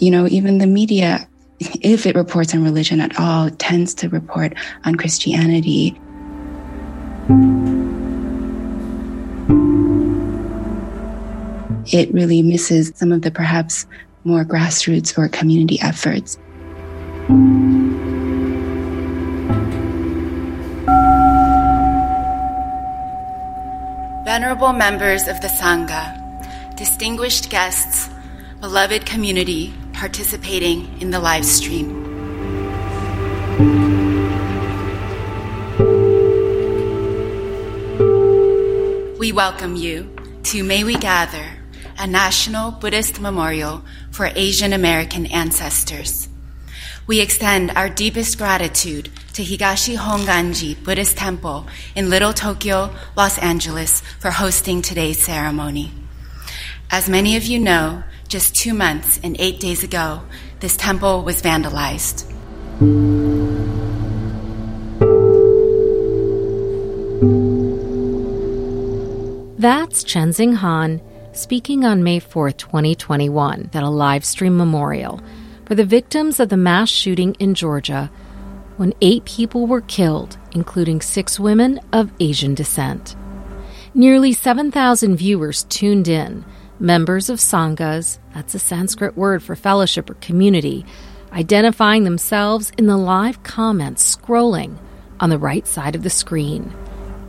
you 0.00 0.10
know, 0.10 0.26
even 0.28 0.58
the 0.58 0.66
media, 0.66 1.28
if 1.58 2.06
it 2.06 2.14
reports 2.14 2.54
on 2.54 2.62
religion 2.62 3.00
at 3.00 3.18
all, 3.18 3.50
tends 3.50 3.94
to 3.94 4.08
report 4.08 4.54
on 4.84 4.94
Christianity. 4.94 5.98
It 11.90 12.12
really 12.12 12.42
misses 12.42 12.92
some 12.94 13.12
of 13.12 13.22
the 13.22 13.30
perhaps 13.30 13.86
more 14.24 14.44
grassroots 14.44 15.16
or 15.18 15.28
community 15.28 15.80
efforts. 15.80 16.38
Venerable 24.24 24.72
members 24.72 25.26
of 25.26 25.40
the 25.40 25.48
Sangha, 25.48 26.76
distinguished 26.76 27.50
guests, 27.50 28.10
beloved 28.60 29.06
community 29.06 29.72
participating 29.98 30.86
in 31.00 31.10
the 31.10 31.18
live 31.18 31.44
stream. 31.44 31.88
We 39.18 39.32
welcome 39.32 39.74
you 39.74 40.14
to 40.44 40.62
May 40.62 40.84
We 40.84 40.94
Gather, 40.94 41.44
a 41.98 42.06
national 42.06 42.70
Buddhist 42.70 43.20
memorial 43.20 43.82
for 44.12 44.30
Asian 44.36 44.72
American 44.72 45.26
ancestors. 45.26 46.28
We 47.08 47.20
extend 47.20 47.72
our 47.72 47.88
deepest 47.88 48.38
gratitude 48.38 49.10
to 49.32 49.42
Higashi 49.42 49.96
Honganji 49.96 50.80
Buddhist 50.84 51.16
Temple 51.16 51.66
in 51.96 52.08
Little 52.08 52.32
Tokyo, 52.32 52.94
Los 53.16 53.36
Angeles 53.38 54.02
for 54.20 54.30
hosting 54.30 54.80
today's 54.80 55.20
ceremony. 55.20 55.90
As 56.88 57.08
many 57.08 57.36
of 57.36 57.44
you 57.44 57.58
know, 57.58 58.04
just 58.28 58.54
two 58.54 58.74
months 58.74 59.18
and 59.22 59.36
eight 59.38 59.58
days 59.58 59.82
ago, 59.82 60.22
this 60.60 60.76
temple 60.76 61.22
was 61.24 61.42
vandalized. 61.42 62.24
That's 69.58 70.04
Chenxing 70.04 70.54
Han 70.56 71.00
speaking 71.32 71.84
on 71.84 72.02
May 72.02 72.18
4, 72.18 72.50
2021, 72.52 73.70
at 73.72 73.82
a 73.82 73.88
live 73.88 74.24
stream 74.24 74.56
memorial 74.56 75.20
for 75.66 75.74
the 75.74 75.84
victims 75.84 76.40
of 76.40 76.48
the 76.48 76.56
mass 76.56 76.88
shooting 76.88 77.34
in 77.38 77.54
Georgia 77.54 78.10
when 78.76 78.94
eight 79.00 79.24
people 79.24 79.66
were 79.66 79.80
killed, 79.80 80.38
including 80.52 81.00
six 81.00 81.38
women 81.38 81.80
of 81.92 82.10
Asian 82.20 82.54
descent. 82.54 83.16
Nearly 83.94 84.32
7,000 84.32 85.16
viewers 85.16 85.64
tuned 85.64 86.08
in, 86.08 86.44
members 86.80 87.28
of 87.28 87.38
Sanghas, 87.38 88.18
that's 88.34 88.54
a 88.54 88.58
Sanskrit 88.58 89.16
word 89.16 89.42
for 89.42 89.56
fellowship 89.56 90.08
or 90.10 90.14
community, 90.14 90.84
identifying 91.32 92.04
themselves 92.04 92.72
in 92.78 92.86
the 92.86 92.96
live 92.96 93.42
comments 93.42 94.16
scrolling 94.16 94.78
on 95.20 95.30
the 95.30 95.38
right 95.38 95.66
side 95.66 95.94
of 95.94 96.02
the 96.02 96.10
screen. 96.10 96.72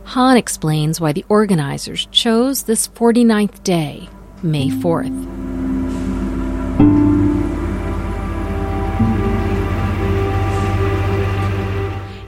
Han 0.04 0.36
explains 0.36 1.00
why 1.00 1.12
the 1.12 1.24
organizers 1.28 2.06
chose 2.06 2.64
this 2.64 2.88
49th 2.88 3.62
day, 3.62 4.08
May 4.42 4.68
4th. 4.68 5.49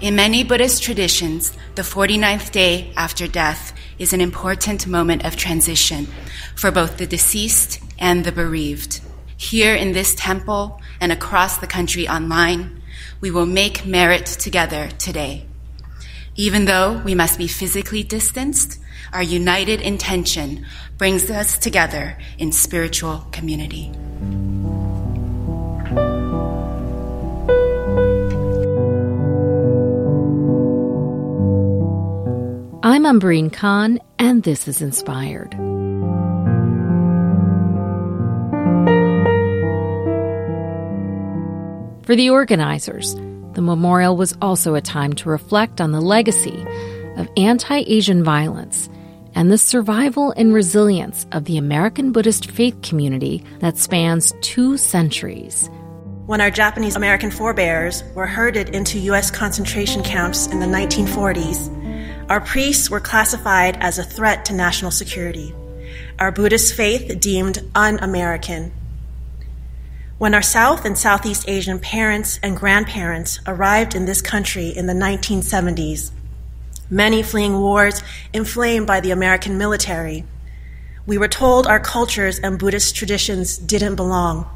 In 0.03 0.17
many 0.17 0.43
Buddhist 0.43 0.83
traditions, 0.83 1.53
the 1.77 1.83
49th 1.83 2.51
day 2.51 2.93
after 2.97 3.29
death 3.29 3.73
is 4.01 4.13
an 4.13 4.21
important 4.21 4.89
moment 4.89 5.25
of 5.25 5.37
transition 5.37 6.09
for 6.57 6.73
both 6.73 6.97
the 6.97 7.07
deceased 7.07 7.79
and 8.01 8.25
the 8.25 8.33
bereaved. 8.33 9.01
Here 9.37 9.77
in 9.77 9.93
this 9.93 10.17
temple 10.17 10.81
and 11.01 11.13
across 11.13 11.59
the 11.59 11.69
country 11.69 12.09
online, 12.09 12.83
we 13.21 13.31
will 13.31 13.47
make 13.47 13.87
merit 13.87 14.27
together 14.27 14.89
today. 14.99 15.47
Even 16.35 16.65
though 16.65 17.01
we 17.05 17.15
must 17.15 17.39
be 17.39 17.47
physically 17.47 18.03
distanced, 18.03 18.81
our 19.13 19.23
united 19.23 19.81
intention 19.81 20.67
brings 20.99 21.31
us 21.31 21.57
together 21.59 22.19
in 22.39 22.51
spiritual 22.51 23.29
community. 23.31 23.93
I'm 32.85 33.05
Umbreen 33.05 33.53
Khan, 33.53 34.01
and 34.19 34.43
this 34.43 34.67
is 34.67 34.83
Inspired. 34.83 35.53
For 42.05 42.17
the 42.17 42.31
organizers, 42.31 43.15
the 43.53 43.63
memorial 43.63 44.17
was 44.17 44.37
also 44.43 44.75
a 44.75 44.81
time 44.81 45.13
to 45.13 45.29
reflect 45.29 45.81
on 45.81 45.93
the 45.93 46.01
legacy 46.01 46.67
of 47.17 47.29
anti 47.37 47.85
Asian 47.87 48.25
violence 48.25 48.91
and 49.37 49.49
the 49.49 49.59
survival 49.59 50.33
and 50.37 50.53
resilience 50.53 51.25
of 51.31 51.45
the 51.45 51.59
American 51.59 52.11
Buddhist 52.11 52.51
faith 52.51 52.83
community 52.83 53.45
that 53.61 53.79
spans 53.79 54.33
two 54.41 54.77
centuries. 54.77 55.71
When 56.27 56.41
our 56.41 56.51
Japanese 56.51 56.97
American 56.97 57.31
forebears 57.31 58.03
were 58.17 58.27
herded 58.27 58.71
into 58.71 58.99
U.S. 58.99 59.31
concentration 59.31 60.03
camps 60.03 60.49
in 60.49 60.59
the 60.59 60.67
1940s, 60.67 61.82
our 62.33 62.41
priests 62.41 62.91
were 62.91 62.99
classified 62.99 63.77
as 63.81 63.99
a 64.01 64.03
threat 64.03 64.47
to 64.47 64.53
national 64.53 64.91
security, 64.91 65.55
our 66.19 66.33
Buddhist 66.33 66.75
faith 66.75 67.21
deemed 67.21 67.63
un 67.77 68.01
American 68.01 68.73
when 70.23 70.35
our 70.35 70.43
South 70.43 70.85
and 70.85 70.97
Southeast 70.97 71.49
Asian 71.49 71.81
parents 71.81 72.39
and 72.45 72.57
grandparents 72.57 73.41
arrived 73.45 73.97
in 73.97 74.05
this 74.05 74.23
country 74.23 74.69
in 74.69 74.87
the 74.87 74.93
1970s, 74.93 76.13
many 76.89 77.25
fleeing 77.25 77.59
wars 77.59 78.05
inflamed 78.33 78.87
by 78.87 79.01
the 79.01 79.11
American 79.11 79.59
military, 79.59 80.25
we 81.07 81.19
were 81.19 81.27
told 81.27 81.67
our 81.67 81.81
cultures 81.81 82.39
and 82.39 82.57
Buddhist 82.57 82.95
traditions 82.95 83.59
didn't 83.59 83.97
belong. 83.97 84.47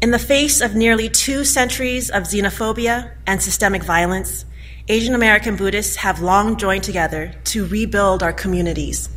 In 0.00 0.12
the 0.12 0.20
face 0.20 0.60
of 0.60 0.76
nearly 0.76 1.08
two 1.08 1.44
centuries 1.44 2.08
of 2.08 2.22
xenophobia 2.22 3.10
and 3.26 3.42
systemic 3.42 3.82
violence, 3.82 4.44
Asian 4.88 5.14
American 5.14 5.54
Buddhists 5.54 5.96
have 5.96 6.20
long 6.20 6.56
joined 6.56 6.82
together 6.82 7.32
to 7.44 7.66
rebuild 7.66 8.20
our 8.20 8.32
communities. 8.32 9.08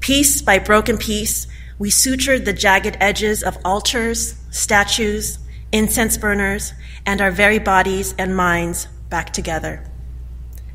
Piece 0.00 0.42
by 0.42 0.58
broken 0.58 0.98
piece, 0.98 1.46
we 1.78 1.88
sutured 1.88 2.44
the 2.44 2.52
jagged 2.52 2.96
edges 3.00 3.44
of 3.44 3.56
altars, 3.64 4.34
statues, 4.50 5.38
incense 5.70 6.18
burners, 6.18 6.72
and 7.06 7.20
our 7.20 7.30
very 7.30 7.60
bodies 7.60 8.12
and 8.18 8.36
minds 8.36 8.88
back 9.08 9.32
together. 9.32 9.84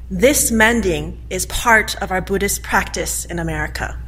This 0.09 0.51
mending 0.51 1.21
is 1.29 1.45
part 1.45 2.01
of 2.01 2.11
our 2.11 2.21
Buddhist 2.21 2.63
practice 2.63 3.25
in 3.25 3.39
America. 3.39 3.99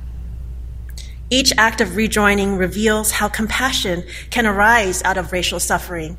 Each 1.29 1.51
act 1.57 1.81
of 1.81 1.97
rejoining 1.97 2.55
reveals 2.55 3.11
how 3.11 3.27
compassion 3.27 4.03
can 4.29 4.45
arise 4.45 5.03
out 5.03 5.17
of 5.17 5.33
racial 5.33 5.59
suffering, 5.59 6.17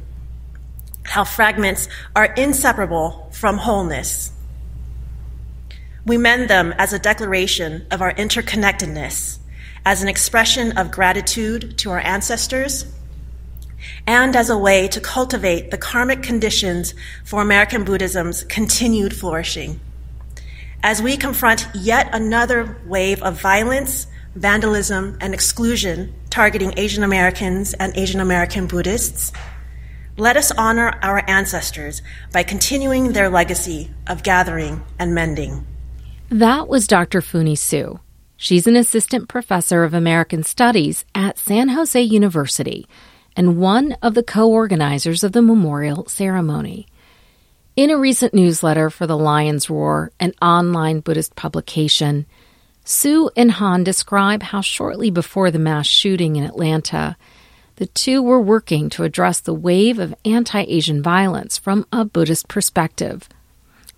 how 1.04 1.24
fragments 1.24 1.88
are 2.14 2.26
inseparable 2.34 3.28
from 3.32 3.58
wholeness. 3.58 4.32
We 6.04 6.18
mend 6.18 6.48
them 6.50 6.72
as 6.78 6.92
a 6.92 6.98
declaration 6.98 7.86
of 7.90 8.02
our 8.02 8.12
interconnectedness 8.14 9.38
as 9.84 10.02
an 10.02 10.08
expression 10.08 10.78
of 10.78 10.90
gratitude 10.90 11.76
to 11.78 11.90
our 11.90 12.00
ancestors, 12.00 12.86
and 14.06 14.36
as 14.36 14.48
a 14.48 14.58
way 14.58 14.86
to 14.88 15.00
cultivate 15.00 15.70
the 15.70 15.78
karmic 15.78 16.22
conditions 16.22 16.94
for 17.24 17.42
American 17.42 17.84
Buddhism's 17.84 18.44
continued 18.44 19.14
flourishing. 19.14 19.80
As 20.84 21.02
we 21.02 21.16
confront 21.16 21.66
yet 21.74 22.08
another 22.12 22.76
wave 22.86 23.22
of 23.22 23.40
violence, 23.40 24.06
vandalism, 24.34 25.18
and 25.20 25.34
exclusion 25.34 26.14
targeting 26.30 26.72
Asian 26.76 27.02
Americans 27.02 27.74
and 27.74 27.96
Asian 27.96 28.20
American 28.20 28.66
Buddhists, 28.66 29.32
let 30.16 30.36
us 30.36 30.52
honor 30.52 30.98
our 31.02 31.28
ancestors 31.28 32.02
by 32.32 32.42
continuing 32.42 33.12
their 33.12 33.30
legacy 33.30 33.90
of 34.06 34.22
gathering 34.22 34.82
and 34.98 35.14
mending. 35.14 35.66
That 36.28 36.68
was 36.68 36.86
Dr. 36.86 37.20
Funie 37.20 37.56
Hsu. 37.56 38.00
She's 38.36 38.66
an 38.66 38.76
assistant 38.76 39.28
professor 39.28 39.84
of 39.84 39.94
American 39.94 40.42
Studies 40.42 41.04
at 41.14 41.38
San 41.38 41.68
Jose 41.68 42.00
University 42.00 42.86
and 43.36 43.58
one 43.58 43.96
of 44.02 44.14
the 44.14 44.22
co 44.22 44.50
organizers 44.50 45.24
of 45.24 45.32
the 45.32 45.42
memorial 45.42 46.06
ceremony. 46.08 46.86
In 47.76 47.88
a 47.88 47.96
recent 47.96 48.34
newsletter 48.34 48.90
for 48.90 49.06
the 49.06 49.16
Lion's 49.16 49.70
Roar, 49.70 50.12
an 50.20 50.34
online 50.42 51.00
Buddhist 51.00 51.36
publication, 51.36 52.26
Hsu 52.84 53.30
and 53.36 53.52
Han 53.52 53.84
describe 53.84 54.42
how 54.42 54.60
shortly 54.60 55.10
before 55.10 55.50
the 55.50 55.58
mass 55.58 55.86
shooting 55.86 56.36
in 56.36 56.44
Atlanta, 56.44 57.16
the 57.82 57.86
two 57.86 58.22
were 58.22 58.40
working 58.40 58.88
to 58.88 59.02
address 59.02 59.40
the 59.40 59.52
wave 59.52 59.98
of 59.98 60.14
anti 60.24 60.62
Asian 60.68 61.02
violence 61.02 61.58
from 61.58 61.84
a 61.90 62.04
Buddhist 62.04 62.46
perspective. 62.46 63.28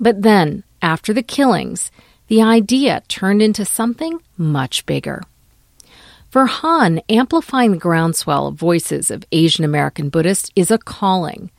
But 0.00 0.22
then, 0.22 0.64
after 0.80 1.12
the 1.12 1.22
killings, 1.22 1.90
the 2.28 2.40
idea 2.40 3.02
turned 3.08 3.42
into 3.42 3.66
something 3.66 4.20
much 4.38 4.86
bigger. 4.86 5.22
For 6.30 6.46
Han, 6.46 7.02
amplifying 7.10 7.72
the 7.72 7.76
groundswell 7.76 8.46
of 8.46 8.54
voices 8.54 9.10
of 9.10 9.26
Asian 9.32 9.66
American 9.66 10.08
Buddhists 10.08 10.50
is 10.56 10.70
a 10.70 10.78
calling. 10.78 11.50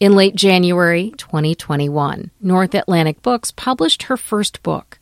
In 0.00 0.16
late 0.16 0.34
January 0.34 1.12
2021, 1.18 2.32
North 2.40 2.74
Atlantic 2.74 3.22
Books 3.22 3.52
published 3.52 4.02
her 4.04 4.16
first 4.16 4.60
book, 4.64 4.98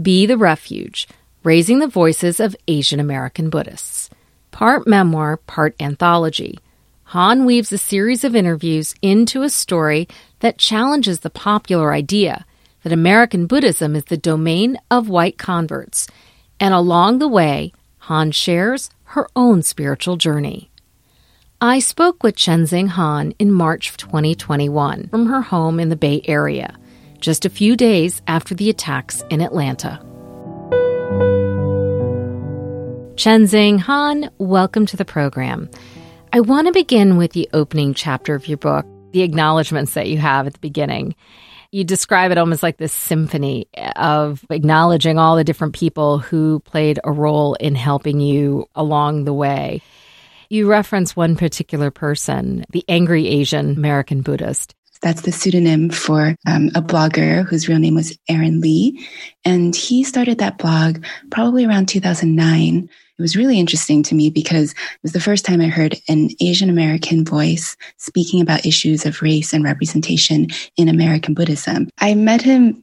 Be 0.00 0.24
the 0.26 0.38
Refuge 0.38 1.08
Raising 1.42 1.80
the 1.80 1.88
Voices 1.88 2.38
of 2.38 2.54
Asian 2.68 3.00
American 3.00 3.50
Buddhists. 3.50 4.08
Part 4.52 4.86
memoir, 4.86 5.38
part 5.38 5.74
anthology. 5.80 6.58
Han 7.04 7.44
weaves 7.44 7.72
a 7.72 7.78
series 7.78 8.22
of 8.22 8.36
interviews 8.36 8.94
into 9.02 9.42
a 9.42 9.50
story 9.50 10.06
that 10.40 10.58
challenges 10.58 11.20
the 11.20 11.30
popular 11.30 11.92
idea 11.92 12.46
that 12.84 12.92
American 12.92 13.46
Buddhism 13.46 13.96
is 13.96 14.04
the 14.04 14.16
domain 14.16 14.78
of 14.90 15.08
white 15.08 15.38
converts, 15.38 16.06
and 16.60 16.72
along 16.72 17.18
the 17.18 17.28
way, 17.28 17.72
Han 18.06 18.30
shares 18.30 18.90
her 19.04 19.28
own 19.34 19.62
spiritual 19.62 20.16
journey. 20.16 20.70
I 21.60 21.78
spoke 21.78 22.22
with 22.22 22.36
Chenxing 22.36 22.88
Han 22.88 23.34
in 23.38 23.52
March 23.52 23.96
2021 23.96 25.08
from 25.08 25.26
her 25.26 25.42
home 25.42 25.78
in 25.80 25.88
the 25.88 25.96
Bay 25.96 26.20
Area, 26.24 26.76
just 27.20 27.44
a 27.44 27.50
few 27.50 27.76
days 27.76 28.20
after 28.26 28.54
the 28.54 28.68
attacks 28.68 29.22
in 29.30 29.40
Atlanta. 29.40 30.04
Chenxing 33.14 33.78
Han, 33.80 34.30
welcome 34.38 34.86
to 34.86 34.96
the 34.96 35.04
program. 35.04 35.68
I 36.32 36.40
want 36.40 36.66
to 36.66 36.72
begin 36.72 37.18
with 37.18 37.32
the 37.32 37.46
opening 37.52 37.92
chapter 37.92 38.34
of 38.34 38.48
your 38.48 38.56
book, 38.56 38.86
the 39.12 39.20
acknowledgments 39.20 39.92
that 39.94 40.08
you 40.08 40.16
have 40.16 40.46
at 40.46 40.54
the 40.54 40.58
beginning. 40.60 41.14
You 41.72 41.84
describe 41.84 42.32
it 42.32 42.38
almost 42.38 42.62
like 42.62 42.78
this 42.78 42.92
symphony 42.92 43.68
of 43.96 44.42
acknowledging 44.48 45.18
all 45.18 45.36
the 45.36 45.44
different 45.44 45.74
people 45.74 46.20
who 46.20 46.60
played 46.60 47.00
a 47.04 47.12
role 47.12 47.52
in 47.54 47.74
helping 47.74 48.18
you 48.18 48.66
along 48.74 49.24
the 49.24 49.34
way. 49.34 49.82
You 50.48 50.68
reference 50.68 51.14
one 51.14 51.36
particular 51.36 51.90
person, 51.90 52.64
the 52.70 52.84
angry 52.88 53.28
Asian 53.28 53.76
American 53.76 54.22
Buddhist. 54.22 54.74
That's 55.02 55.22
the 55.22 55.32
pseudonym 55.32 55.90
for 55.90 56.36
um, 56.46 56.70
a 56.74 56.82
blogger 56.82 57.44
whose 57.44 57.68
real 57.68 57.78
name 57.78 57.96
was 57.96 58.16
Aaron 58.28 58.60
Lee. 58.60 59.06
And 59.44 59.74
he 59.74 60.04
started 60.04 60.38
that 60.38 60.58
blog 60.58 61.04
probably 61.30 61.64
around 61.64 61.86
2009. 61.86 62.88
It 63.18 63.22
was 63.22 63.36
really 63.36 63.58
interesting 63.58 64.02
to 64.04 64.14
me 64.14 64.30
because 64.30 64.72
it 64.72 65.02
was 65.02 65.12
the 65.12 65.20
first 65.20 65.44
time 65.44 65.60
I 65.60 65.66
heard 65.66 65.96
an 66.08 66.30
Asian 66.40 66.70
American 66.70 67.24
voice 67.24 67.76
speaking 67.96 68.40
about 68.40 68.64
issues 68.64 69.04
of 69.04 69.22
race 69.22 69.52
and 69.52 69.64
representation 69.64 70.46
in 70.76 70.88
American 70.88 71.34
Buddhism. 71.34 71.88
I 71.98 72.14
met 72.14 72.42
him 72.42 72.82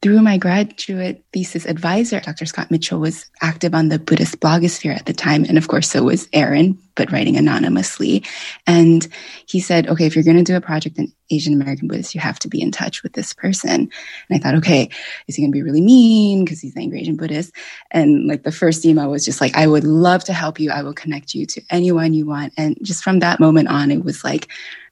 through 0.00 0.22
my 0.22 0.38
graduate 0.38 1.24
thesis 1.32 1.66
advisor, 1.66 2.20
Dr. 2.20 2.46
Scott 2.46 2.70
Mitchell 2.70 3.00
was 3.00 3.26
active 3.42 3.74
on 3.74 3.88
the 3.88 3.98
Buddhist 3.98 4.38
blogosphere 4.38 4.94
at 4.94 5.06
the 5.06 5.12
time. 5.12 5.44
And 5.44 5.58
of 5.58 5.66
course, 5.66 5.90
so 5.90 6.04
was 6.04 6.28
Aaron, 6.32 6.78
but 6.94 7.10
writing 7.10 7.36
anonymously. 7.36 8.24
And 8.64 9.08
he 9.46 9.58
said, 9.58 9.88
okay, 9.88 10.06
if 10.06 10.14
you're 10.14 10.24
going 10.24 10.36
to 10.36 10.44
do 10.44 10.56
a 10.56 10.60
project 10.60 10.98
in 10.98 11.12
Asian 11.30 11.52
American 11.52 11.88
Buddhist, 11.88 12.14
you 12.14 12.20
have 12.20 12.38
to 12.40 12.48
be 12.48 12.62
in 12.62 12.70
touch 12.70 13.02
with 13.02 13.14
this 13.14 13.32
person. 13.32 13.70
And 13.70 13.90
I 14.30 14.38
thought, 14.38 14.54
okay, 14.56 14.88
is 15.26 15.34
he 15.34 15.42
going 15.42 15.50
to 15.50 15.56
be 15.56 15.62
really 15.62 15.80
mean 15.80 16.44
because 16.44 16.60
he's 16.60 16.76
angry 16.76 17.00
Asian 17.00 17.16
Buddhist? 17.16 17.52
And 17.90 18.28
like 18.28 18.44
the 18.44 18.52
first 18.52 18.84
email 18.84 19.10
was 19.10 19.24
just 19.24 19.40
like, 19.40 19.56
I 19.56 19.66
would 19.66 19.84
love 19.84 20.22
to 20.24 20.32
help 20.32 20.60
you. 20.60 20.70
I 20.70 20.82
will 20.82 20.94
connect 20.94 21.34
you 21.34 21.44
to 21.46 21.62
anyone 21.70 22.14
you 22.14 22.24
want. 22.24 22.52
And 22.56 22.78
just 22.82 23.02
from 23.02 23.18
that 23.18 23.40
moment 23.40 23.66
on, 23.66 23.90
it 23.90 24.04
was 24.04 24.22
like, 24.22 24.48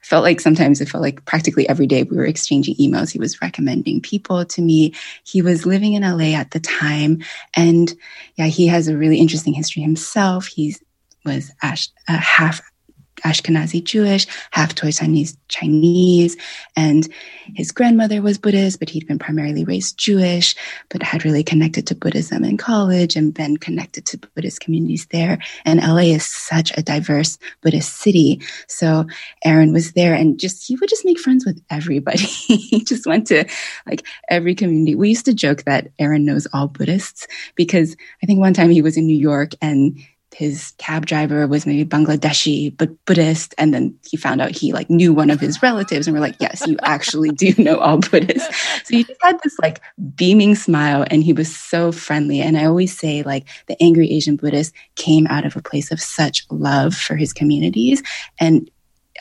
felt 0.07 0.23
like 0.23 0.39
sometimes 0.39 0.79
it 0.79 0.87
felt 0.87 1.01
like 1.01 1.23
practically 1.25 1.67
every 1.67 1.85
day 1.85 2.03
we 2.03 2.15
were 2.15 2.25
exchanging 2.25 2.75
emails. 2.75 3.11
He 3.11 3.19
was 3.19 3.41
recommending 3.41 4.01
people 4.01 4.45
to 4.45 4.61
me. 4.61 4.93
He 5.25 5.41
was 5.41 5.65
living 5.65 5.93
in 5.93 6.03
LA 6.03 6.37
at 6.37 6.51
the 6.51 6.61
time. 6.61 7.21
And 7.55 7.93
yeah, 8.35 8.47
he 8.47 8.67
has 8.67 8.87
a 8.87 8.95
really 8.95 9.17
interesting 9.17 9.53
history 9.53 9.81
himself. 9.81 10.47
He 10.47 10.75
was 11.25 11.51
Ash, 11.61 11.89
uh, 12.07 12.17
half 12.17 12.61
Ashkenazi 13.27 13.83
Jewish, 13.83 14.25
half 14.51 14.73
Toisanese 14.73 15.37
Chinese, 15.49 16.37
and 16.75 17.07
his 17.55 17.71
grandmother 17.71 18.21
was 18.21 18.37
Buddhist, 18.37 18.79
but 18.79 18.89
he'd 18.89 19.07
been 19.07 19.19
primarily 19.19 19.63
raised 19.63 19.97
Jewish, 19.97 20.55
but 20.89 21.03
had 21.03 21.25
really 21.25 21.43
connected 21.43 21.87
to 21.87 21.95
Buddhism 21.95 22.43
in 22.43 22.57
college 22.57 23.15
and 23.15 23.33
been 23.33 23.57
connected 23.57 24.05
to 24.07 24.17
Buddhist 24.35 24.61
communities 24.61 25.07
there. 25.11 25.39
And 25.65 25.79
LA 25.79 26.13
is 26.15 26.25
such 26.25 26.71
a 26.77 26.83
diverse 26.83 27.37
Buddhist 27.61 27.95
city. 27.97 28.41
So 28.67 29.05
Aaron 29.43 29.73
was 29.73 29.93
there 29.93 30.13
and 30.13 30.39
just, 30.39 30.67
he 30.67 30.75
would 30.75 30.89
just 30.89 31.05
make 31.05 31.19
friends 31.19 31.45
with 31.45 31.61
everybody. 31.69 32.17
he 32.23 32.83
just 32.83 33.05
went 33.05 33.27
to 33.27 33.45
like 33.85 34.05
every 34.29 34.55
community. 34.55 34.95
We 34.95 35.09
used 35.09 35.25
to 35.25 35.33
joke 35.33 35.63
that 35.63 35.89
Aaron 35.99 36.25
knows 36.25 36.47
all 36.53 36.67
Buddhists 36.67 37.27
because 37.55 37.95
I 38.21 38.25
think 38.25 38.39
one 38.39 38.53
time 38.53 38.69
he 38.69 38.81
was 38.81 38.97
in 38.97 39.07
New 39.07 39.17
York 39.17 39.51
and 39.61 39.97
his 40.37 40.73
cab 40.77 41.07
driver 41.07 41.47
was 41.47 41.65
maybe 41.65 41.83
Bangladeshi 41.83 42.77
but 42.77 42.89
Buddhist, 43.05 43.55
and 43.57 43.73
then 43.73 43.97
he 44.07 44.17
found 44.17 44.39
out 44.39 44.51
he 44.51 44.71
like 44.71 44.87
knew 44.87 45.11
one 45.11 45.31
of 45.31 45.39
his 45.39 45.63
relatives, 45.63 46.05
and 46.05 46.15
we're 46.15 46.21
like, 46.21 46.35
yes, 46.39 46.65
you 46.67 46.77
actually 46.83 47.31
do 47.31 47.55
know 47.57 47.79
all 47.79 47.97
Buddhists. 47.97 48.47
So 48.83 48.95
he 48.95 49.03
just 49.03 49.19
had 49.23 49.39
this 49.43 49.57
like 49.57 49.81
beaming 50.15 50.53
smile, 50.53 51.07
and 51.09 51.23
he 51.23 51.33
was 51.33 51.55
so 51.55 51.91
friendly. 51.91 52.39
And 52.39 52.55
I 52.55 52.65
always 52.65 52.95
say 52.95 53.23
like 53.23 53.47
the 53.65 53.81
angry 53.81 54.11
Asian 54.11 54.35
Buddhist 54.35 54.75
came 54.95 55.25
out 55.25 55.43
of 55.43 55.55
a 55.55 55.61
place 55.61 55.91
of 55.91 55.99
such 55.99 56.45
love 56.51 56.93
for 56.93 57.15
his 57.15 57.33
communities, 57.33 58.03
and 58.39 58.69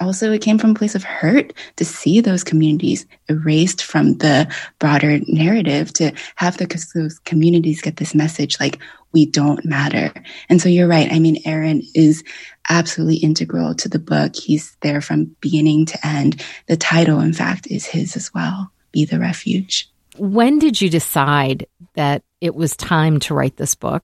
also 0.01 0.33
it 0.33 0.43
came 0.43 0.59
from 0.59 0.71
a 0.71 0.75
place 0.75 0.95
of 0.95 1.05
hurt 1.05 1.53
to 1.77 1.85
see 1.85 2.21
those 2.21 2.45
communities 2.45 3.07
erased 3.29 3.83
from 3.83 4.19
the 4.19 4.53
broader 4.79 5.21
narrative 5.27 5.93
to 5.95 6.13
have 6.37 6.57
the, 6.59 6.67
those 6.95 7.19
communities 7.21 7.81
get 7.81 7.97
this 7.97 8.15
message 8.15 8.59
like 8.61 8.79
we 9.13 9.27
don't 9.27 9.65
matter. 9.65 10.13
And 10.49 10.61
so 10.61 10.69
you're 10.69 10.89
right. 10.89 11.11
I 11.11 11.19
mean 11.19 11.43
aaron 11.45 11.83
is 11.95 12.23
absolutely 12.69 13.17
integral 13.17 13.75
to 13.77 13.89
the 13.89 13.99
book. 13.99 14.37
He's 14.37 14.77
there 14.81 15.01
from 15.01 15.37
beginning 15.41 15.87
to 15.87 16.07
end. 16.07 16.43
The 16.67 16.77
title 16.77 17.21
in 17.21 17.33
fact 17.33 17.67
is 17.69 17.87
his 17.87 18.17
as 18.17 18.33
well 18.35 18.71
be 18.93 19.05
the 19.05 19.19
refuge. 19.19 19.91
When 20.17 20.59
did 20.59 20.81
you 20.81 20.89
decide 20.89 21.67
that 21.95 22.23
it 22.41 22.55
was 22.55 22.77
time 22.77 23.21
to 23.21 23.35
write 23.35 23.57
this 23.57 23.75
book 23.75 24.03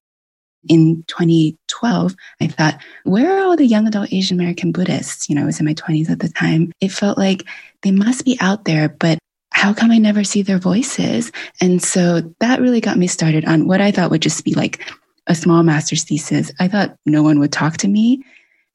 in 0.68 1.04
2012, 1.08 2.14
I 2.40 2.46
thought, 2.46 2.80
where 3.04 3.36
are 3.36 3.44
all 3.44 3.56
the 3.56 3.66
young 3.66 3.86
adult 3.86 4.12
Asian 4.12 4.38
American 4.38 4.72
Buddhists? 4.72 5.28
You 5.28 5.34
know, 5.34 5.42
I 5.42 5.46
was 5.46 5.60
in 5.60 5.66
my 5.66 5.74
20s 5.74 6.10
at 6.10 6.20
the 6.20 6.28
time. 6.28 6.72
It 6.80 6.92
felt 6.92 7.18
like 7.18 7.44
they 7.82 7.90
must 7.90 8.24
be 8.24 8.36
out 8.40 8.64
there, 8.64 8.88
but 8.88 9.18
how 9.50 9.72
come 9.72 9.90
I 9.90 9.98
never 9.98 10.24
see 10.24 10.42
their 10.42 10.58
voices? 10.58 11.30
And 11.60 11.82
so 11.82 12.20
that 12.40 12.60
really 12.60 12.80
got 12.80 12.98
me 12.98 13.06
started 13.06 13.44
on 13.44 13.68
what 13.68 13.80
I 13.80 13.90
thought 13.90 14.10
would 14.10 14.22
just 14.22 14.44
be 14.44 14.54
like 14.54 14.84
a 15.26 15.34
small 15.34 15.62
master's 15.62 16.04
thesis. 16.04 16.50
I 16.58 16.68
thought 16.68 16.96
no 17.06 17.22
one 17.22 17.38
would 17.38 17.52
talk 17.52 17.76
to 17.78 17.88
me. 17.88 18.24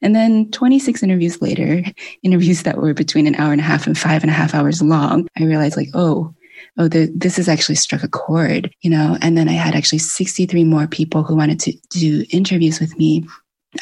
And 0.01 0.15
then 0.15 0.51
26 0.51 1.01
interviews 1.01 1.41
later, 1.41 1.83
interviews 2.23 2.63
that 2.63 2.77
were 2.77 2.93
between 2.93 3.27
an 3.27 3.35
hour 3.35 3.51
and 3.51 3.61
a 3.61 3.65
half 3.65 3.87
and 3.87 3.97
five 3.97 4.23
and 4.23 4.29
a 4.29 4.33
half 4.33 4.53
hours 4.53 4.81
long, 4.81 5.27
I 5.37 5.43
realized 5.43 5.77
like, 5.77 5.89
oh, 5.93 6.33
oh, 6.77 6.87
the, 6.87 7.11
this 7.15 7.37
has 7.37 7.47
actually 7.47 7.75
struck 7.75 8.03
a 8.03 8.07
chord, 8.07 8.73
you 8.81 8.89
know? 8.89 9.17
And 9.21 9.37
then 9.37 9.49
I 9.49 9.53
had 9.53 9.75
actually 9.75 9.99
63 9.99 10.63
more 10.63 10.87
people 10.87 11.23
who 11.23 11.35
wanted 11.35 11.59
to 11.61 11.73
do 11.89 12.25
interviews 12.29 12.79
with 12.79 12.97
me 12.97 13.25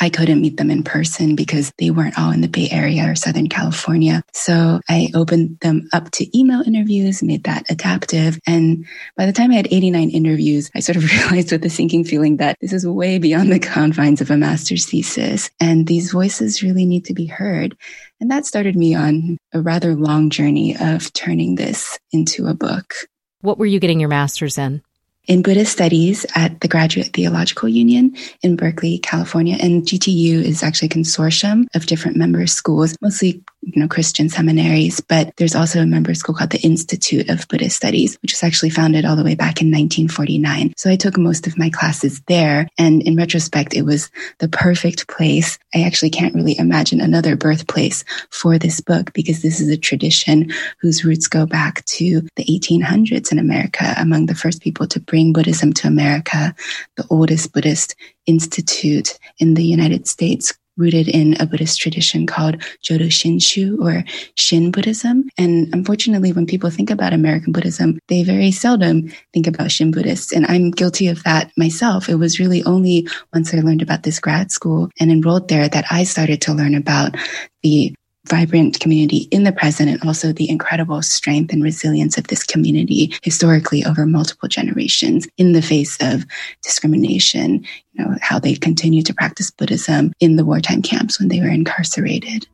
I 0.01 0.09
couldn't 0.09 0.41
meet 0.41 0.57
them 0.57 0.71
in 0.71 0.83
person 0.83 1.35
because 1.35 1.71
they 1.77 1.91
weren't 1.91 2.17
all 2.17 2.31
in 2.31 2.41
the 2.41 2.47
Bay 2.47 2.67
Area 2.71 3.09
or 3.09 3.15
Southern 3.15 3.47
California. 3.47 4.23
So 4.33 4.79
I 4.89 5.09
opened 5.13 5.59
them 5.59 5.87
up 5.93 6.11
to 6.11 6.37
email 6.37 6.61
interviews, 6.61 7.21
made 7.21 7.43
that 7.43 7.65
adaptive. 7.69 8.39
And 8.47 8.85
by 9.15 9.25
the 9.25 9.31
time 9.31 9.51
I 9.51 9.55
had 9.55 9.67
89 9.67 10.09
interviews, 10.09 10.71
I 10.75 10.79
sort 10.79 10.95
of 10.97 11.03
realized 11.11 11.51
with 11.51 11.63
a 11.65 11.69
sinking 11.69 12.03
feeling 12.05 12.37
that 12.37 12.57
this 12.61 12.73
is 12.73 12.85
way 12.85 13.19
beyond 13.19 13.51
the 13.51 13.59
confines 13.59 14.21
of 14.21 14.31
a 14.31 14.37
master's 14.37 14.85
thesis. 14.85 15.49
And 15.59 15.87
these 15.87 16.11
voices 16.11 16.63
really 16.63 16.85
need 16.85 17.05
to 17.05 17.13
be 17.13 17.25
heard. 17.25 17.77
And 18.19 18.31
that 18.31 18.45
started 18.45 18.75
me 18.75 18.95
on 18.95 19.37
a 19.53 19.61
rather 19.61 19.95
long 19.95 20.29
journey 20.29 20.75
of 20.79 21.13
turning 21.13 21.55
this 21.55 21.99
into 22.11 22.47
a 22.47 22.53
book. 22.53 22.95
What 23.41 23.59
were 23.59 23.65
you 23.65 23.79
getting 23.79 23.99
your 23.99 24.09
master's 24.09 24.57
in? 24.57 24.81
In 25.27 25.41
Buddhist 25.41 25.71
studies 25.71 26.25
at 26.35 26.61
the 26.61 26.67
Graduate 26.67 27.13
Theological 27.13 27.69
Union 27.69 28.15
in 28.41 28.55
Berkeley, 28.55 28.99
California. 28.99 29.57
And 29.59 29.83
GTU 29.83 30.43
is 30.43 30.63
actually 30.63 30.87
a 30.87 30.89
consortium 30.89 31.65
of 31.75 31.85
different 31.85 32.17
member 32.17 32.45
schools, 32.47 32.95
mostly 33.01 33.43
you 33.65 33.81
know, 33.81 33.87
Christian 33.87 34.29
seminaries, 34.29 35.01
but 35.01 35.35
there's 35.37 35.55
also 35.55 35.81
a 35.81 35.85
member 35.85 36.13
school 36.13 36.35
called 36.35 36.51
the 36.51 36.61
Institute 36.61 37.29
of 37.29 37.47
Buddhist 37.47 37.75
Studies, 37.75 38.17
which 38.21 38.31
was 38.31 38.43
actually 38.43 38.69
founded 38.69 39.05
all 39.05 39.15
the 39.15 39.23
way 39.23 39.35
back 39.35 39.61
in 39.61 39.67
1949. 39.67 40.73
So 40.77 40.89
I 40.89 40.95
took 40.95 41.17
most 41.17 41.47
of 41.47 41.57
my 41.57 41.69
classes 41.69 42.21
there. 42.27 42.67
And 42.77 43.01
in 43.01 43.15
retrospect, 43.15 43.73
it 43.73 43.81
was 43.81 44.11
the 44.37 44.47
perfect 44.47 45.07
place. 45.07 45.57
I 45.73 45.83
actually 45.83 46.11
can't 46.11 46.35
really 46.35 46.57
imagine 46.57 47.01
another 47.01 47.35
birthplace 47.35 48.03
for 48.29 48.59
this 48.59 48.81
book 48.81 49.11
because 49.13 49.41
this 49.41 49.59
is 49.59 49.69
a 49.69 49.77
tradition 49.77 50.51
whose 50.79 51.03
roots 51.03 51.27
go 51.27 51.45
back 51.45 51.83
to 51.85 52.21
the 52.35 52.45
1800s 52.45 53.31
in 53.31 53.39
America, 53.39 53.95
among 53.97 54.27
the 54.27 54.35
first 54.35 54.61
people 54.61 54.87
to 54.87 54.99
bring 54.99 55.33
Buddhism 55.33 55.73
to 55.73 55.87
America, 55.87 56.53
the 56.97 57.05
oldest 57.09 57.51
Buddhist 57.51 57.95
institute 58.27 59.17
in 59.39 59.55
the 59.55 59.65
United 59.65 60.07
States 60.07 60.53
rooted 60.77 61.07
in 61.07 61.35
a 61.39 61.45
Buddhist 61.45 61.79
tradition 61.79 62.25
called 62.25 62.57
Jodo 62.83 63.07
Shinshu 63.07 63.79
or 63.79 64.03
Shin 64.35 64.71
Buddhism. 64.71 65.29
And 65.37 65.73
unfortunately, 65.73 66.33
when 66.33 66.45
people 66.45 66.69
think 66.69 66.89
about 66.89 67.13
American 67.13 67.51
Buddhism, 67.51 67.99
they 68.07 68.23
very 68.23 68.51
seldom 68.51 69.11
think 69.33 69.47
about 69.47 69.71
Shin 69.71 69.91
Buddhists. 69.91 70.31
And 70.31 70.45
I'm 70.45 70.71
guilty 70.71 71.07
of 71.07 71.23
that 71.23 71.51
myself. 71.57 72.09
It 72.09 72.15
was 72.15 72.39
really 72.39 72.63
only 72.63 73.07
once 73.33 73.53
I 73.53 73.59
learned 73.59 73.81
about 73.81 74.03
this 74.03 74.19
grad 74.19 74.51
school 74.51 74.89
and 74.99 75.11
enrolled 75.11 75.47
there 75.49 75.69
that 75.69 75.85
I 75.89 76.03
started 76.03 76.41
to 76.41 76.53
learn 76.53 76.75
about 76.75 77.15
the 77.63 77.95
vibrant 78.27 78.79
community 78.79 79.27
in 79.31 79.43
the 79.43 79.51
present 79.51 79.89
and 79.89 80.01
also 80.03 80.31
the 80.31 80.49
incredible 80.49 81.01
strength 81.01 81.53
and 81.53 81.63
resilience 81.63 82.17
of 82.17 82.27
this 82.27 82.43
community 82.43 83.13
historically 83.23 83.85
over 83.85 84.05
multiple 84.05 84.49
generations 84.49 85.27
in 85.37 85.53
the 85.53 85.61
face 85.61 85.97
of 86.01 86.25
discrimination, 86.61 87.65
you 87.93 88.03
know, 88.03 88.15
how 88.21 88.39
they 88.39 88.55
continued 88.55 89.05
to 89.05 89.13
practice 89.13 89.51
Buddhism 89.51 90.11
in 90.19 90.35
the 90.35 90.45
wartime 90.45 90.81
camps 90.81 91.19
when 91.19 91.29
they 91.29 91.39
were 91.39 91.49
incarcerated. 91.49 92.47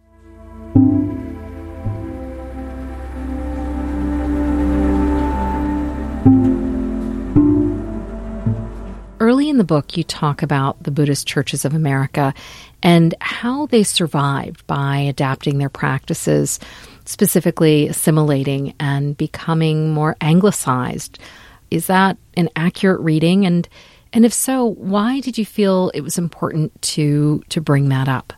Early 9.22 9.50
in 9.50 9.60
the 9.60 9.64
book, 9.64 9.96
you 9.96 10.04
talk 10.04 10.42
about 10.42 10.82
the 10.82 10.90
Buddhist 10.90 11.28
churches 11.28 11.64
of 11.64 11.76
America 11.76 12.34
and 12.82 13.14
how 13.22 13.68
they 13.68 13.84
survived 13.84 14.66
by 14.66 14.98
adapting 14.98 15.60
their 15.60 15.70
practices, 15.70 16.60
specifically 17.06 17.88
assimilating 17.88 18.74
and 18.80 19.16
becoming 19.16 19.94
more 19.94 20.16
anglicized. 20.22 21.20
Is 21.70 21.86
that 21.86 22.18
an 22.36 22.50
accurate 22.56 23.00
reading? 23.02 23.46
And 23.46 23.70
and 24.12 24.26
if 24.26 24.34
so, 24.34 24.66
why 24.66 25.20
did 25.20 25.38
you 25.38 25.46
feel 25.46 25.92
it 25.94 26.02
was 26.02 26.18
important 26.18 26.82
to 26.82 27.44
to 27.50 27.62
bring 27.62 27.90
that 27.90 28.10
up? 28.10 28.34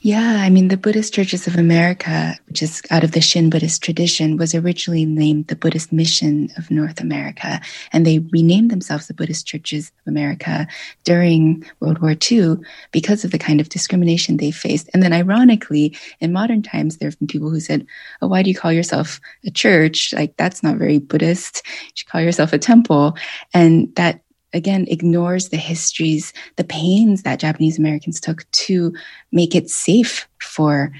Yeah, 0.00 0.38
I 0.40 0.48
mean, 0.48 0.68
the 0.68 0.76
Buddhist 0.76 1.12
Churches 1.12 1.46
of 1.46 1.56
America, 1.56 2.38
which 2.46 2.62
is 2.62 2.82
out 2.90 3.04
of 3.04 3.12
the 3.12 3.20
Shin 3.20 3.50
Buddhist 3.50 3.82
tradition, 3.82 4.36
was 4.36 4.54
originally 4.54 5.04
named 5.04 5.48
the 5.48 5.56
Buddhist 5.56 5.92
Mission 5.92 6.50
of 6.56 6.70
North 6.70 7.00
America. 7.00 7.60
And 7.92 8.06
they 8.06 8.20
renamed 8.20 8.70
themselves 8.70 9.06
the 9.06 9.14
Buddhist 9.14 9.46
Churches 9.46 9.90
of 10.00 10.10
America 10.10 10.66
during 11.04 11.64
World 11.80 11.98
War 12.00 12.14
II 12.30 12.56
because 12.92 13.24
of 13.24 13.30
the 13.30 13.38
kind 13.38 13.60
of 13.60 13.68
discrimination 13.68 14.36
they 14.36 14.50
faced. 14.50 14.88
And 14.94 15.02
then, 15.02 15.12
ironically, 15.12 15.96
in 16.20 16.32
modern 16.32 16.62
times, 16.62 16.96
there 16.96 17.08
have 17.08 17.18
been 17.18 17.28
people 17.28 17.50
who 17.50 17.60
said, 17.60 17.86
Oh, 18.22 18.28
why 18.28 18.42
do 18.42 18.50
you 18.50 18.56
call 18.56 18.72
yourself 18.72 19.20
a 19.44 19.50
church? 19.50 20.14
Like, 20.14 20.36
that's 20.36 20.62
not 20.62 20.76
very 20.76 20.98
Buddhist. 20.98 21.62
You 21.66 21.90
should 21.94 22.08
call 22.08 22.20
yourself 22.20 22.52
a 22.52 22.58
temple. 22.58 23.16
And 23.52 23.94
that 23.96 24.22
again 24.52 24.86
ignores 24.88 25.48
the 25.48 25.56
histories, 25.56 26.32
the 26.56 26.64
pains 26.64 27.22
that 27.22 27.40
Japanese 27.40 27.78
Americans 27.78 28.20
took 28.20 28.50
to 28.52 28.94
make 29.32 29.54
it 29.54 29.70
safe 29.70 30.28
for 30.40 30.92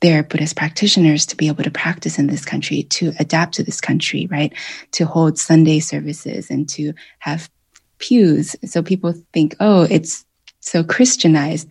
their 0.00 0.22
Buddhist 0.22 0.56
practitioners 0.56 1.26
to 1.26 1.36
be 1.36 1.48
able 1.48 1.64
to 1.64 1.70
practice 1.70 2.18
in 2.18 2.28
this 2.28 2.44
country, 2.44 2.84
to 2.84 3.12
adapt 3.18 3.54
to 3.54 3.62
this 3.62 3.80
country, 3.80 4.26
right? 4.30 4.52
To 4.92 5.04
hold 5.04 5.38
Sunday 5.38 5.80
services 5.80 6.50
and 6.50 6.68
to 6.70 6.92
have 7.18 7.50
pews. 7.98 8.56
So 8.64 8.82
people 8.82 9.14
think, 9.32 9.54
oh, 9.60 9.86
it's 9.90 10.24
so 10.60 10.82
Christianized. 10.82 11.68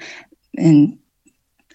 And 0.57 0.99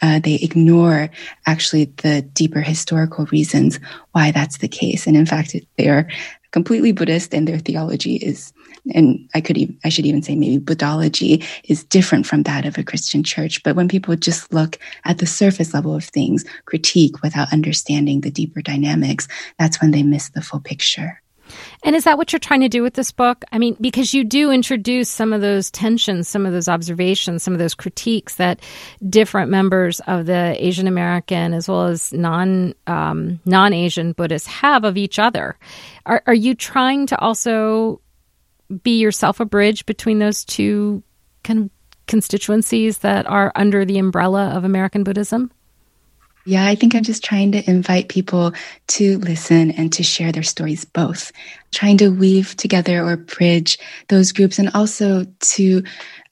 uh, 0.03 0.21
they 0.21 0.35
ignore 0.37 1.11
actually 1.47 1.87
the 2.03 2.23
deeper 2.23 2.61
historical 2.61 3.27
reasons 3.27 3.79
why 4.13 4.31
that's 4.31 4.59
the 4.59 4.69
case. 4.69 5.07
And 5.07 5.17
in 5.17 5.27
fact, 5.27 5.55
they 5.77 5.89
are 5.89 6.09
completely 6.53 6.93
Buddhist 6.93 7.35
and 7.35 7.47
their 7.47 7.59
theology 7.59 8.17
is 8.17 8.53
and 8.95 9.29
I 9.35 9.41
could 9.41 9.59
even, 9.59 9.79
I 9.85 9.89
should 9.89 10.07
even 10.07 10.23
say 10.23 10.35
maybe 10.35 10.63
Buddhology 10.63 11.45
is 11.65 11.85
different 11.85 12.27
from 12.27 12.45
that 12.45 12.65
of 12.65 12.79
a 12.79 12.85
Christian 12.85 13.23
church. 13.23 13.63
But 13.63 13.77
when 13.77 13.89
people 13.89 14.17
just 14.17 14.53
look 14.53 14.79
at 15.05 15.19
the 15.19 15.27
surface 15.27 15.75
level 15.75 15.95
of 15.95 16.05
things, 16.05 16.45
critique 16.65 17.23
without 17.23 17.53
understanding 17.53 18.21
the 18.21 18.31
deeper 18.31 18.63
dynamics, 18.63 19.29
that's 19.59 19.81
when 19.81 19.91
they 19.91 20.03
miss 20.03 20.31
the 20.31 20.43
full 20.43 20.61
picture. 20.61 21.21
And 21.83 21.97
is 21.97 22.05
that 22.05 22.19
what 22.19 22.33
you're 22.33 22.41
trying 22.41 22.61
to 22.61 22.69
do 22.69 22.83
with 22.83 22.95
this 22.95 23.11
book? 23.13 23.45
I 23.53 23.59
mean, 23.59 23.77
because 23.81 24.15
you 24.15 24.25
do 24.25 24.51
introduce 24.51 25.09
some 25.09 25.33
of 25.33 25.41
those 25.41 25.71
tensions, 25.71 26.29
some 26.29 26.47
of 26.47 26.53
those 26.53 26.69
observations, 26.69 27.43
some 27.43 27.53
of 27.55 27.59
those 27.59 27.75
critiques 27.75 28.37
that 28.37 28.61
different 29.09 29.51
members 29.51 30.01
of 30.01 30.27
the 30.27 30.55
Asian 30.59 30.87
American 30.87 31.55
as 31.55 31.69
well 31.69 31.87
as 31.87 32.13
non 32.13 32.75
um, 32.87 33.41
non 33.45 33.73
Asian 33.73 34.13
Buddhists 34.13 34.49
have 34.49 34.85
of 34.85 34.97
each 34.97 35.19
other. 35.19 35.57
Are, 36.07 36.23
are 36.27 36.35
you 36.35 36.55
trying 36.55 37.07
to 37.07 37.19
also 37.19 38.01
be 38.83 38.99
yourself 38.99 39.41
a 39.41 39.45
bridge 39.45 39.87
between 39.87 40.19
those 40.19 40.45
two 40.45 41.03
kind 41.43 41.59
of 41.59 41.71
constituencies 42.07 42.99
that 42.99 43.27
are 43.27 43.53
under 43.55 43.85
the 43.85 43.99
umbrella 43.99 44.51
of 44.51 44.65
American 44.65 45.05
Buddhism? 45.05 45.51
Yeah, 46.47 46.67
I 46.67 46.75
think 46.75 46.95
I'm 46.95 47.03
just 47.03 47.23
trying 47.23 47.53
to 47.53 47.71
invite 47.71 48.09
people 48.09 48.53
to 48.89 49.19
listen 49.19 49.71
and 49.73 49.93
to 49.93 50.03
share 50.03 50.33
their 50.33 50.43
stories 50.43 50.85
both, 50.85 51.33
trying 51.71 51.99
to 51.99 52.09
weave 52.09 52.57
together 52.57 53.05
or 53.05 53.17
bridge 53.17 53.79
those 54.09 54.33
groups 54.33 54.59
and 54.59 54.71
also 54.75 55.27
to 55.41 55.83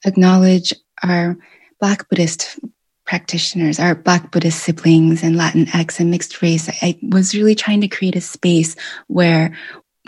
acknowledge 0.05 0.73
our 1.03 1.37
Black 1.79 2.09
Buddhist 2.09 2.59
practitioners, 3.05 3.79
our 3.79 3.95
Black 3.95 4.31
Buddhist 4.31 4.63
siblings 4.63 5.23
and 5.23 5.35
Latinx 5.35 5.99
and 5.99 6.11
mixed 6.11 6.41
race. 6.41 6.69
I 6.81 6.99
was 7.01 7.35
really 7.35 7.55
trying 7.55 7.81
to 7.81 7.87
create 7.87 8.15
a 8.15 8.21
space 8.21 8.75
where 9.07 9.55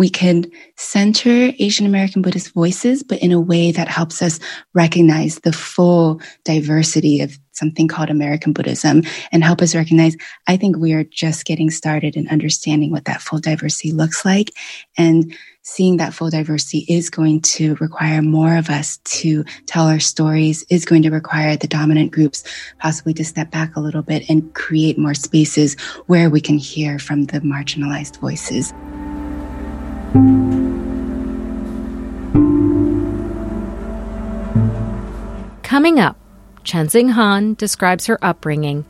we 0.01 0.09
can 0.09 0.51
center 0.77 1.53
Asian 1.59 1.85
American 1.85 2.23
Buddhist 2.23 2.55
voices, 2.55 3.03
but 3.03 3.19
in 3.19 3.31
a 3.31 3.39
way 3.39 3.71
that 3.71 3.87
helps 3.87 4.23
us 4.23 4.39
recognize 4.73 5.35
the 5.41 5.53
full 5.53 6.19
diversity 6.43 7.21
of 7.21 7.37
something 7.51 7.87
called 7.87 8.09
American 8.09 8.51
Buddhism 8.51 9.03
and 9.31 9.43
help 9.43 9.61
us 9.61 9.75
recognize, 9.75 10.17
I 10.47 10.57
think 10.57 10.77
we 10.77 10.93
are 10.93 11.03
just 11.03 11.45
getting 11.45 11.69
started 11.69 12.15
in 12.15 12.27
understanding 12.29 12.89
what 12.89 13.05
that 13.05 13.21
full 13.21 13.37
diversity 13.37 13.91
looks 13.91 14.25
like. 14.25 14.49
And 14.97 15.37
seeing 15.61 15.97
that 15.97 16.15
full 16.15 16.31
diversity 16.31 16.83
is 16.89 17.11
going 17.11 17.41
to 17.41 17.75
require 17.75 18.23
more 18.23 18.57
of 18.57 18.71
us 18.71 18.97
to 19.03 19.43
tell 19.67 19.85
our 19.85 19.99
stories, 19.99 20.65
is 20.71 20.83
going 20.83 21.03
to 21.03 21.11
require 21.11 21.55
the 21.55 21.67
dominant 21.67 22.11
groups 22.11 22.43
possibly 22.79 23.13
to 23.13 23.23
step 23.23 23.51
back 23.51 23.75
a 23.75 23.79
little 23.79 24.01
bit 24.01 24.27
and 24.27 24.51
create 24.55 24.97
more 24.97 25.13
spaces 25.13 25.79
where 26.07 26.31
we 26.31 26.41
can 26.41 26.57
hear 26.57 26.97
from 26.97 27.25
the 27.25 27.39
marginalized 27.41 28.17
voices. 28.19 28.73
Coming 35.63 35.99
up, 35.99 36.17
Chenxing 36.65 37.11
Han 37.11 37.53
describes 37.53 38.07
her 38.07 38.19
upbringing 38.21 38.83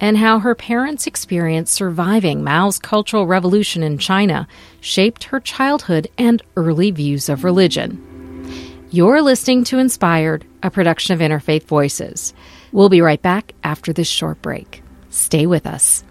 and 0.00 0.18
how 0.18 0.38
her 0.38 0.54
parents' 0.54 1.06
experience 1.06 1.70
surviving 1.70 2.44
Mao's 2.44 2.78
Cultural 2.78 3.26
Revolution 3.26 3.82
in 3.82 3.96
China 3.96 4.46
shaped 4.82 5.24
her 5.24 5.40
childhood 5.40 6.08
and 6.18 6.42
early 6.56 6.90
views 6.90 7.30
of 7.30 7.42
religion. 7.42 8.02
You're 8.90 9.22
listening 9.22 9.64
to 9.64 9.78
Inspired, 9.78 10.44
a 10.62 10.70
production 10.70 11.14
of 11.14 11.20
Interfaith 11.20 11.64
Voices. 11.64 12.34
We'll 12.72 12.90
be 12.90 13.00
right 13.00 13.22
back 13.22 13.54
after 13.64 13.94
this 13.94 14.08
short 14.08 14.42
break. 14.42 14.82
Stay 15.08 15.46
with 15.46 15.66
us. 15.66 16.04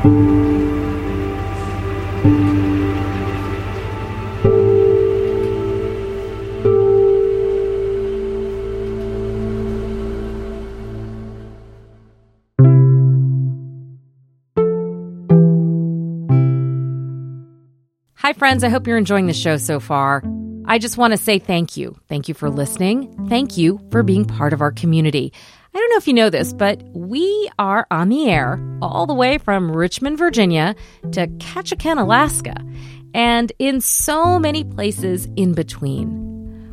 Hi, 0.00 0.04
friends. 18.34 18.62
I 18.62 18.68
hope 18.68 18.86
you're 18.86 18.96
enjoying 18.96 19.26
the 19.26 19.32
show 19.32 19.56
so 19.56 19.80
far. 19.80 20.22
I 20.66 20.78
just 20.78 20.96
want 20.96 21.12
to 21.12 21.16
say 21.16 21.40
thank 21.40 21.76
you. 21.76 21.98
Thank 22.08 22.28
you 22.28 22.34
for 22.34 22.50
listening. 22.50 23.26
Thank 23.28 23.56
you 23.56 23.80
for 23.90 24.04
being 24.04 24.26
part 24.26 24.52
of 24.52 24.60
our 24.60 24.70
community. 24.70 25.32
I 25.78 25.80
don't 25.80 25.90
know 25.90 25.98
if 25.98 26.08
you 26.08 26.14
know 26.14 26.28
this, 26.28 26.52
but 26.52 26.82
we 26.92 27.48
are 27.56 27.86
on 27.92 28.08
the 28.08 28.28
air 28.28 28.58
all 28.82 29.06
the 29.06 29.14
way 29.14 29.38
from 29.38 29.70
Richmond, 29.70 30.18
Virginia 30.18 30.74
to 31.12 31.28
Ketchikan, 31.28 32.00
Alaska, 32.00 32.56
and 33.14 33.52
in 33.60 33.80
so 33.80 34.40
many 34.40 34.64
places 34.64 35.28
in 35.36 35.52
between. 35.54 36.37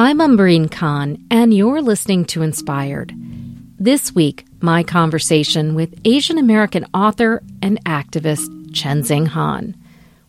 I'm 0.00 0.18
Umbreen 0.22 0.70
Khan, 0.70 1.22
and 1.30 1.52
you're 1.52 1.82
listening 1.82 2.24
to 2.24 2.40
Inspired. 2.40 3.12
This 3.78 4.14
week, 4.14 4.46
my 4.62 4.82
conversation 4.82 5.74
with 5.74 5.94
Asian 6.06 6.38
American 6.38 6.86
author 6.94 7.42
and 7.60 7.84
activist 7.84 8.48
Chen 8.74 9.02
Chenxing 9.02 9.26
Han. 9.26 9.76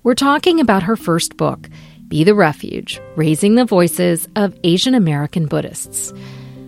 We're 0.03 0.13
talking 0.13 0.59
about 0.59 0.83
her 0.83 0.97
first 0.97 1.37
book, 1.37 1.69
Be 2.09 2.25
the 2.25 2.35
Refuge 2.35 2.99
Raising 3.15 3.55
the 3.55 3.63
Voices 3.63 4.27
of 4.35 4.59
Asian 4.65 4.93
American 4.93 5.45
Buddhists. 5.45 6.11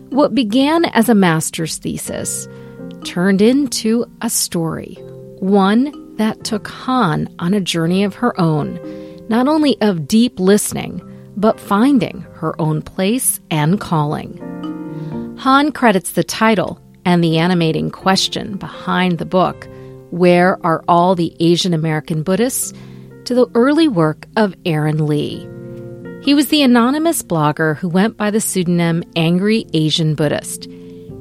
What 0.08 0.34
began 0.34 0.86
as 0.86 1.10
a 1.10 1.14
master's 1.14 1.80
thesis 1.80 2.48
turned 3.04 3.42
into 3.42 4.06
a 4.22 4.30
story, 4.30 4.94
one 5.42 6.16
that 6.16 6.46
took 6.46 6.70
Han 6.70 7.28
on 7.40 7.54
a 7.54 7.60
journey 7.60 8.06
of 8.06 8.16
her 8.16 8.40
own, 8.40 8.80
not 9.28 9.50
only 9.50 9.76
of 9.82 10.08
deep 10.08 10.40
listening 10.40 11.02
but 11.38 11.60
finding 11.60 12.22
her 12.36 12.60
own 12.62 12.82
place 12.82 13.40
and 13.50 13.80
calling. 13.80 14.38
Han 15.40 15.72
credits 15.72 16.12
the 16.12 16.24
title 16.24 16.80
and 17.06 17.24
the 17.24 17.38
animating 17.38 17.92
question 17.92 18.58
behind 18.58 19.18
the 19.18 19.26
book, 19.26 19.68
Where 20.12 20.64
Are 20.66 20.84
All 20.88 21.16
the 21.16 21.36
Asian 21.40 21.74
American 21.74 22.24
Buddhists? 22.24 22.74
to 23.26 23.34
the 23.34 23.48
early 23.56 23.88
work 23.88 24.28
of 24.36 24.54
Aaron 24.66 25.06
Lee. 25.06 25.48
He 26.24 26.34
was 26.34 26.48
the 26.48 26.62
anonymous 26.62 27.22
blogger 27.22 27.78
who 27.78 27.90
went 27.90 28.18
by 28.18 28.32
the 28.32 28.42
pseudonym 28.42 29.04
Angry 29.16 29.66
Asian 29.74 30.16
Buddhist. 30.16 30.68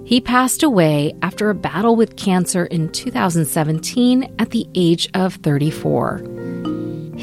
He 0.04 0.21
passed 0.21 0.62
away 0.62 1.14
after 1.23 1.49
a 1.49 1.54
battle 1.54 1.97
with 1.97 2.16
cancer 2.16 2.66
in 2.66 2.90
2017 2.90 4.35
at 4.38 4.50
the 4.50 4.66
age 4.75 5.09
of 5.14 5.35
34. 5.37 6.23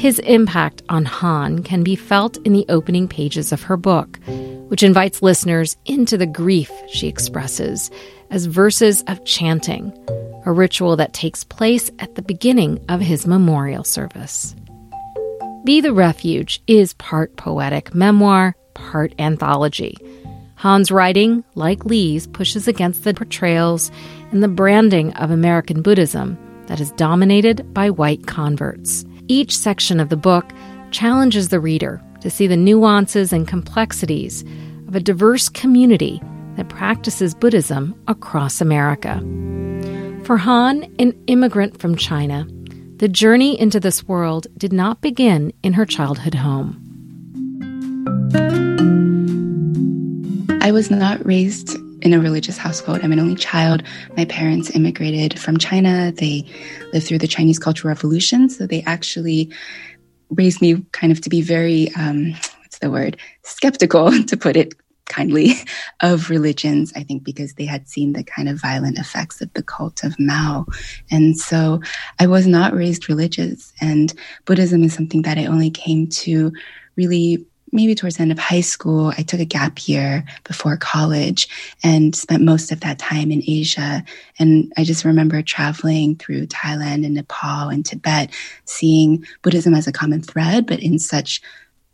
His 0.00 0.18
impact 0.20 0.82
on 0.88 1.04
Han 1.04 1.62
can 1.62 1.82
be 1.82 1.94
felt 1.94 2.38
in 2.46 2.54
the 2.54 2.64
opening 2.70 3.06
pages 3.06 3.52
of 3.52 3.64
her 3.64 3.76
book, 3.76 4.18
which 4.68 4.82
invites 4.82 5.20
listeners 5.20 5.76
into 5.84 6.16
the 6.16 6.24
grief 6.24 6.72
she 6.88 7.06
expresses 7.06 7.90
as 8.30 8.46
verses 8.46 9.02
of 9.08 9.22
chanting, 9.26 9.92
a 10.46 10.52
ritual 10.52 10.96
that 10.96 11.12
takes 11.12 11.44
place 11.44 11.90
at 11.98 12.14
the 12.14 12.22
beginning 12.22 12.82
of 12.88 13.02
his 13.02 13.26
memorial 13.26 13.84
service. 13.84 14.56
Be 15.64 15.82
the 15.82 15.92
Refuge 15.92 16.62
is 16.66 16.94
part 16.94 17.36
poetic 17.36 17.94
memoir, 17.94 18.56
part 18.72 19.14
anthology. 19.18 19.98
Han's 20.54 20.90
writing, 20.90 21.44
like 21.54 21.84
Lee's, 21.84 22.26
pushes 22.26 22.66
against 22.66 23.04
the 23.04 23.12
portrayals 23.12 23.90
and 24.32 24.42
the 24.42 24.48
branding 24.48 25.12
of 25.16 25.30
American 25.30 25.82
Buddhism 25.82 26.38
that 26.68 26.80
is 26.80 26.90
dominated 26.92 27.74
by 27.74 27.90
white 27.90 28.26
converts. 28.26 29.04
Each 29.30 29.56
section 29.56 30.00
of 30.00 30.08
the 30.08 30.16
book 30.16 30.44
challenges 30.90 31.50
the 31.50 31.60
reader 31.60 32.02
to 32.20 32.28
see 32.28 32.48
the 32.48 32.56
nuances 32.56 33.32
and 33.32 33.46
complexities 33.46 34.42
of 34.88 34.96
a 34.96 35.00
diverse 35.00 35.48
community 35.48 36.20
that 36.56 36.68
practices 36.68 37.32
Buddhism 37.32 37.94
across 38.08 38.60
America. 38.60 39.20
For 40.24 40.36
Han, 40.36 40.92
an 40.98 41.16
immigrant 41.28 41.80
from 41.80 41.94
China, 41.94 42.44
the 42.96 43.06
journey 43.06 43.58
into 43.60 43.78
this 43.78 44.08
world 44.08 44.48
did 44.58 44.72
not 44.72 45.00
begin 45.00 45.52
in 45.62 45.74
her 45.74 45.86
childhood 45.86 46.34
home. 46.34 46.76
I 50.60 50.72
was 50.72 50.90
not 50.90 51.24
raised 51.24 51.78
in 52.02 52.12
a 52.12 52.20
religious 52.20 52.56
household. 52.56 53.00
I'm 53.02 53.12
an 53.12 53.20
only 53.20 53.34
child. 53.34 53.82
My 54.16 54.24
parents 54.24 54.70
immigrated 54.70 55.38
from 55.38 55.58
China. 55.58 56.12
They 56.12 56.44
lived 56.92 57.06
through 57.06 57.18
the 57.18 57.28
Chinese 57.28 57.58
Cultural 57.58 57.90
Revolution. 57.90 58.48
So 58.48 58.66
they 58.66 58.82
actually 58.82 59.52
raised 60.30 60.60
me 60.60 60.84
kind 60.92 61.12
of 61.12 61.20
to 61.22 61.30
be 61.30 61.42
very, 61.42 61.92
um, 61.94 62.32
what's 62.60 62.78
the 62.78 62.90
word, 62.90 63.16
skeptical, 63.42 64.10
to 64.26 64.36
put 64.36 64.56
it 64.56 64.74
kindly, 65.06 65.54
of 66.00 66.30
religions, 66.30 66.92
I 66.96 67.02
think 67.02 67.24
because 67.24 67.54
they 67.54 67.66
had 67.66 67.88
seen 67.88 68.12
the 68.12 68.24
kind 68.24 68.48
of 68.48 68.60
violent 68.60 68.98
effects 68.98 69.40
of 69.40 69.52
the 69.54 69.62
cult 69.62 70.04
of 70.04 70.18
Mao. 70.18 70.66
And 71.10 71.36
so 71.36 71.80
I 72.18 72.26
was 72.26 72.46
not 72.46 72.72
raised 72.72 73.08
religious. 73.08 73.72
And 73.80 74.14
Buddhism 74.46 74.82
is 74.84 74.94
something 74.94 75.22
that 75.22 75.36
I 75.36 75.46
only 75.46 75.70
came 75.70 76.06
to 76.08 76.52
really 76.96 77.44
maybe 77.72 77.94
towards 77.94 78.16
the 78.16 78.22
end 78.22 78.32
of 78.32 78.38
high 78.38 78.60
school, 78.60 79.12
I 79.16 79.22
took 79.22 79.40
a 79.40 79.44
gap 79.44 79.88
year 79.88 80.24
before 80.44 80.76
college 80.76 81.48
and 81.82 82.14
spent 82.14 82.42
most 82.42 82.72
of 82.72 82.80
that 82.80 82.98
time 82.98 83.30
in 83.30 83.42
Asia. 83.46 84.04
And 84.38 84.72
I 84.76 84.84
just 84.84 85.04
remember 85.04 85.42
traveling 85.42 86.16
through 86.16 86.46
Thailand 86.46 87.04
and 87.04 87.14
Nepal 87.14 87.68
and 87.68 87.84
Tibet, 87.84 88.30
seeing 88.64 89.24
Buddhism 89.42 89.74
as 89.74 89.86
a 89.86 89.92
common 89.92 90.22
thread, 90.22 90.66
but 90.66 90.80
in 90.80 90.98
such 90.98 91.40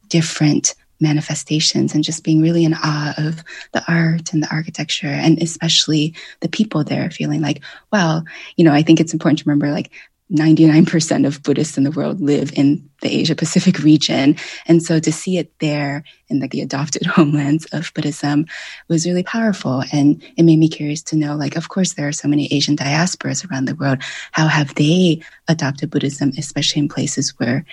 different 0.08 0.74
manifestations 1.00 1.94
and 1.94 2.04
just 2.04 2.24
being 2.24 2.40
really 2.40 2.64
in 2.64 2.74
awe 2.74 3.14
of 3.18 3.44
the 3.72 3.84
art 3.86 4.32
and 4.32 4.42
the 4.42 4.50
architecture 4.50 5.06
and 5.06 5.42
especially 5.42 6.14
the 6.40 6.48
people 6.48 6.84
there 6.84 7.10
feeling 7.10 7.42
like 7.42 7.62
well 7.92 8.24
you 8.56 8.64
know 8.64 8.72
i 8.72 8.82
think 8.82 8.98
it's 8.98 9.12
important 9.12 9.38
to 9.38 9.44
remember 9.44 9.70
like 9.70 9.90
99% 10.32 11.26
of 11.26 11.42
Buddhists 11.42 11.78
in 11.78 11.84
the 11.84 11.92
world 11.92 12.20
live 12.20 12.52
in 12.56 12.88
the 13.00 13.08
Asia 13.08 13.36
Pacific 13.36 13.78
region. 13.78 14.36
And 14.66 14.82
so 14.82 14.98
to 14.98 15.12
see 15.12 15.38
it 15.38 15.56
there 15.60 16.02
in 16.28 16.40
like 16.40 16.50
the 16.50 16.62
adopted 16.62 17.06
homelands 17.06 17.66
of 17.66 17.92
Buddhism 17.94 18.46
was 18.88 19.06
really 19.06 19.22
powerful. 19.22 19.84
And 19.92 20.22
it 20.36 20.42
made 20.42 20.58
me 20.58 20.68
curious 20.68 21.02
to 21.04 21.16
know, 21.16 21.36
like, 21.36 21.56
of 21.56 21.68
course, 21.68 21.92
there 21.92 22.08
are 22.08 22.12
so 22.12 22.26
many 22.26 22.52
Asian 22.52 22.76
diasporas 22.76 23.48
around 23.48 23.66
the 23.66 23.76
world. 23.76 23.98
How 24.32 24.48
have 24.48 24.74
they 24.74 25.22
adopted 25.46 25.90
Buddhism, 25.90 26.32
especially 26.36 26.82
in 26.82 26.88
places 26.88 27.38
where 27.38 27.64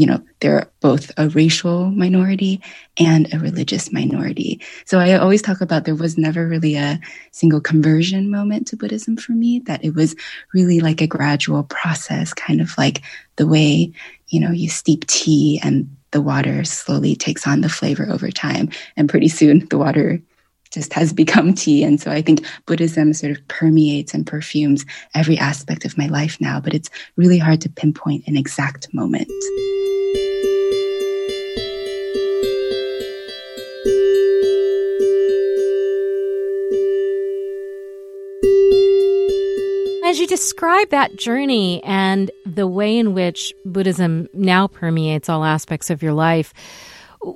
you 0.00 0.06
know, 0.06 0.18
they're 0.40 0.66
both 0.80 1.12
a 1.18 1.28
racial 1.28 1.90
minority 1.90 2.58
and 2.98 3.30
a 3.34 3.38
religious 3.38 3.92
minority. 3.92 4.58
So 4.86 4.98
I 4.98 5.12
always 5.18 5.42
talk 5.42 5.60
about 5.60 5.84
there 5.84 5.94
was 5.94 6.16
never 6.16 6.48
really 6.48 6.76
a 6.76 6.98
single 7.32 7.60
conversion 7.60 8.30
moment 8.30 8.66
to 8.68 8.78
Buddhism 8.78 9.18
for 9.18 9.32
me, 9.32 9.58
that 9.66 9.84
it 9.84 9.94
was 9.94 10.16
really 10.54 10.80
like 10.80 11.02
a 11.02 11.06
gradual 11.06 11.64
process, 11.64 12.32
kind 12.32 12.62
of 12.62 12.72
like 12.78 13.02
the 13.36 13.46
way, 13.46 13.92
you 14.28 14.40
know, 14.40 14.52
you 14.52 14.70
steep 14.70 15.06
tea 15.06 15.60
and 15.62 15.94
the 16.12 16.22
water 16.22 16.64
slowly 16.64 17.14
takes 17.14 17.46
on 17.46 17.60
the 17.60 17.68
flavor 17.68 18.08
over 18.08 18.30
time. 18.30 18.70
And 18.96 19.06
pretty 19.06 19.28
soon 19.28 19.66
the 19.68 19.76
water 19.76 20.22
just 20.70 20.94
has 20.94 21.12
become 21.12 21.52
tea. 21.52 21.84
And 21.84 22.00
so 22.00 22.10
I 22.10 22.22
think 22.22 22.46
Buddhism 22.64 23.12
sort 23.12 23.32
of 23.32 23.48
permeates 23.48 24.14
and 24.14 24.26
perfumes 24.26 24.86
every 25.14 25.36
aspect 25.36 25.84
of 25.84 25.98
my 25.98 26.06
life 26.06 26.40
now, 26.40 26.58
but 26.58 26.72
it's 26.72 26.88
really 27.16 27.38
hard 27.38 27.60
to 27.62 27.68
pinpoint 27.68 28.24
an 28.26 28.36
exact 28.38 28.88
moment. 28.94 29.28
Describe 40.60 40.90
that 40.90 41.16
journey 41.16 41.82
and 41.84 42.30
the 42.44 42.66
way 42.66 42.98
in 42.98 43.14
which 43.14 43.54
Buddhism 43.64 44.28
now 44.34 44.66
permeates 44.66 45.30
all 45.30 45.42
aspects 45.42 45.88
of 45.88 46.02
your 46.02 46.12
life, 46.12 46.52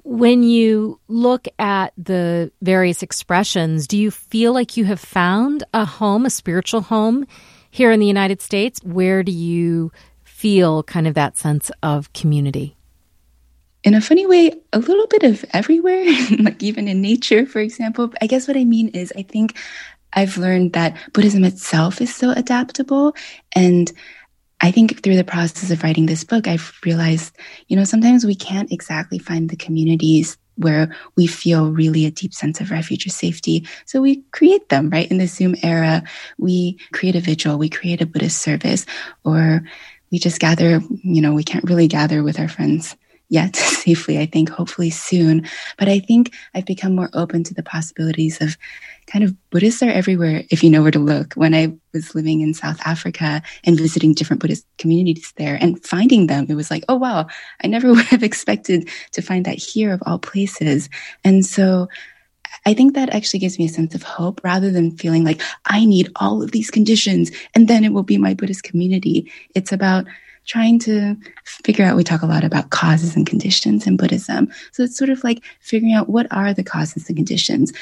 when 0.05 0.43
you 0.43 1.01
look 1.09 1.49
at 1.59 1.95
the 1.97 2.53
various 2.61 3.03
expressions, 3.03 3.87
do 3.87 3.97
you 3.97 4.11
feel 4.11 4.53
like 4.53 4.77
you 4.77 4.85
have 4.85 5.01
found 5.01 5.65
a 5.73 5.87
home, 5.87 6.27
a 6.27 6.31
spiritual 6.31 6.83
home 6.83 7.27
here 7.71 7.91
in 7.91 7.99
the 7.99 8.07
United 8.07 8.43
States? 8.43 8.79
Where 8.85 9.23
do 9.23 9.33
you 9.33 9.91
feel 10.23 10.83
kind 10.83 11.07
of 11.07 11.15
that 11.15 11.39
sense 11.39 11.71
of 11.83 12.13
community? 12.13 12.77
in 13.85 13.93
a 13.93 14.01
funny 14.01 14.27
way, 14.27 14.51
a 14.73 14.79
little 14.79 15.07
bit 15.07 15.23
of 15.25 15.45
everywhere, 15.53 16.07
like 16.41 16.63
even 16.63 16.89
in 16.89 17.03
nature, 17.03 17.45
for 17.45 17.61
example. 17.61 18.11
I 18.21 18.27
guess 18.27 18.49
what 18.49 18.57
I 18.57 18.65
mean 18.65 18.89
is, 18.89 19.13
I 19.15 19.23
think 19.23 19.57
I've 20.14 20.38
learned 20.38 20.72
that 20.72 20.96
Buddhism 21.12 21.44
itself 21.44 22.00
is 22.00 22.14
so 22.14 22.31
adaptable. 22.31 23.14
And 23.55 23.92
I 24.61 24.70
think 24.70 25.03
through 25.03 25.16
the 25.16 25.24
process 25.24 25.70
of 25.70 25.83
writing 25.83 26.07
this 26.07 26.24
book, 26.24 26.46
I've 26.48 26.72
realized, 26.85 27.37
you 27.68 27.77
know, 27.77 27.85
sometimes 27.85 28.24
we 28.24 28.35
can't 28.35 28.72
exactly 28.72 29.18
find 29.18 29.50
the 29.50 29.57
communities 29.57 30.38
where 30.57 30.94
we 31.16 31.27
feel 31.27 31.72
really 31.72 32.07
a 32.07 32.11
deep 32.11 32.33
sense 32.33 32.61
of 32.61 32.70
refuge 32.70 33.07
or 33.07 33.11
safety. 33.11 33.66
So 33.87 34.00
we 34.00 34.22
create 34.31 34.68
them, 34.68 34.88
right? 34.88 35.11
In 35.11 35.18
the 35.18 35.27
Zoom 35.27 35.57
era, 35.62 36.05
we 36.38 36.79
create 36.92 37.16
a 37.16 37.20
vigil, 37.20 37.59
we 37.59 37.68
create 37.68 38.00
a 38.00 38.07
Buddhist 38.07 38.40
service, 38.40 38.87
or 39.24 39.64
we 40.12 40.20
just 40.20 40.38
gather, 40.38 40.81
you 41.03 41.20
know, 41.20 41.35
we 41.35 41.42
can't 41.42 41.68
really 41.68 41.88
gather 41.88 42.22
with 42.22 42.38
our 42.38 42.48
friends 42.48 42.96
yet 43.29 43.57
safely, 43.85 44.19
I 44.19 44.27
think, 44.27 44.49
hopefully 44.49 44.91
soon. 44.91 45.47
But 45.79 45.89
I 45.89 45.99
think 45.99 46.35
I've 46.55 46.67
become 46.67 46.95
more 46.95 47.11
open 47.13 47.45
to 47.45 47.55
the 47.55 47.63
possibilities 47.63 48.41
of 48.41 48.57
kind 49.07 49.25
of 49.25 49.35
Buddhists 49.51 49.83
are 49.83 49.91
everywhere 49.91 50.45
if 50.51 50.63
you 50.63 50.71
know 50.71 50.83
where 50.83 50.91
to 50.91 50.99
look. 50.99 51.35
When 51.35 51.55
I 51.55 51.75
was 51.93 52.15
living 52.15 52.41
in 52.41 52.55
South 52.55 52.81
Africa 52.85 53.43
and 53.65 53.79
visiting 53.79 54.15
different 54.15 54.41
Buddhist 54.41 54.67
communities 54.79 55.33
there 55.37 55.59
and 55.61 55.85
finding 55.85 56.27
them, 56.27 56.47
it 56.49 56.55
was 56.55 56.71
like, 56.71 56.85
oh 56.89 56.97
wow, 56.97 57.27
I 57.63 57.67
never 57.67 57.89
would 57.93 58.07
have 58.07 58.23
expected 58.23 58.89
to 59.13 59.23
find 59.23 59.45
that 59.45 59.59
here 59.59 59.93
of 59.93 60.03
all 60.07 60.19
places. 60.19 60.89
And 61.23 61.45
so 61.45 61.89
I 62.67 62.75
think 62.75 62.95
that 62.95 63.15
actually 63.15 63.41
gives 63.41 63.59
me 63.59 63.67
a 63.67 63.69
sense 63.69 63.95
of 63.95 64.03
hope 64.03 64.41
rather 64.43 64.71
than 64.71 64.97
feeling 64.97 65.25
like 65.25 65.43
I 65.67 65.85
need 65.85 66.11
all 66.17 66.43
of 66.43 66.53
these 66.53 66.71
conditions 66.71 67.31
and 67.55 67.69
then 67.69 67.85
it 67.85 67.93
will 67.93 68.05
be 68.05 68.19
my 68.19 68.35
Buddhist 68.35 68.63
community. 68.63 69.31
It's 69.55 69.73
about 69.73 70.07
trying 70.47 70.79
to 70.81 71.17
figure 71.45 71.85
out, 71.85 71.97
we 71.97 72.05
talk 72.05 72.23
a 72.23 72.27
lot 72.27 72.45
about 72.45 72.71
causes 72.71 73.17
and 73.17 73.27
conditions 73.27 73.87
in 73.87 73.97
Buddhism. 73.97 74.53
So 74.73 74.83
it's 74.83 74.97
sort 74.97 75.11
of 75.11 75.25
like 75.25 75.43
figuring 75.61 75.95
out 75.95 76.09
what 76.09 76.27
are 76.31 76.53
the 76.53 76.65
causes 76.65 77.09
and 77.09 77.17
conditions, 77.17 77.73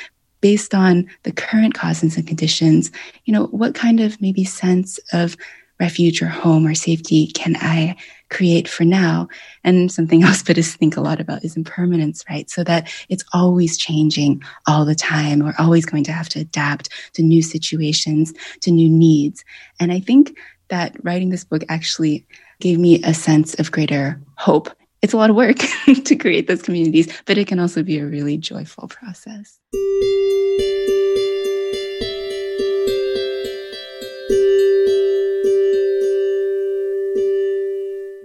based 0.42 0.74
on 0.74 1.08
the 1.22 1.32
current 1.32 1.72
causes 1.72 2.16
and 2.16 2.26
conditions, 2.26 2.90
you 3.24 3.32
know, 3.32 3.46
what 3.46 3.74
kind 3.74 4.00
of 4.00 4.20
maybe 4.20 4.44
sense 4.44 4.98
of 5.12 5.36
refuge 5.80 6.22
or 6.22 6.26
home 6.26 6.66
or 6.66 6.74
safety 6.74 7.28
can 7.28 7.56
I 7.56 7.96
create 8.28 8.68
for 8.68 8.84
now? 8.84 9.28
And 9.64 9.90
something 9.90 10.22
else 10.24 10.42
Buddhists 10.42 10.76
think 10.76 10.96
a 10.96 11.00
lot 11.00 11.20
about 11.20 11.44
is 11.44 11.56
impermanence, 11.56 12.24
right? 12.28 12.50
So 12.50 12.62
that 12.64 12.92
it's 13.08 13.24
always 13.32 13.78
changing 13.78 14.42
all 14.66 14.84
the 14.84 14.94
time. 14.94 15.40
We're 15.40 15.54
always 15.58 15.86
going 15.86 16.04
to 16.04 16.12
have 16.12 16.28
to 16.30 16.40
adapt 16.40 16.90
to 17.14 17.22
new 17.22 17.42
situations, 17.42 18.34
to 18.60 18.70
new 18.70 18.88
needs. 18.88 19.44
And 19.80 19.92
I 19.92 20.00
think 20.00 20.36
that 20.68 20.96
writing 21.04 21.30
this 21.30 21.44
book 21.44 21.62
actually 21.68 22.26
gave 22.62 22.78
me 22.78 23.02
a 23.02 23.12
sense 23.12 23.54
of 23.54 23.72
greater 23.72 24.20
hope. 24.38 24.70
It's 25.02 25.12
a 25.12 25.16
lot 25.16 25.30
of 25.30 25.36
work 25.36 25.58
to 26.04 26.16
create 26.16 26.46
those 26.46 26.62
communities, 26.62 27.12
but 27.26 27.36
it 27.36 27.48
can 27.48 27.58
also 27.58 27.82
be 27.82 27.98
a 27.98 28.06
really 28.06 28.38
joyful 28.38 28.86
process. 28.88 29.58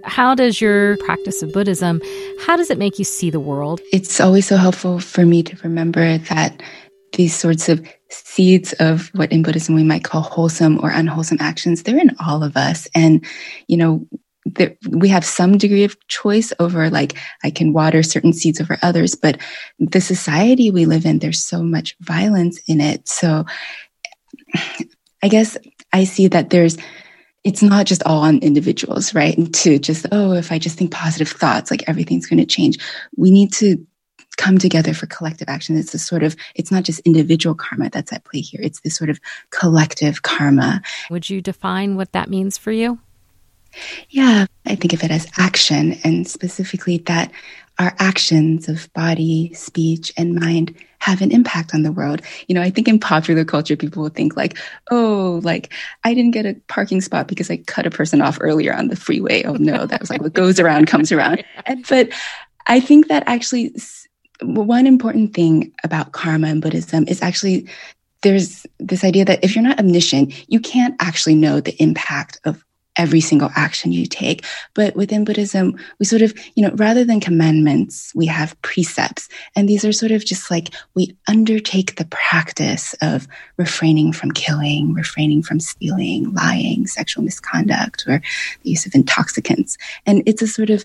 how 0.04 0.34
does 0.34 0.60
your 0.60 0.96
practice 0.98 1.42
of 1.42 1.52
buddhism 1.52 2.00
how 2.40 2.56
does 2.56 2.70
it 2.70 2.78
make 2.78 2.98
you 2.98 3.04
see 3.04 3.30
the 3.30 3.38
world 3.38 3.80
it's 3.92 4.18
always 4.18 4.46
so 4.46 4.56
helpful 4.56 4.98
for 4.98 5.24
me 5.24 5.44
to 5.44 5.56
remember 5.62 6.18
that 6.18 6.60
these 7.12 7.32
sorts 7.32 7.68
of 7.68 7.86
seeds 8.08 8.72
of 8.80 9.10
what 9.14 9.30
in 9.30 9.44
buddhism 9.44 9.76
we 9.76 9.84
might 9.84 10.02
call 10.02 10.22
wholesome 10.22 10.80
or 10.82 10.90
unwholesome 10.90 11.38
actions 11.40 11.84
they're 11.84 12.00
in 12.00 12.10
all 12.18 12.42
of 12.42 12.56
us 12.56 12.88
and 12.96 13.24
you 13.68 13.76
know 13.76 14.04
we 14.90 15.08
have 15.08 15.24
some 15.24 15.58
degree 15.58 15.84
of 15.84 15.96
choice 16.08 16.52
over 16.58 16.90
like 16.90 17.16
i 17.44 17.50
can 17.50 17.72
water 17.72 18.02
certain 18.02 18.32
seeds 18.32 18.60
over 18.60 18.78
others 18.82 19.14
but 19.14 19.38
the 19.78 20.00
society 20.00 20.70
we 20.70 20.86
live 20.86 21.04
in 21.04 21.18
there's 21.18 21.42
so 21.42 21.62
much 21.62 21.96
violence 22.00 22.60
in 22.66 22.80
it. 22.80 23.08
So 23.08 23.44
i 25.22 25.28
guess 25.28 25.56
i 25.92 26.04
see 26.04 26.28
that 26.28 26.50
there's 26.50 26.76
it's 27.44 27.62
not 27.62 27.86
just 27.86 28.02
all 28.02 28.20
on 28.20 28.38
individuals 28.38 29.14
right? 29.14 29.36
And 29.36 29.54
to 29.54 29.78
just 29.78 30.06
oh 30.12 30.32
if 30.32 30.52
i 30.52 30.58
just 30.58 30.78
think 30.78 30.90
positive 30.90 31.28
thoughts 31.28 31.70
like 31.70 31.88
everything's 31.88 32.26
going 32.26 32.38
to 32.40 32.46
change. 32.46 32.78
We 33.16 33.30
need 33.30 33.52
to 33.54 33.84
come 34.36 34.56
together 34.56 34.94
for 34.94 35.06
collective 35.06 35.48
action. 35.48 35.76
It's 35.76 35.94
a 35.94 35.98
sort 35.98 36.22
of 36.22 36.36
it's 36.54 36.70
not 36.70 36.84
just 36.84 37.00
individual 37.00 37.54
karma 37.54 37.90
that's 37.90 38.12
at 38.12 38.24
play 38.24 38.40
here. 38.40 38.60
It's 38.62 38.80
this 38.80 38.96
sort 38.96 39.10
of 39.10 39.20
collective 39.50 40.22
karma. 40.22 40.80
Would 41.10 41.28
you 41.28 41.40
define 41.42 41.96
what 41.96 42.12
that 42.12 42.30
means 42.30 42.56
for 42.56 42.70
you 42.70 43.00
yeah, 44.10 44.46
I 44.66 44.74
think 44.74 44.92
of 44.92 45.02
it 45.02 45.10
as 45.10 45.26
action, 45.36 45.98
and 46.04 46.26
specifically 46.26 46.98
that 47.06 47.32
our 47.78 47.94
actions 47.98 48.68
of 48.68 48.92
body, 48.92 49.52
speech, 49.54 50.12
and 50.16 50.34
mind 50.34 50.74
have 51.00 51.22
an 51.22 51.30
impact 51.30 51.74
on 51.74 51.82
the 51.82 51.92
world. 51.92 52.22
You 52.48 52.54
know, 52.54 52.62
I 52.62 52.70
think 52.70 52.88
in 52.88 52.98
popular 52.98 53.44
culture, 53.44 53.76
people 53.76 54.02
will 54.02 54.10
think 54.10 54.36
like, 54.36 54.58
oh, 54.90 55.40
like 55.44 55.72
I 56.02 56.12
didn't 56.12 56.32
get 56.32 56.46
a 56.46 56.54
parking 56.66 57.00
spot 57.00 57.28
because 57.28 57.50
I 57.50 57.58
cut 57.58 57.86
a 57.86 57.90
person 57.90 58.20
off 58.20 58.38
earlier 58.40 58.74
on 58.74 58.88
the 58.88 58.96
freeway. 58.96 59.44
Oh 59.44 59.54
no, 59.54 59.86
that 59.86 60.00
was 60.00 60.10
like 60.10 60.20
what 60.20 60.32
goes 60.32 60.58
around 60.58 60.86
comes 60.86 61.12
around. 61.12 61.44
And, 61.66 61.86
but 61.86 62.08
I 62.66 62.80
think 62.80 63.08
that 63.08 63.24
actually 63.26 63.74
one 64.40 64.86
important 64.86 65.34
thing 65.34 65.72
about 65.84 66.12
karma 66.12 66.48
in 66.48 66.60
Buddhism 66.60 67.04
is 67.08 67.20
actually 67.20 67.68
there's 68.22 68.66
this 68.78 69.04
idea 69.04 69.24
that 69.24 69.42
if 69.44 69.54
you're 69.54 69.62
not 69.62 69.78
omniscient, 69.78 70.50
you 70.50 70.60
can't 70.60 70.94
actually 71.00 71.34
know 71.34 71.60
the 71.60 71.80
impact 71.82 72.40
of 72.44 72.64
every 72.98 73.20
single 73.20 73.50
action 73.54 73.92
you 73.92 74.04
take. 74.04 74.44
But 74.74 74.94
within 74.96 75.24
Buddhism, 75.24 75.78
we 75.98 76.04
sort 76.04 76.22
of, 76.22 76.34
you 76.54 76.62
know, 76.62 76.74
rather 76.74 77.04
than 77.04 77.20
commandments, 77.20 78.12
we 78.14 78.26
have 78.26 78.60
precepts. 78.62 79.28
And 79.56 79.68
these 79.68 79.84
are 79.84 79.92
sort 79.92 80.12
of 80.12 80.24
just 80.24 80.50
like 80.50 80.74
we 80.94 81.16
undertake 81.28 81.96
the 81.96 82.06
practice 82.06 82.94
of 83.00 83.26
refraining 83.56 84.12
from 84.12 84.32
killing, 84.32 84.92
refraining 84.92 85.42
from 85.42 85.60
stealing, 85.60 86.34
lying, 86.34 86.86
sexual 86.86 87.24
misconduct, 87.24 88.04
or 88.06 88.20
the 88.62 88.70
use 88.70 88.84
of 88.84 88.94
intoxicants. 88.94 89.78
And 90.04 90.22
it's 90.26 90.42
a 90.42 90.46
sort 90.46 90.70
of 90.70 90.84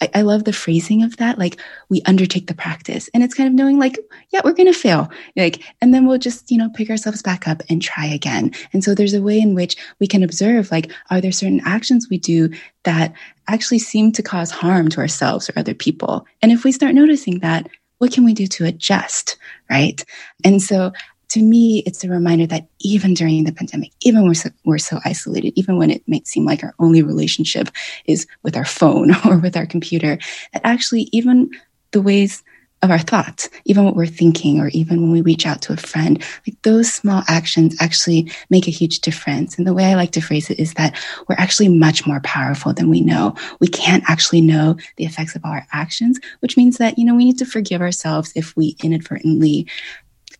I, 0.00 0.10
I, 0.16 0.22
love 0.22 0.44
the 0.44 0.52
phrasing 0.52 1.02
of 1.02 1.16
that. 1.16 1.38
Like 1.38 1.58
we 1.88 2.02
undertake 2.02 2.46
the 2.46 2.54
practice 2.54 3.08
and 3.14 3.22
it's 3.22 3.34
kind 3.34 3.48
of 3.48 3.54
knowing 3.54 3.78
like, 3.78 3.98
yeah, 4.30 4.40
we're 4.44 4.52
going 4.52 4.72
to 4.72 4.78
fail. 4.78 5.08
Like, 5.36 5.62
and 5.80 5.94
then 5.94 6.06
we'll 6.06 6.18
just, 6.18 6.50
you 6.50 6.58
know, 6.58 6.70
pick 6.74 6.90
ourselves 6.90 7.22
back 7.22 7.48
up 7.48 7.62
and 7.70 7.80
try 7.80 8.04
again. 8.06 8.52
And 8.72 8.84
so 8.84 8.94
there's 8.94 9.14
a 9.14 9.22
way 9.22 9.38
in 9.38 9.54
which 9.54 9.76
we 9.98 10.06
can 10.06 10.22
observe, 10.22 10.70
like, 10.70 10.92
are 11.10 11.20
there 11.20 11.32
certain 11.32 11.62
actions 11.64 12.08
we 12.10 12.18
do 12.18 12.50
that 12.84 13.14
actually 13.48 13.78
seem 13.78 14.12
to 14.12 14.22
cause 14.22 14.50
harm 14.50 14.88
to 14.90 15.00
ourselves 15.00 15.48
or 15.48 15.58
other 15.58 15.74
people? 15.74 16.26
And 16.42 16.52
if 16.52 16.64
we 16.64 16.72
start 16.72 16.94
noticing 16.94 17.38
that, 17.40 17.68
what 17.98 18.12
can 18.12 18.24
we 18.24 18.34
do 18.34 18.46
to 18.46 18.66
adjust? 18.66 19.38
Right. 19.70 20.04
And 20.44 20.62
so 20.62 20.92
to 21.36 21.42
me, 21.42 21.82
it's 21.84 22.02
a 22.02 22.08
reminder 22.08 22.46
that 22.46 22.66
even 22.80 23.12
during 23.12 23.44
the 23.44 23.52
pandemic, 23.52 23.92
even 24.00 24.22
when 24.22 24.28
we're 24.28 24.34
so, 24.34 24.48
we're 24.64 24.78
so 24.78 25.00
isolated, 25.04 25.52
even 25.54 25.76
when 25.76 25.90
it 25.90 26.02
might 26.08 26.26
seem 26.26 26.46
like 26.46 26.64
our 26.64 26.74
only 26.78 27.02
relationship 27.02 27.68
is 28.06 28.26
with 28.42 28.56
our 28.56 28.64
phone 28.64 29.14
or 29.26 29.36
with 29.36 29.54
our 29.54 29.66
computer, 29.66 30.18
that 30.54 30.62
actually 30.64 31.10
even 31.12 31.50
the 31.90 32.00
ways 32.00 32.42
of 32.82 32.90
our 32.90 32.98
thoughts, 32.98 33.50
even 33.66 33.84
what 33.84 33.96
we're 33.96 34.06
thinking, 34.06 34.60
or 34.60 34.68
even 34.68 35.02
when 35.02 35.12
we 35.12 35.20
reach 35.20 35.46
out 35.46 35.60
to 35.60 35.74
a 35.74 35.76
friend, 35.76 36.24
like 36.46 36.60
those 36.62 36.90
small 36.90 37.22
actions 37.28 37.76
actually 37.80 38.30
make 38.48 38.66
a 38.66 38.70
huge 38.70 39.00
difference. 39.00 39.58
And 39.58 39.66
the 39.66 39.74
way 39.74 39.84
I 39.84 39.94
like 39.94 40.12
to 40.12 40.22
phrase 40.22 40.48
it 40.48 40.58
is 40.58 40.72
that 40.74 40.98
we're 41.28 41.36
actually 41.36 41.68
much 41.68 42.06
more 42.06 42.20
powerful 42.20 42.72
than 42.72 42.88
we 42.88 43.02
know. 43.02 43.34
We 43.60 43.68
can't 43.68 44.04
actually 44.08 44.40
know 44.40 44.76
the 44.96 45.04
effects 45.04 45.36
of 45.36 45.44
our 45.44 45.66
actions, 45.72 46.18
which 46.40 46.56
means 46.56 46.78
that, 46.78 46.98
you 46.98 47.04
know, 47.04 47.14
we 47.14 47.26
need 47.26 47.38
to 47.38 47.46
forgive 47.46 47.82
ourselves 47.82 48.32
if 48.34 48.56
we 48.56 48.76
inadvertently 48.82 49.66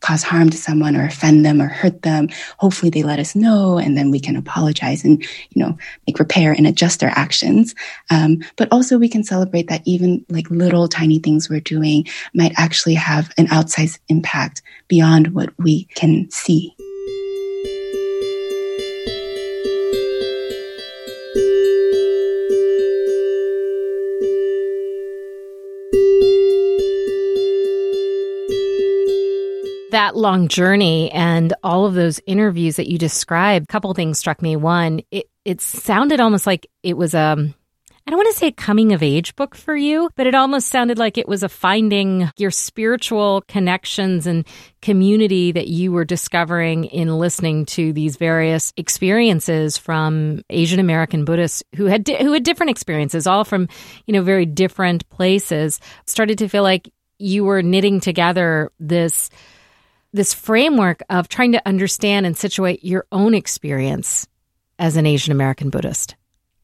cause 0.01 0.23
harm 0.23 0.51
to 0.51 0.57
someone 0.57 0.97
or 0.97 1.05
offend 1.05 1.45
them 1.45 1.61
or 1.61 1.69
hurt 1.69 2.03
them 2.03 2.29
hopefully 2.59 2.91
they 2.91 3.03
let 3.03 3.19
us 3.19 3.35
know 3.35 3.79
and 3.79 3.97
then 3.97 4.11
we 4.11 4.21
can 4.21 4.37
apologize 4.37 5.05
and 5.05 5.23
you 5.51 5.63
know 5.63 5.77
make 6.07 6.19
repair 6.19 6.53
and 6.53 6.67
adjust 6.67 7.03
our 7.03 7.11
actions. 7.11 7.75
Um, 8.11 8.43
but 8.57 8.69
also 8.71 8.99
we 8.99 9.09
can 9.09 9.25
celebrate 9.25 9.69
that 9.69 9.83
even 9.85 10.25
like 10.29 10.51
little 10.51 10.89
tiny 10.89 11.19
things 11.19 11.49
we're 11.49 11.61
doing 11.61 12.07
might 12.35 12.53
actually 12.57 12.95
have 12.95 13.33
an 13.39 13.47
outsized 13.49 13.99
impact 14.09 14.63
beyond 14.89 15.29
what 15.29 15.51
we 15.59 15.85
can 15.95 16.31
see 16.31 16.75
that 30.07 30.17
long 30.17 30.47
journey 30.47 31.11
and 31.11 31.53
all 31.65 31.85
of 31.85 31.95
those 31.95 32.21
interviews 32.29 32.77
that 32.77 32.89
you 32.89 32.97
described, 32.97 33.65
a 33.65 33.73
couple 33.73 33.93
things 33.93 34.21
struck 34.21 34.41
me. 34.41 34.55
One, 34.55 35.01
it, 35.11 35.29
it 35.45 35.61
sounded 35.61 36.21
almost 36.21 36.47
like 36.47 36.69
it 36.85 36.97
was 36.97 37.13
a, 37.13 37.19
um, 37.19 37.55
don't 38.07 38.19
want 38.19 38.33
to 38.33 38.39
say 38.39 38.47
a 38.47 38.53
coming 38.53 38.93
of 38.93 39.03
age 39.03 39.35
book 39.35 39.57
for 39.57 39.77
you, 39.77 40.09
but 40.15 40.29
it 40.29 40.35
almost 40.37 40.69
sounded 40.69 40.97
like 40.97 41.19
it 41.19 41.27
was 41.27 41.43
a 41.43 41.49
finding 41.49 42.31
your 42.37 42.53
spiritual 42.53 43.43
connections 43.49 44.29
and 44.29 44.47
community 44.81 45.51
that 45.51 45.67
you 45.67 45.91
were 45.91 46.05
discovering 46.05 46.85
in 46.85 47.19
listening 47.19 47.67
to 47.67 47.93
these 47.93 48.17
various 48.17 48.73
experiences 48.77 49.77
from 49.77 50.41
Asian 50.51 50.79
American 50.79 51.25
Buddhists 51.25 51.65
who 51.75 51.87
had 51.87 52.07
who 52.07 52.33
had 52.33 52.45
different 52.45 52.71
experiences, 52.71 53.27
all 53.27 53.43
from 53.43 53.69
you 54.07 54.13
know 54.13 54.23
very 54.23 54.47
different 54.47 55.09
places. 55.09 55.81
Started 56.07 56.39
to 56.39 56.49
feel 56.49 56.63
like 56.63 56.93
you 57.19 57.45
were 57.45 57.61
knitting 57.61 57.99
together 57.99 58.71
this 58.79 59.31
this 60.17 60.35
framework 60.35 61.03
of 61.09 61.29
trying 61.29 61.53
to 61.53 61.63
understand 61.67 62.27
and 62.27 62.37
situate 62.37 62.85
your 62.85 63.07
own 63.13 63.35
experience 63.35 64.27
as 64.79 64.97
an 64.97 65.07
Asian 65.07 65.33
American 65.33 65.71
Buddhist. 65.71 66.17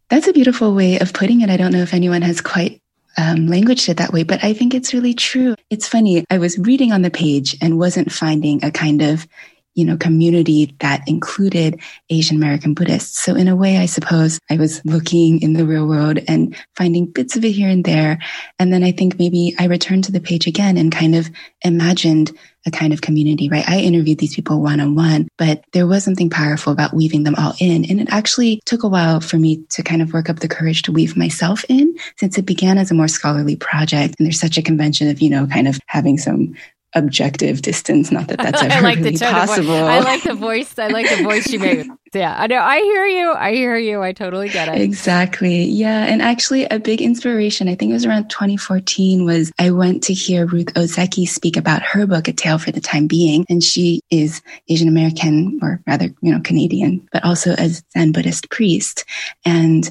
That's 0.09 0.29
a 0.29 0.33
beautiful 0.33 0.75
way 0.75 0.99
of 0.99 1.13
putting 1.13 1.41
it. 1.41 1.51
I 1.51 1.57
don't 1.57 1.73
know 1.73 1.83
if 1.83 1.95
anyone 1.95 2.23
has 2.23 2.41
quite 2.41 2.83
um, 3.17 3.47
languaged 3.47 3.89
it 3.89 3.99
that 3.99 4.13
way, 4.13 4.23
but 4.23 4.43
I 4.43 4.53
think 4.53 4.75
it's 4.75 4.95
really 4.95 5.15
true. 5.15 5.55
It's 5.71 5.89
funny. 5.89 6.25
I 6.31 6.39
was 6.39 6.59
reading 6.59 6.93
on 6.93 7.03
the 7.03 7.11
page 7.11 7.57
and 7.61 7.79
wasn't 7.79 8.13
finding 8.13 8.65
a 8.65 8.71
kind 8.71 9.03
of 9.03 9.27
you 9.75 9.85
know, 9.85 9.97
community 9.97 10.75
that 10.81 11.03
included 11.07 11.81
Asian 12.11 12.37
American 12.37 12.75
Buddhists. 12.75 13.23
So 13.23 13.35
in 13.35 13.49
a 13.49 13.57
way, 13.57 13.79
I 13.79 13.87
suppose 13.87 14.39
I 14.51 14.57
was 14.57 14.85
looking 14.85 15.41
in 15.41 15.55
the 15.55 15.65
real 15.65 15.87
world 15.87 16.19
and 16.29 16.55
finding 16.77 17.07
bits 17.07 17.37
of 17.37 17.45
it 17.45 17.53
here 17.53 17.69
and 17.69 17.85
there. 17.85 18.19
And 18.59 18.73
then 18.73 18.85
I 18.85 18.93
think 18.93 19.19
maybe 19.19 19.55
I 19.59 19.67
returned 19.67 20.05
to 20.05 20.13
the 20.13 20.21
page 20.21 20.47
again 20.47 20.77
and 20.77 20.93
kind 20.93 21.15
of 21.15 21.31
imagined 21.63 22.33
a 22.67 22.71
kind 22.71 22.93
of 22.93 23.01
community, 23.01 23.49
right? 23.49 23.69
I 23.69 23.81
interviewed 23.81 24.19
these 24.19 24.37
people 24.37 24.61
one 24.61 24.81
on 24.81 24.95
one, 24.95 25.29
but 25.37 25.65
there 25.73 25.87
was 25.87 26.05
something 26.05 26.31
powerful 26.31 26.73
about 26.73 26.95
weaving 26.95 27.25
them 27.25 27.35
all 27.37 27.55
in. 27.59 27.85
And 27.91 28.01
it 28.01 28.09
actually 28.11 28.61
took 28.67 28.83
a 28.83 28.89
while 28.89 29.21
for 29.21 29.37
me 29.37 29.65
to 29.71 29.83
kind 29.83 30.01
of 30.01 30.13
work 30.13 30.31
up 30.31 30.39
the 30.41 30.49
courage 30.49 30.83
to 30.83 30.93
weave 30.93 31.17
myself 31.17 31.65
in 31.69 31.97
since 32.19 32.39
it 32.39 32.47
began 32.47 32.79
as 32.79 32.91
a 32.91 32.95
more 32.95 33.09
scholarly 33.09 33.57
project. 33.57 34.15
And 34.19 34.27
there's 34.27 34.39
such 34.39 34.59
a 34.59 34.63
convention 34.63 35.09
of, 35.09 35.21
you 35.21 35.31
know, 35.31 35.47
kind 35.47 35.67
of 35.67 35.81
having 35.87 36.19
some 36.19 36.55
objective 36.95 37.63
distance. 37.63 38.11
Not 38.11 38.29
that 38.29 38.39
that's 38.39 38.63
ever 38.63 38.75
I 38.75 38.81
like 38.81 38.99
really 38.99 39.17
the 39.17 39.25
possible. 39.25 39.75
I 39.75 40.01
like 40.01 40.23
the 40.23 40.35
voice. 40.35 40.79
I 40.79 40.89
like 40.89 41.09
the 41.09 41.23
voice 41.23 41.51
you 41.51 41.59
made. 41.59 41.87
Yeah, 42.15 42.35
I 42.37 42.47
know. 42.47 42.61
I 42.61 42.81
hear 42.81 43.07
you. 43.07 43.33
I 43.33 43.53
hear 43.53 43.75
you. 43.79 44.03
I 44.03 44.13
totally 44.13 44.51
get 44.51 44.69
it. 44.69 44.83
Exactly. 44.83 45.65
Yeah. 45.65 46.05
And 46.05 46.21
actually, 46.21 46.67
a 46.67 46.79
big 46.79 47.01
inspiration, 47.01 47.71
I 47.71 47.75
think 47.75 47.89
it 47.89 47.95
was 47.95 48.05
around 48.05 48.29
2014, 48.29 49.25
was 49.25 49.51
I 49.59 49.71
went 49.71 50.03
to 50.03 50.13
hear 50.13 50.45
Ruth 50.45 50.67
Ozeki 50.75 51.27
speak 51.27 51.57
about 51.57 51.81
her 51.81 52.07
book, 52.07 52.29
A 52.29 52.35
Tale 52.35 52.59
for 52.59 52.71
the 52.71 52.83
Time 52.83 53.07
Being. 53.07 53.47
And 53.49 53.65
she 53.65 54.03
is 54.11 54.43
Asian 54.69 54.89
American, 54.89 55.59
or 55.63 55.81
rather, 55.87 56.11
you 56.21 56.35
know, 56.35 56.41
Canadian, 56.43 57.09
but 57.13 57.25
also 57.25 57.53
a 57.53 57.71
Zen 57.95 58.13
Buddhist 58.13 58.51
priest. 58.51 59.07
And 59.47 59.91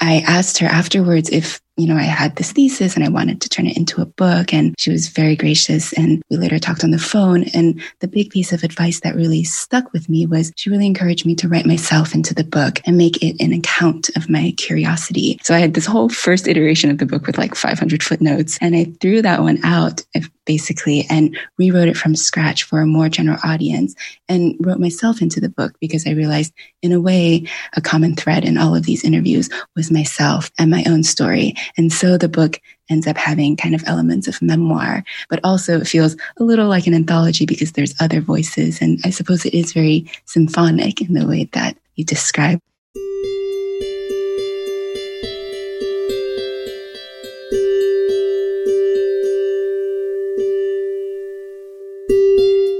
I 0.00 0.20
asked 0.26 0.56
her 0.58 0.66
afterwards 0.66 1.28
if 1.28 1.60
you 1.76 1.86
know, 1.86 1.96
I 1.96 2.02
had 2.02 2.36
this 2.36 2.52
thesis 2.52 2.94
and 2.94 3.04
I 3.04 3.08
wanted 3.08 3.40
to 3.42 3.48
turn 3.48 3.66
it 3.66 3.76
into 3.76 4.00
a 4.00 4.06
book. 4.06 4.52
And 4.54 4.74
she 4.78 4.90
was 4.90 5.08
very 5.08 5.36
gracious. 5.36 5.92
And 5.92 6.22
we 6.30 6.36
later 6.36 6.58
talked 6.58 6.84
on 6.84 6.90
the 6.90 6.98
phone. 6.98 7.44
And 7.54 7.82
the 8.00 8.08
big 8.08 8.30
piece 8.30 8.52
of 8.52 8.64
advice 8.64 9.00
that 9.00 9.14
really 9.14 9.44
stuck 9.44 9.92
with 9.92 10.08
me 10.08 10.26
was 10.26 10.52
she 10.56 10.70
really 10.70 10.86
encouraged 10.86 11.26
me 11.26 11.34
to 11.36 11.48
write 11.48 11.66
myself 11.66 12.14
into 12.14 12.34
the 12.34 12.44
book 12.44 12.80
and 12.86 12.96
make 12.96 13.22
it 13.22 13.36
an 13.40 13.52
account 13.52 14.08
of 14.16 14.30
my 14.30 14.54
curiosity. 14.56 15.38
So 15.42 15.54
I 15.54 15.58
had 15.58 15.74
this 15.74 15.86
whole 15.86 16.08
first 16.08 16.48
iteration 16.48 16.90
of 16.90 16.98
the 16.98 17.06
book 17.06 17.26
with 17.26 17.36
like 17.36 17.54
500 17.54 18.02
footnotes. 18.02 18.58
And 18.60 18.74
I 18.74 18.84
threw 19.00 19.20
that 19.22 19.42
one 19.42 19.58
out 19.62 20.02
basically 20.46 21.04
and 21.10 21.36
rewrote 21.58 21.88
it 21.88 21.96
from 21.96 22.16
scratch 22.16 22.62
for 22.62 22.80
a 22.80 22.86
more 22.86 23.08
general 23.10 23.38
audience 23.44 23.94
and 24.28 24.54
wrote 24.60 24.78
myself 24.78 25.20
into 25.20 25.40
the 25.40 25.48
book 25.48 25.74
because 25.80 26.06
I 26.06 26.12
realized 26.12 26.54
in 26.80 26.92
a 26.92 27.00
way 27.00 27.46
a 27.74 27.80
common 27.80 28.14
thread 28.14 28.44
in 28.44 28.56
all 28.56 28.74
of 28.74 28.84
these 28.84 29.04
interviews 29.04 29.50
was 29.74 29.90
myself 29.90 30.50
and 30.58 30.70
my 30.70 30.84
own 30.86 31.02
story. 31.02 31.54
And 31.76 31.92
so 31.92 32.16
the 32.18 32.28
book 32.28 32.60
ends 32.88 33.06
up 33.06 33.16
having 33.16 33.56
kind 33.56 33.74
of 33.74 33.82
elements 33.86 34.28
of 34.28 34.40
memoir, 34.40 35.04
but 35.28 35.40
also 35.42 35.80
it 35.80 35.86
feels 35.86 36.16
a 36.38 36.44
little 36.44 36.68
like 36.68 36.86
an 36.86 36.94
anthology 36.94 37.46
because 37.46 37.72
there's 37.72 37.94
other 38.00 38.20
voices. 38.20 38.80
And 38.80 39.00
I 39.04 39.10
suppose 39.10 39.44
it 39.44 39.54
is 39.54 39.72
very 39.72 40.10
symphonic 40.24 41.00
in 41.00 41.14
the 41.14 41.26
way 41.26 41.48
that 41.52 41.76
you 41.96 42.04
describe. 42.04 42.60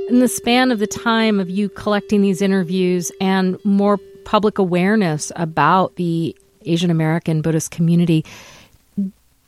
In 0.08 0.20
the 0.20 0.28
span 0.28 0.70
of 0.70 0.78
the 0.78 0.86
time 0.86 1.40
of 1.40 1.50
you 1.50 1.68
collecting 1.68 2.22
these 2.22 2.40
interviews 2.40 3.12
and 3.20 3.62
more 3.64 3.98
public 4.24 4.56
awareness 4.56 5.30
about 5.36 5.96
the 5.96 6.34
Asian 6.62 6.90
American 6.90 7.42
Buddhist 7.42 7.70
community, 7.70 8.24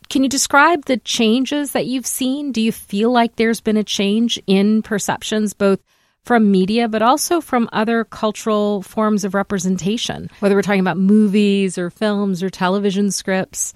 can 0.09 0.23
you 0.23 0.29
describe 0.29 0.87
the 0.87 0.97
changes 0.99 1.73
that 1.73 1.87
you've 1.87 2.07
seen? 2.07 2.53
Do 2.53 2.61
you 2.61 2.73
feel 2.73 3.11
like 3.11 3.37
there's 3.37 3.61
been 3.61 3.77
a 3.77 3.85
change 3.85 4.41
in 4.47 4.83
perceptions, 4.83 5.53
both 5.53 5.81
from 6.25 6.51
media, 6.51 6.89
but 6.89 7.03
also 7.03 7.41
from 7.41 7.69
other 7.73 8.05
cultural 8.05 8.83
forms 8.83 9.25
of 9.25 9.35
representation, 9.35 10.31
whether 10.41 10.55
we're 10.55 10.63
talking 10.63 10.81
about 10.81 10.99
movies 10.99 11.79
or 11.79 11.91
films 11.91 12.43
or 12.43 12.51
television 12.51 13.11
scripts? 13.11 13.75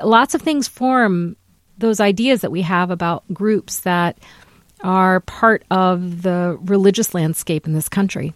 Lots 0.00 0.34
of 0.34 0.42
things 0.42 0.68
form 0.68 1.36
those 1.78 2.00
ideas 2.00 2.42
that 2.42 2.52
we 2.52 2.62
have 2.62 2.90
about 2.90 3.24
groups 3.32 3.80
that 3.80 4.18
are 4.82 5.20
part 5.20 5.64
of 5.70 6.22
the 6.22 6.58
religious 6.62 7.14
landscape 7.14 7.66
in 7.66 7.72
this 7.72 7.88
country. 7.88 8.32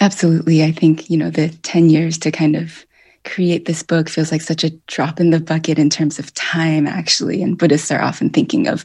Absolutely. 0.00 0.62
I 0.64 0.72
think, 0.72 1.10
you 1.10 1.16
know, 1.16 1.30
the 1.30 1.48
10 1.48 1.90
years 1.90 2.18
to 2.18 2.30
kind 2.30 2.56
of 2.56 2.84
create 3.24 3.66
this 3.66 3.82
book 3.82 4.08
feels 4.08 4.32
like 4.32 4.40
such 4.40 4.64
a 4.64 4.70
drop 4.86 5.20
in 5.20 5.30
the 5.30 5.40
bucket 5.40 5.78
in 5.78 5.90
terms 5.90 6.18
of 6.18 6.32
time, 6.34 6.86
actually. 6.86 7.42
And 7.42 7.58
Buddhists 7.58 7.90
are 7.90 8.02
often 8.02 8.30
thinking 8.30 8.68
of 8.68 8.84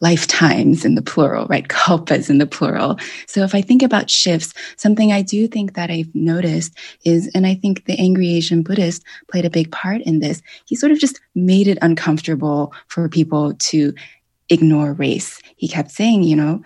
lifetimes 0.00 0.84
in 0.84 0.94
the 0.94 1.02
plural, 1.02 1.46
right? 1.46 1.68
Kalpas 1.68 2.28
in 2.28 2.38
the 2.38 2.46
plural. 2.46 2.98
So 3.26 3.42
if 3.42 3.54
I 3.54 3.62
think 3.62 3.82
about 3.82 4.10
shifts, 4.10 4.52
something 4.76 5.12
I 5.12 5.22
do 5.22 5.48
think 5.48 5.74
that 5.74 5.90
I've 5.90 6.14
noticed 6.14 6.76
is, 7.04 7.30
and 7.34 7.46
I 7.46 7.54
think 7.54 7.84
the 7.84 7.98
angry 7.98 8.34
Asian 8.34 8.62
Buddhist 8.62 9.04
played 9.30 9.44
a 9.44 9.50
big 9.50 9.70
part 9.72 10.02
in 10.02 10.18
this, 10.18 10.42
he 10.66 10.76
sort 10.76 10.92
of 10.92 10.98
just 10.98 11.20
made 11.34 11.68
it 11.68 11.78
uncomfortable 11.80 12.74
for 12.88 13.08
people 13.08 13.54
to 13.54 13.94
ignore 14.48 14.92
race. 14.92 15.40
He 15.56 15.68
kept 15.68 15.90
saying, 15.90 16.22
you 16.22 16.36
know, 16.36 16.62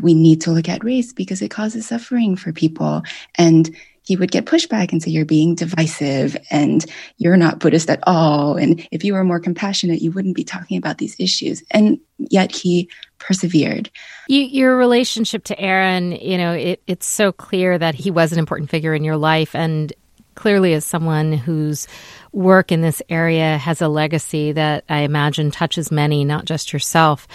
we 0.00 0.14
need 0.14 0.40
to 0.42 0.52
look 0.52 0.68
at 0.68 0.84
race 0.84 1.12
because 1.12 1.42
it 1.42 1.50
causes 1.50 1.86
suffering 1.86 2.36
for 2.36 2.52
people. 2.52 3.02
And 3.36 3.74
he 4.08 4.16
would 4.16 4.30
get 4.30 4.46
pushback 4.46 4.90
and 4.90 5.02
say, 5.02 5.10
You're 5.10 5.26
being 5.26 5.54
divisive 5.54 6.34
and 6.50 6.82
you're 7.18 7.36
not 7.36 7.58
Buddhist 7.58 7.90
at 7.90 8.00
all. 8.06 8.56
And 8.56 8.88
if 8.90 9.04
you 9.04 9.12
were 9.12 9.22
more 9.22 9.38
compassionate, 9.38 10.00
you 10.00 10.10
wouldn't 10.10 10.34
be 10.34 10.44
talking 10.44 10.78
about 10.78 10.96
these 10.96 11.14
issues. 11.18 11.62
And 11.70 12.00
yet 12.16 12.50
he 12.50 12.88
persevered. 13.18 13.90
You, 14.26 14.40
your 14.44 14.78
relationship 14.78 15.44
to 15.44 15.60
Aaron, 15.60 16.12
you 16.12 16.38
know, 16.38 16.54
it, 16.54 16.82
it's 16.86 17.04
so 17.04 17.32
clear 17.32 17.76
that 17.76 17.94
he 17.94 18.10
was 18.10 18.32
an 18.32 18.38
important 18.38 18.70
figure 18.70 18.94
in 18.94 19.04
your 19.04 19.18
life. 19.18 19.54
And 19.54 19.92
clearly, 20.38 20.72
as 20.72 20.86
someone 20.86 21.32
whose 21.32 21.88
work 22.32 22.70
in 22.70 22.80
this 22.80 23.02
area 23.08 23.58
has 23.58 23.82
a 23.82 23.88
legacy 23.88 24.52
that 24.52 24.84
I 24.88 25.00
imagine 25.00 25.50
touches 25.50 25.90
many, 25.90 26.24
not 26.24 26.44
just 26.44 26.72
yourself. 26.72 27.26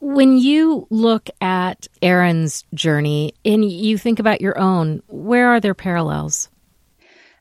When 0.00 0.38
you 0.38 0.86
look 0.88 1.28
at 1.42 1.86
Aaron's 2.00 2.64
journey 2.72 3.34
and 3.44 3.70
you 3.70 3.98
think 3.98 4.18
about 4.18 4.40
your 4.40 4.58
own, 4.58 5.02
where 5.08 5.48
are 5.48 5.60
there 5.60 5.74
parallels? 5.74 6.48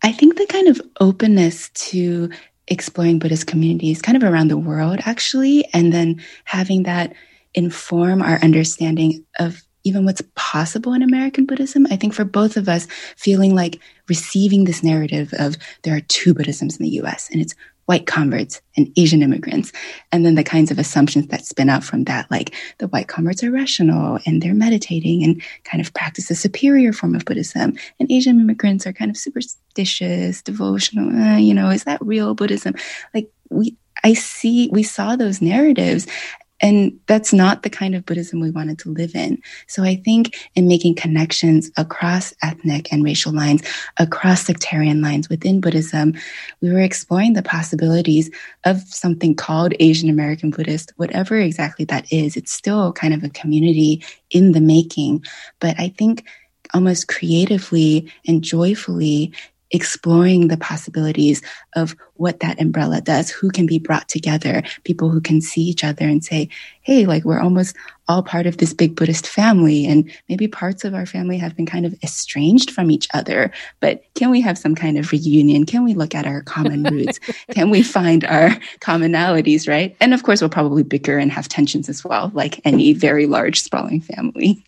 I 0.04 0.12
think 0.12 0.38
the 0.38 0.48
kind 0.48 0.68
of 0.68 0.82
openness 1.00 1.70
to 1.70 2.30
exploring 2.68 3.20
Buddhist 3.20 3.48
communities 3.48 4.02
kind 4.02 4.22
of 4.22 4.24
around 4.24 4.50
the 4.50 4.58
world, 4.58 5.00
actually, 5.06 5.66
and 5.74 5.94
then 5.94 6.22
having 6.44 6.84
that 6.84 7.14
inform 7.54 8.22
our 8.22 8.40
understanding 8.44 9.26
of 9.40 9.62
even 9.84 10.06
what's 10.06 10.22
possible 10.36 10.94
in 10.94 11.02
American 11.02 11.46
Buddhism. 11.46 11.88
I 11.90 11.96
think 11.96 12.14
for 12.14 12.26
both 12.26 12.58
of 12.58 12.70
us, 12.70 12.88
feeling 13.18 13.56
like 13.56 13.80
receiving 14.08 14.66
this 14.66 14.84
narrative 14.84 15.34
of 15.40 15.58
there 15.84 15.96
are 15.96 16.02
two 16.02 16.34
Buddhisms 16.34 16.78
in 16.78 16.84
the 16.84 17.02
US 17.02 17.30
and 17.32 17.42
it's 17.42 17.56
white 17.86 18.06
converts 18.06 18.62
and 18.78 18.92
Asian 18.96 19.22
immigrants. 19.22 19.72
And 20.12 20.26
then 20.26 20.36
the 20.36 20.44
kinds 20.44 20.72
of 20.72 20.80
assumptions 20.80 21.28
that 21.28 21.46
spin 21.46 21.68
out 21.68 21.84
from 21.84 22.06
that, 22.06 22.30
like 22.32 22.54
the 22.78 22.88
white 22.88 23.08
converts 23.10 23.44
are 23.44 23.52
rational 23.52 24.18
and 24.26 24.42
they're 24.42 24.54
meditating 24.54 25.24
and 25.24 25.42
kind 25.66 25.82
of 25.86 25.94
practice 25.94 26.32
a 26.32 26.36
superior 26.36 26.94
form 26.94 27.16
of 27.16 27.26
Buddhism. 27.26 27.76
And 28.00 28.12
Asian 28.12 28.40
immigrants 28.40 28.88
are 28.88 28.94
kind 28.94 29.12
of 29.12 29.18
superstitious, 29.18 30.42
devotional. 30.42 31.14
Uh, 31.14 31.38
you 31.38 31.54
know, 31.54 31.70
is 31.70 31.84
that 31.84 32.02
real 32.02 32.34
Buddhism? 32.34 32.76
Like 33.14 33.30
we, 33.50 33.76
I 34.04 34.14
see, 34.14 34.70
we 34.72 34.84
saw 34.84 35.16
those 35.16 35.42
narratives 35.42 36.08
and 36.62 36.98
that's 37.08 37.34
not 37.34 37.64
the 37.64 37.70
kind 37.70 37.96
of 37.96 38.06
Buddhism 38.06 38.40
we 38.40 38.52
wanted 38.52 38.78
to 38.80 38.90
live 38.92 39.16
in. 39.16 39.42
So 39.68 39.84
I 39.84 39.96
think 39.96 40.50
in 40.56 40.68
making 40.68 40.96
connections 40.96 41.72
across 41.78 42.34
ethnic 42.44 42.92
and 42.94 43.04
racial 43.04 43.34
lines, 43.34 43.64
across 43.98 44.46
sectarian 44.46 45.02
lines 45.02 45.30
within 45.30 45.60
Buddhism, 45.60 46.14
we 46.62 46.72
were 46.72 46.82
exploring 46.82 47.34
the 47.34 47.44
possibilities 47.44 48.30
of 48.66 48.80
something 48.82 49.36
called 49.36 49.74
Asian 49.80 50.10
American 50.10 50.52
Buddhist, 50.52 50.94
whatever 50.98 51.38
exactly 51.38 51.86
that 51.86 52.12
is. 52.12 52.38
It's 52.38 52.52
still 52.52 52.94
kind 52.94 53.14
of 53.14 53.24
a 53.24 53.30
community 53.30 54.04
in 54.30 54.52
the 54.52 54.62
making. 54.62 55.24
But 55.60 55.80
I 55.80 55.90
think 55.90 56.26
almost 56.74 57.08
creatively 57.08 58.12
and 58.28 58.44
joyfully 58.44 59.34
exploring 59.72 60.48
the 60.48 60.58
possibilities 60.58 61.42
of 61.76 61.96
what 62.16 62.40
that 62.42 62.62
umbrella 62.62 63.02
does, 63.02 63.30
who 63.30 63.50
can 63.50 63.66
be 63.66 63.80
brought 63.80 64.08
together, 64.08 64.62
people 64.84 65.10
who 65.10 65.20
can 65.20 65.42
see 65.42 65.62
each 65.62 65.84
other 65.84 66.06
and 66.06 66.24
say, 66.24 66.48
hey, 66.82 67.06
like 67.06 67.24
we're 67.24 67.40
almost 67.40 67.76
all 68.08 68.22
part 68.22 68.46
of 68.46 68.58
this 68.58 68.74
big 68.74 68.96
Buddhist 68.96 69.28
family. 69.28 69.86
And 69.86 70.12
maybe 70.28 70.48
parts 70.48 70.84
of 70.84 70.94
our 70.94 71.06
family 71.06 71.38
have 71.38 71.56
been 71.56 71.66
kind 71.66 71.86
of 71.86 71.96
estranged 72.04 72.72
from 72.72 72.92
each 72.92 73.08
other, 73.14 73.52
but 73.80 74.04
can 74.16 74.30
we 74.30 74.42
have 74.42 74.58
some 74.58 74.76
kind 74.76 74.98
of 74.98 75.12
reunion? 75.12 75.66
Can 75.66 75.84
we 75.84 75.94
look 75.94 76.14
at 76.14 76.28
our 76.28 76.42
common 76.42 76.84
roots? 76.84 77.20
can 77.52 77.70
we 77.70 77.82
find 77.82 78.26
our 78.26 78.50
commonalities, 78.82 79.68
right? 79.68 79.96
And 80.00 80.14
of 80.14 80.24
course, 80.24 80.42
we'll 80.42 80.50
probably 80.50 80.84
bicker 80.84 81.18
and 81.18 81.32
have 81.32 81.48
tensions 81.48 81.88
as 81.88 82.04
well, 82.04 82.32
like 82.34 82.60
any 82.66 82.94
very 82.94 83.26
large, 83.26 83.62
sprawling 83.62 84.02
family. 84.02 84.64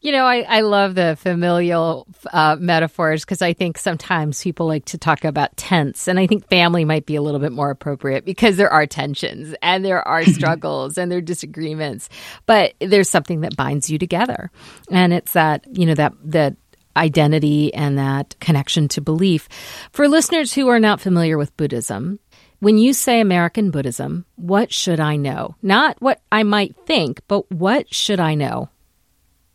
You 0.00 0.12
know, 0.12 0.26
I, 0.26 0.42
I 0.42 0.60
love 0.60 0.94
the 0.94 1.16
familial 1.20 2.06
uh, 2.32 2.56
metaphors 2.58 3.24
because 3.24 3.42
I 3.42 3.52
think 3.52 3.78
sometimes 3.78 4.40
people 4.40 4.66
like 4.66 4.84
to 4.86 4.98
talk 4.98 5.24
about 5.24 5.56
tense, 5.56 6.06
and 6.06 6.20
I 6.20 6.28
think 6.28 6.48
family 6.48 6.84
might 6.84 7.04
be 7.04 7.16
a 7.16 7.22
little 7.22 7.40
bit 7.40 7.50
more 7.50 7.70
appropriate 7.70 8.24
because 8.24 8.56
there 8.56 8.72
are 8.72 8.86
tensions 8.86 9.56
and 9.60 9.84
there 9.84 10.06
are 10.06 10.24
struggles 10.26 10.98
and 10.98 11.10
there 11.10 11.18
are 11.18 11.22
disagreements, 11.22 12.08
but 12.46 12.74
there's 12.80 13.10
something 13.10 13.40
that 13.40 13.56
binds 13.56 13.90
you 13.90 13.98
together, 13.98 14.52
and 14.88 15.12
it's 15.12 15.32
that 15.32 15.64
you 15.76 15.84
know 15.84 15.94
that 15.94 16.12
that 16.24 16.56
identity 16.96 17.72
and 17.74 17.98
that 17.98 18.38
connection 18.40 18.88
to 18.88 19.00
belief. 19.00 19.48
For 19.92 20.08
listeners 20.08 20.52
who 20.52 20.68
are 20.68 20.80
not 20.80 21.00
familiar 21.00 21.38
with 21.38 21.56
Buddhism, 21.56 22.20
when 22.60 22.78
you 22.78 22.92
say 22.92 23.20
American 23.20 23.70
Buddhism, 23.70 24.26
what 24.36 24.72
should 24.72 25.00
I 25.00 25.16
know? 25.16 25.54
Not 25.62 26.00
what 26.00 26.20
I 26.30 26.42
might 26.42 26.76
think, 26.86 27.20
but 27.28 27.50
what 27.50 27.92
should 27.92 28.20
I 28.20 28.34
know? 28.34 28.68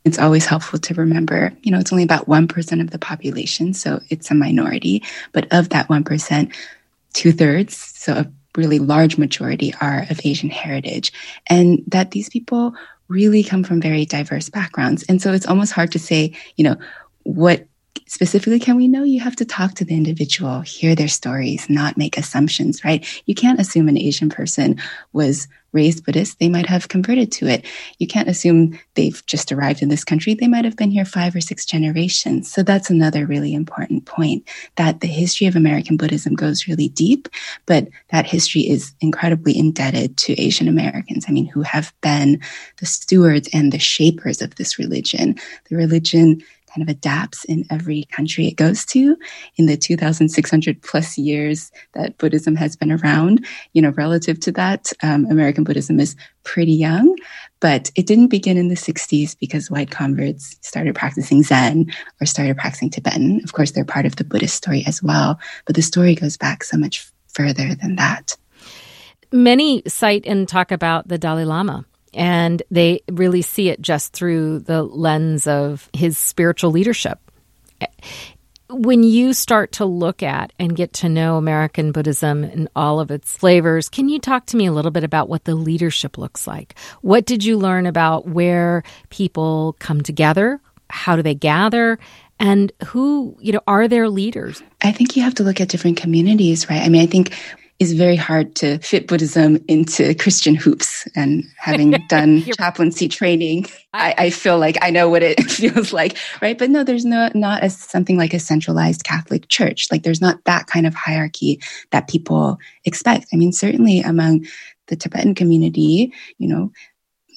It's 0.05 0.19
always 0.19 0.45
helpful 0.45 0.79
to 0.79 0.93
remember, 0.93 1.53
you 1.61 1.71
know, 1.71 1.79
it's 1.79 1.93
only 1.93 2.03
about 2.03 2.27
1% 2.27 2.81
of 2.81 2.91
the 2.91 2.99
population, 2.99 3.73
so 3.73 4.01
it's 4.09 4.29
a 4.31 4.35
minority. 4.35 5.01
But 5.31 5.47
of 5.51 5.69
that 5.69 5.87
1%, 5.87 6.53
two 7.13 7.31
thirds, 7.31 7.77
so 7.77 8.13
a 8.13 8.31
really 8.57 8.79
large 8.79 9.17
majority, 9.17 9.73
are 9.81 10.05
of 10.09 10.19
Asian 10.23 10.49
heritage. 10.49 11.13
And 11.47 11.83
that 11.87 12.11
these 12.11 12.29
people 12.29 12.75
really 13.07 13.43
come 13.43 13.63
from 13.63 13.81
very 13.81 14.05
diverse 14.05 14.49
backgrounds. 14.49 15.03
And 15.03 15.21
so 15.21 15.31
it's 15.31 15.45
almost 15.45 15.71
hard 15.71 15.91
to 15.93 15.99
say, 15.99 16.33
you 16.57 16.63
know, 16.63 16.75
what 17.23 17.65
specifically 18.07 18.59
can 18.59 18.75
we 18.75 18.87
know? 18.87 19.03
You 19.03 19.19
have 19.21 19.35
to 19.37 19.45
talk 19.45 19.75
to 19.75 19.85
the 19.85 19.95
individual 19.95 20.61
hear 20.61 20.95
their 20.95 21.07
stories 21.07 21.69
not 21.69 21.97
make 21.97 22.17
assumptions 22.17 22.83
right? 22.83 23.05
You 23.25 23.35
can't 23.35 23.59
assume 23.59 23.87
an 23.87 23.97
asian 23.97 24.29
person 24.29 24.77
was 25.11 25.47
raised 25.73 26.05
buddhist. 26.05 26.37
They 26.39 26.49
might 26.49 26.67
have 26.67 26.87
converted 26.87 27.31
to 27.33 27.47
it. 27.47 27.65
You 27.97 28.05
can't 28.05 28.29
assume 28.29 28.79
they've 28.93 29.25
just 29.25 29.51
arrived 29.51 29.81
in 29.81 29.89
this 29.89 30.03
country. 30.03 30.35
They 30.35 30.47
might 30.47 30.65
have 30.65 30.77
been 30.77 30.91
here 30.91 31.03
five 31.03 31.35
or 31.35 31.41
six 31.41 31.65
generations. 31.65 32.51
So 32.51 32.61
that's 32.61 32.91
another 32.91 33.25
really 33.25 33.55
important 33.55 34.05
point 34.05 34.47
that 34.75 35.01
the 35.01 35.07
history 35.07 35.47
of 35.47 35.55
american 35.55 35.97
buddhism 35.97 36.35
goes 36.35 36.67
really 36.67 36.89
deep 36.89 37.27
but 37.65 37.87
that 38.09 38.25
history 38.25 38.61
is 38.61 38.93
incredibly 39.01 39.57
indebted 39.57 40.17
to 40.17 40.39
asian 40.39 40.67
americans. 40.67 41.25
I 41.27 41.31
mean 41.31 41.47
who 41.47 41.61
have 41.61 41.93
been 42.01 42.41
the 42.77 42.85
stewards 42.85 43.49
and 43.53 43.71
the 43.71 43.79
shapers 43.79 44.41
of 44.41 44.55
this 44.55 44.77
religion. 44.77 45.35
The 45.69 45.75
religion 45.75 46.43
kind 46.73 46.87
of 46.87 46.89
adapts 46.89 47.43
in 47.45 47.65
every 47.69 48.03
country 48.05 48.47
it 48.47 48.55
goes 48.55 48.85
to. 48.85 49.17
In 49.57 49.65
the 49.65 49.77
2600 49.77 50.81
plus 50.81 51.17
years 51.17 51.71
that 51.93 52.17
buddhism 52.17 52.55
has 52.55 52.75
been 52.75 52.91
around 52.91 53.45
you 53.73 53.81
know 53.81 53.89
relative 53.91 54.39
to 54.39 54.51
that 54.51 54.91
um, 55.01 55.25
american 55.29 55.63
buddhism 55.63 55.99
is 55.99 56.15
pretty 56.43 56.73
young 56.73 57.15
but 57.59 57.91
it 57.95 58.05
didn't 58.05 58.27
begin 58.27 58.57
in 58.57 58.67
the 58.67 58.75
60s 58.75 59.37
because 59.39 59.71
white 59.71 59.91
converts 59.91 60.57
started 60.61 60.95
practicing 60.95 61.43
zen 61.43 61.85
or 62.19 62.25
started 62.25 62.57
practicing 62.57 62.89
tibetan. 62.89 63.41
Of 63.43 63.53
course 63.53 63.71
they're 63.71 63.85
part 63.85 64.05
of 64.05 64.15
the 64.15 64.23
buddhist 64.23 64.55
story 64.55 64.83
as 64.85 65.01
well 65.01 65.39
but 65.65 65.75
the 65.75 65.81
story 65.81 66.15
goes 66.15 66.37
back 66.37 66.63
so 66.63 66.77
much 66.77 67.09
further 67.27 67.75
than 67.75 67.95
that. 67.95 68.37
Many 69.31 69.81
cite 69.87 70.25
and 70.25 70.47
talk 70.47 70.71
about 70.71 71.07
the 71.07 71.17
dalai 71.17 71.45
lama 71.45 71.85
and 72.13 72.61
they 72.71 73.01
really 73.11 73.41
see 73.41 73.69
it 73.69 73.81
just 73.81 74.13
through 74.13 74.59
the 74.59 74.83
lens 74.83 75.47
of 75.47 75.89
his 75.93 76.17
spiritual 76.17 76.71
leadership. 76.71 77.19
When 78.69 79.03
you 79.03 79.33
start 79.33 79.73
to 79.73 79.85
look 79.85 80.23
at 80.23 80.51
and 80.57 80.75
get 80.75 80.93
to 80.93 81.09
know 81.09 81.37
American 81.37 81.91
Buddhism 81.91 82.43
and 82.43 82.67
all 82.75 82.99
of 82.99 83.11
its 83.11 83.35
flavors, 83.35 83.89
can 83.89 84.09
you 84.09 84.19
talk 84.19 84.47
to 84.47 84.57
me 84.57 84.65
a 84.65 84.71
little 84.71 84.89
bit 84.89 85.03
about 85.03 85.29
what 85.29 85.43
the 85.43 85.53
leadership 85.53 86.17
looks 86.17 86.47
like? 86.47 86.75
What 87.01 87.25
did 87.25 87.43
you 87.43 87.57
learn 87.57 87.85
about 87.85 88.27
where 88.27 88.83
people 89.09 89.75
come 89.79 90.01
together? 90.01 90.59
How 90.89 91.15
do 91.15 91.21
they 91.21 91.35
gather? 91.35 91.99
And 92.39 92.71
who, 92.87 93.37
you 93.39 93.51
know, 93.51 93.61
are 93.67 93.87
their 93.87 94.09
leaders? 94.09 94.63
I 94.81 94.91
think 94.91 95.15
you 95.15 95.23
have 95.23 95.35
to 95.35 95.43
look 95.43 95.61
at 95.61 95.69
different 95.69 95.97
communities, 95.97 96.69
right? 96.69 96.81
I 96.81 96.89
mean, 96.89 97.01
I 97.01 97.05
think 97.05 97.33
is 97.79 97.93
very 97.93 98.15
hard 98.15 98.55
to 98.55 98.77
fit 98.79 99.07
Buddhism 99.07 99.63
into 99.67 100.13
Christian 100.15 100.55
hoops. 100.55 101.07
And 101.15 101.43
having 101.57 101.91
done 102.09 102.43
chaplaincy 102.43 103.07
training, 103.07 103.65
I, 103.93 104.15
I, 104.17 104.29
feel 104.29 104.57
like 104.57 104.77
I 104.81 104.89
know 104.89 105.09
what 105.09 105.23
it 105.23 105.41
feels 105.49 105.91
like, 105.91 106.17
right? 106.41 106.57
But 106.57 106.69
no, 106.69 106.83
there's 106.83 107.05
no 107.05 107.29
not 107.33 107.63
as 107.63 107.77
something 107.77 108.17
like 108.17 108.33
a 108.33 108.39
centralized 108.39 109.03
Catholic 109.03 109.47
church. 109.49 109.87
Like 109.91 110.03
there's 110.03 110.21
not 110.21 110.43
that 110.45 110.67
kind 110.67 110.87
of 110.87 110.93
hierarchy 110.93 111.61
that 111.91 112.07
people 112.07 112.57
expect. 112.85 113.27
I 113.33 113.37
mean, 113.37 113.51
certainly 113.51 114.01
among 114.01 114.45
the 114.87 114.95
Tibetan 114.95 115.35
community, 115.35 116.13
you 116.37 116.47
know, 116.47 116.71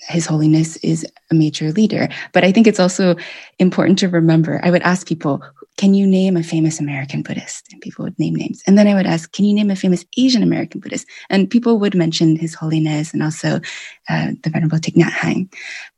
his 0.08 0.26
Holiness 0.26 0.76
is 0.78 1.06
a 1.30 1.34
major 1.34 1.72
leader. 1.72 2.08
But 2.32 2.44
I 2.44 2.52
think 2.52 2.66
it's 2.66 2.80
also 2.80 3.16
important 3.58 3.98
to 4.00 4.08
remember. 4.08 4.60
I 4.62 4.70
would 4.70 4.82
ask 4.82 5.06
people, 5.06 5.42
can 5.76 5.94
you 5.94 6.06
name 6.06 6.36
a 6.36 6.42
famous 6.42 6.80
American 6.80 7.22
Buddhist? 7.22 7.72
And 7.72 7.80
people 7.80 8.04
would 8.04 8.18
name 8.18 8.34
names. 8.34 8.62
And 8.66 8.78
then 8.78 8.88
I 8.88 8.94
would 8.94 9.06
ask, 9.06 9.30
can 9.32 9.44
you 9.44 9.54
name 9.54 9.70
a 9.70 9.76
famous 9.76 10.04
Asian 10.16 10.42
American 10.42 10.80
Buddhist? 10.80 11.06
And 11.28 11.50
people 11.50 11.78
would 11.78 11.94
mention 11.94 12.36
His 12.36 12.54
Holiness 12.54 13.12
and 13.12 13.22
also 13.22 13.60
uh, 14.08 14.32
the 14.42 14.50
Venerable 14.50 14.78
Thich 14.78 14.94
Nhat 14.94 15.10
Hanh. 15.10 15.52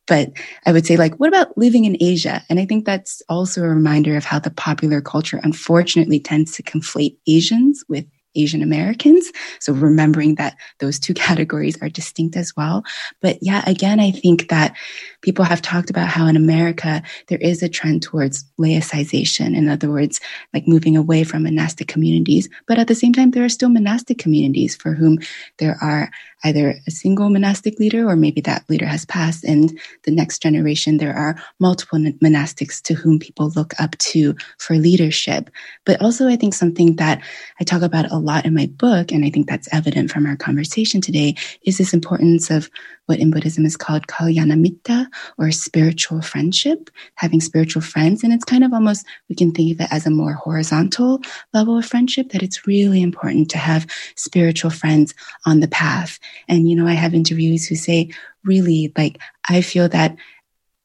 But 0.06 0.32
I 0.66 0.72
would 0.72 0.86
say, 0.86 0.96
like, 0.96 1.16
what 1.16 1.28
about 1.28 1.56
living 1.56 1.84
in 1.84 1.96
Asia? 2.00 2.42
And 2.48 2.58
I 2.58 2.64
think 2.64 2.86
that's 2.86 3.22
also 3.28 3.62
a 3.62 3.68
reminder 3.68 4.16
of 4.16 4.24
how 4.24 4.38
the 4.38 4.50
popular 4.50 5.00
culture 5.00 5.38
unfortunately 5.42 6.18
tends 6.18 6.52
to 6.52 6.62
conflate 6.62 7.16
Asians 7.26 7.84
with 7.88 8.06
Asian 8.34 8.62
Americans. 8.62 9.30
So 9.60 9.72
remembering 9.72 10.36
that 10.36 10.56
those 10.80 10.98
two 10.98 11.14
categories 11.28 11.80
are 11.82 11.88
distinct 11.88 12.36
as 12.36 12.54
well. 12.56 12.84
But 13.20 13.38
yeah, 13.40 13.62
again, 13.66 14.00
I 14.00 14.10
think 14.10 14.48
that 14.48 14.76
people 15.22 15.44
have 15.44 15.62
talked 15.62 15.90
about 15.90 16.08
how 16.08 16.26
in 16.26 16.36
America 16.36 17.02
there 17.28 17.38
is 17.38 17.62
a 17.62 17.68
trend 17.68 18.02
towards 18.02 18.44
laicization. 18.60 19.56
In 19.56 19.68
other 19.68 19.90
words, 19.90 20.20
like 20.54 20.68
moving 20.68 20.96
away 20.96 21.24
from 21.24 21.42
monastic 21.42 21.88
communities. 21.88 22.48
But 22.66 22.78
at 22.78 22.88
the 22.88 22.94
same 22.94 23.12
time, 23.12 23.30
there 23.32 23.44
are 23.44 23.48
still 23.48 23.68
monastic 23.68 24.18
communities 24.18 24.76
for 24.76 24.92
whom 24.92 25.18
there 25.58 25.76
are 25.80 26.10
either 26.44 26.74
a 26.87 26.90
single 26.90 27.31
monastic 27.31 27.79
leader 27.79 28.09
or 28.09 28.16
maybe 28.16 28.40
that 28.42 28.68
leader 28.68 28.87
has 28.87 29.05
passed. 29.05 29.44
And 29.44 29.79
the 30.05 30.11
next 30.11 30.40
generation, 30.40 30.98
there 30.98 31.14
are 31.14 31.37
multiple 31.59 31.98
monastics 31.98 32.81
to 32.83 32.94
whom 32.94 33.18
people 33.18 33.51
look 33.51 33.74
up 33.81 33.96
to 33.98 34.35
for 34.59 34.77
leadership. 34.77 35.51
But 35.85 36.01
also, 36.01 36.29
I 36.29 36.37
think 36.37 36.55
something 36.55 36.96
that 36.96 37.22
I 37.61 37.64
talk 37.64 37.83
about 37.83 38.11
a 38.11 38.18
lot 38.18 38.46
in 38.46 38.55
my 38.55 38.66
book, 38.66 39.12
and 39.12 39.24
I 39.24 39.31
think 39.31 39.48
that's 39.48 39.68
evident 39.72 40.11
from 40.11 40.27
our 40.27 40.37
conversation 40.37 41.01
today, 41.01 41.35
is 41.62 41.79
this 41.79 41.94
importance 41.94 42.51
of 42.51 42.70
what 43.07 43.18
in 43.18 43.31
Buddhism 43.31 43.64
is 43.64 43.77
called 43.77 44.07
kalyanamitta 44.07 45.07
or 45.38 45.51
spiritual 45.51 46.20
friendship, 46.20 46.90
having 47.14 47.40
spiritual 47.40 47.81
friends. 47.81 48.22
And 48.22 48.35
it's 48.35 48.44
kind 48.44 48.62
of 48.62 48.72
almost, 48.74 49.07
we 49.29 49.35
can 49.35 49.51
think 49.51 49.72
of 49.72 49.81
it 49.81 49.88
as 49.90 50.07
a 50.07 50.11
more 50.11 50.35
horizontal 50.35 51.20
level 51.55 51.79
of 51.79 51.87
friendship, 51.87 52.31
that 52.31 52.42
it's 52.42 52.66
really 52.66 53.01
important 53.01 53.51
to 53.51 53.59
have 53.59 53.87
spiritual 54.14 54.70
friends 54.70 55.14
on 55.46 55.61
the 55.61 55.68
path. 55.68 56.18
And, 56.48 56.68
you 56.68 56.76
know, 56.76 56.86
I 56.86 56.94
have 56.94 57.12
interviewees 57.12 57.66
who 57.66 57.74
say, 57.74 58.10
really, 58.44 58.92
like, 58.96 59.18
I 59.48 59.60
feel 59.60 59.88
that 59.90 60.16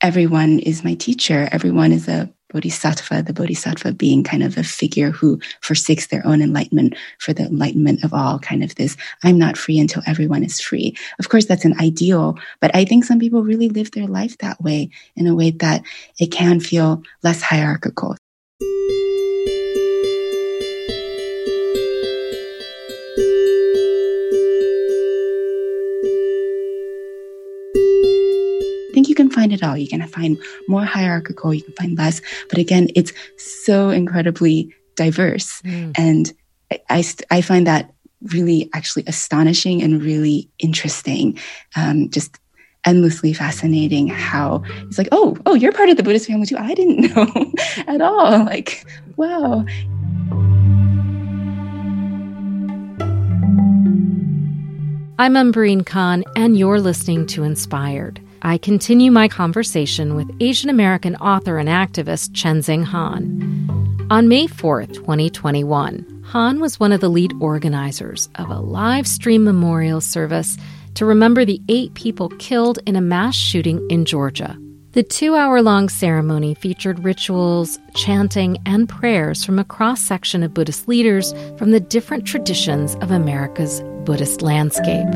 everyone 0.02 0.60
is 0.60 0.84
my 0.84 0.96
teacher. 0.96 1.50
Everyone 1.52 1.92
is 1.92 2.08
a 2.08 2.32
bodhisattva, 2.54 3.24
the 3.24 3.34
bodhisattva 3.34 3.94
being 3.94 4.24
kind 4.24 4.44
of 4.44 4.58
a 4.58 4.64
figure 4.64 5.10
who 5.10 5.40
forsakes 5.62 6.08
their 6.08 6.26
own 6.26 6.42
enlightenment 6.42 6.96
for 7.18 7.34
the 7.34 7.44
enlightenment 7.44 8.04
of 8.04 8.14
all, 8.14 8.38
kind 8.38 8.64
of 8.64 8.76
this, 8.76 8.96
I'm 9.24 9.40
not 9.40 9.58
free 9.58 9.80
until 9.80 10.04
everyone 10.06 10.44
is 10.44 10.62
free. 10.62 10.96
Of 11.20 11.30
course, 11.30 11.46
that's 11.46 11.66
an 11.66 11.80
ideal, 11.80 12.38
but 12.62 12.70
I 12.76 12.86
think 12.86 13.06
some 13.06 13.20
people 13.20 13.44
really 13.44 13.70
live 13.70 13.92
their 13.92 14.08
life 14.08 14.38
that 14.38 14.62
way 14.62 14.92
in 15.16 15.26
a 15.26 15.34
way 15.34 15.50
that 15.50 15.84
it 16.20 16.28
can 16.28 16.60
feel 16.60 17.02
less 17.24 17.42
hierarchical. 17.42 18.18
You 29.14 29.16
can 29.16 29.30
find 29.30 29.54
it 29.54 29.62
all. 29.62 29.78
You 29.78 29.88
can 29.88 30.06
find 30.08 30.40
more 30.68 30.84
hierarchical, 30.84 31.54
you 31.54 31.62
can 31.62 31.74
find 31.74 31.96
less. 31.96 32.20
But 32.50 32.58
again, 32.58 32.90
it's 32.96 33.14
so 33.38 33.92
incredibly 33.92 34.74
diverse. 34.96 35.62
Mm. 35.62 35.94
And 35.96 36.34
I, 36.72 36.82
I, 36.90 37.04
I, 37.30 37.42
find 37.42 37.68
that 37.68 37.94
really 38.34 38.72
actually 38.74 39.04
astonishing 39.06 39.84
and 39.84 40.02
really 40.02 40.50
interesting. 40.58 41.38
Um, 41.76 42.10
just 42.10 42.40
endlessly 42.86 43.34
fascinating 43.34 44.08
how 44.08 44.64
it's 44.82 44.98
like, 44.98 45.10
oh, 45.12 45.38
oh, 45.46 45.54
you're 45.54 45.72
part 45.72 45.90
of 45.90 45.98
the 45.98 46.04
Buddhist 46.04 46.28
family 46.28 46.48
too. 46.48 46.58
I 46.58 46.74
didn't 46.74 47.16
know 47.16 47.52
at 47.86 48.02
all. 48.02 48.46
Like, 48.46 48.84
wow. 49.16 49.64
I'm 55.20 55.36
Umbreen 55.36 55.86
Khan, 55.86 56.24
and 56.36 56.58
you're 56.58 56.82
listening 56.82 57.28
to 57.28 57.44
Inspired. 57.44 58.20
I 58.46 58.58
continue 58.58 59.10
my 59.10 59.30
conversation 59.30 60.16
with 60.16 60.30
Asian 60.42 60.70
American 60.70 61.16
author 61.16 61.60
and 61.60 61.70
activist 61.70 62.32
Chenxing 62.32 62.84
Han. 62.84 64.08
On 64.12 64.28
May 64.28 64.48
4th, 64.48 64.96
2021, 64.96 66.24
Han 66.26 66.60
was 66.60 66.78
one 66.78 66.92
of 66.92 67.00
the 67.00 67.08
lead 67.08 67.32
organizers 67.40 68.28
of 68.36 68.50
a 68.50 68.60
live 68.60 69.08
stream 69.08 69.46
memorial 69.46 70.02
service 70.02 70.58
to 70.96 71.06
remember 71.06 71.46
the 71.46 71.62
eight 71.70 71.94
people 71.94 72.28
killed 72.38 72.80
in 72.86 72.98
a 72.98 73.02
mass 73.02 73.34
shooting 73.34 73.82
in 73.90 74.04
Georgia. 74.04 74.58
The 74.92 75.04
two 75.04 75.36
hour 75.36 75.62
long 75.62 75.88
ceremony 75.88 76.54
featured 76.54 77.02
rituals, 77.02 77.80
chanting, 77.96 78.58
and 78.66 78.90
prayers 78.90 79.46
from 79.46 79.58
a 79.58 79.64
cross 79.64 80.02
section 80.02 80.44
of 80.44 80.54
Buddhist 80.54 80.90
leaders 80.90 81.34
from 81.58 81.72
the 81.72 81.80
different 81.80 82.28
traditions 82.28 82.96
of 82.96 83.10
America's 83.10 83.82
Buddhist 84.04 84.42
landscape. 84.42 85.08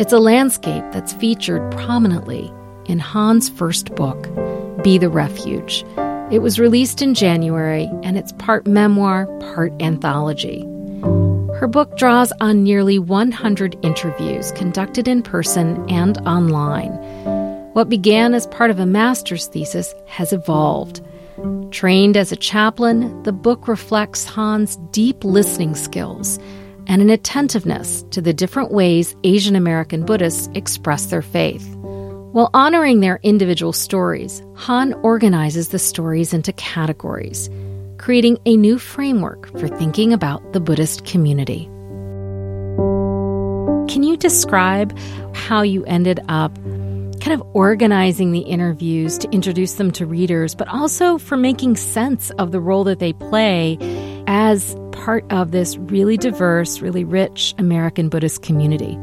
It's 0.00 0.14
a 0.14 0.18
landscape 0.18 0.82
that's 0.92 1.12
featured 1.12 1.70
prominently 1.72 2.50
in 2.86 2.98
Han's 2.98 3.50
first 3.50 3.94
book, 3.96 4.22
Be 4.82 4.96
the 4.96 5.10
Refuge. 5.10 5.84
It 6.32 6.38
was 6.38 6.58
released 6.58 7.02
in 7.02 7.12
January, 7.12 7.84
and 8.02 8.16
it's 8.16 8.32
part 8.32 8.66
memoir, 8.66 9.26
part 9.52 9.74
anthology. 9.82 10.62
Her 11.58 11.68
book 11.70 11.98
draws 11.98 12.32
on 12.40 12.62
nearly 12.62 12.98
100 12.98 13.76
interviews 13.82 14.52
conducted 14.52 15.06
in 15.06 15.22
person 15.22 15.86
and 15.90 16.16
online 16.26 16.92
what 17.74 17.90
began 17.90 18.32
as 18.32 18.46
part 18.46 18.70
of 18.70 18.80
a 18.80 18.86
master's 18.86 19.48
thesis 19.48 19.94
has 20.06 20.32
evolved. 20.32 21.02
Trained 21.72 22.16
as 22.16 22.32
a 22.32 22.36
chaplain, 22.36 23.22
the 23.24 23.32
book 23.32 23.68
reflects 23.68 24.24
Han's 24.24 24.76
deep 24.92 25.22
listening 25.24 25.74
skills 25.74 26.38
and 26.90 27.00
an 27.00 27.08
attentiveness 27.08 28.02
to 28.10 28.20
the 28.20 28.32
different 28.32 28.72
ways 28.72 29.14
Asian 29.22 29.54
American 29.54 30.04
Buddhists 30.04 30.50
express 30.54 31.06
their 31.06 31.22
faith. 31.22 31.64
While 31.76 32.50
honoring 32.52 32.98
their 32.98 33.20
individual 33.22 33.72
stories, 33.72 34.42
Han 34.56 34.94
organizes 34.94 35.68
the 35.68 35.78
stories 35.78 36.34
into 36.34 36.52
categories, 36.54 37.48
creating 37.98 38.38
a 38.44 38.56
new 38.56 38.76
framework 38.76 39.56
for 39.56 39.68
thinking 39.68 40.12
about 40.12 40.52
the 40.52 40.58
Buddhist 40.58 41.06
community. 41.06 41.66
Can 43.86 44.02
you 44.02 44.16
describe 44.16 44.98
how 45.32 45.62
you 45.62 45.84
ended 45.84 46.18
up 46.26 46.52
kind 47.20 47.40
of 47.40 47.42
organizing 47.52 48.32
the 48.32 48.40
interviews 48.40 49.16
to 49.18 49.30
introduce 49.30 49.74
them 49.74 49.92
to 49.92 50.06
readers, 50.06 50.56
but 50.56 50.66
also 50.66 51.18
for 51.18 51.36
making 51.36 51.76
sense 51.76 52.30
of 52.32 52.50
the 52.50 52.58
role 52.58 52.82
that 52.82 52.98
they 52.98 53.12
play 53.12 53.78
as 54.26 54.76
part 54.92 55.24
of 55.30 55.50
this 55.50 55.76
really 55.76 56.16
diverse, 56.16 56.80
really 56.80 57.04
rich 57.04 57.54
American 57.58 58.08
Buddhist 58.08 58.42
community. 58.42 58.98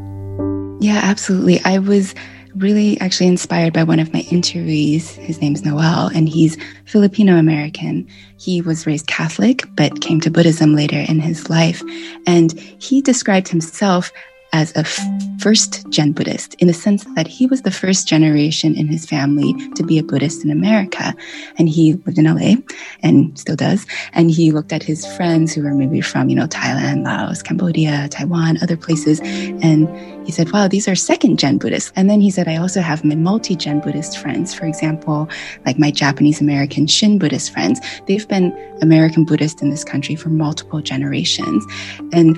Yeah, 0.80 1.00
absolutely. 1.04 1.60
I 1.66 1.80
was 1.80 2.14
really 2.56 3.00
actually 3.00 3.28
inspired 3.28 3.74
by 3.74 3.84
one 3.84 4.00
of 4.00 4.14
my 4.14 4.22
interviewees. 4.24 5.16
His 5.16 5.42
name's 5.42 5.64
Noel, 5.64 6.08
and 6.08 6.28
he's 6.28 6.58
Filipino 6.86 7.36
American. 7.38 8.08
He 8.40 8.62
was 8.62 8.88
raised 8.88 9.08
Catholic, 9.08 9.64
but 9.76 10.02
came 10.02 10.20
to 10.22 10.32
Buddhism 10.32 10.76
later 10.76 11.00
in 11.00 11.20
his 11.20 11.50
life. 11.50 11.82
And 12.26 12.54
he 12.80 13.02
described 13.02 13.48
himself 13.48 14.12
as 14.54 14.76
a 14.76 14.84
first 15.40 15.88
gen 15.90 16.12
Buddhist 16.12 16.56
in 16.56 16.68
the 16.68 16.74
sense 16.74 17.06
that 17.16 17.28
he 17.28 17.46
was 17.46 17.62
the 17.62 17.72
first 17.72 18.08
generation 18.08 18.76
in 18.76 18.88
his 18.88 19.06
family 19.06 19.54
to 19.76 19.84
be 19.84 19.98
a 19.98 20.04
Buddhist 20.04 20.44
in 20.44 20.52
America. 20.52 21.14
And 21.58 21.70
he 21.70 21.94
lived 21.94 22.18
in 22.18 22.26
LA 22.26 22.56
and 23.04 23.38
still 23.38 23.56
does. 23.56 23.86
And 24.14 24.32
he 24.32 24.52
looked 24.52 24.74
at 24.74 24.84
his 24.84 25.06
friends 25.16 25.54
who 25.54 25.64
were 25.64 25.74
maybe 25.74 26.02
from, 26.02 26.30
you 26.30 26.36
know, 26.36 26.48
Thailand, 26.48 27.06
Laos, 27.06 27.44
Cambodia, 27.44 28.08
Taiwan, 28.10 28.58
other 28.62 28.78
places. 28.78 29.20
And 29.22 29.88
he 30.26 30.32
said, 30.32 30.52
wow, 30.52 30.68
these 30.68 30.88
are 30.88 30.96
second 30.96 31.38
gen 31.40 31.58
Buddhists. 31.58 31.92
And 31.96 32.10
then 32.10 32.20
he 32.20 32.32
said, 32.32 32.48
I 32.48 32.58
also 32.58 32.82
have 32.82 33.06
my 33.06 33.16
multi 33.16 33.56
gen 33.56 33.80
Buddhist 33.80 34.18
friends. 34.18 34.54
For 34.54 34.66
example, 34.66 35.30
like 35.66 35.78
my 35.78 35.92
Japanese 35.92 36.42
American 36.42 36.88
Shin 36.88 37.20
Buddhist 37.20 37.52
friends. 37.52 37.80
They've 38.08 38.28
been 38.28 38.52
American 38.82 39.24
Buddhist 39.24 39.62
in 39.62 39.70
this 39.70 39.84
country 39.84 40.16
for 40.16 40.30
multiple 40.30 40.82
generations. 40.82 41.66
And 42.12 42.36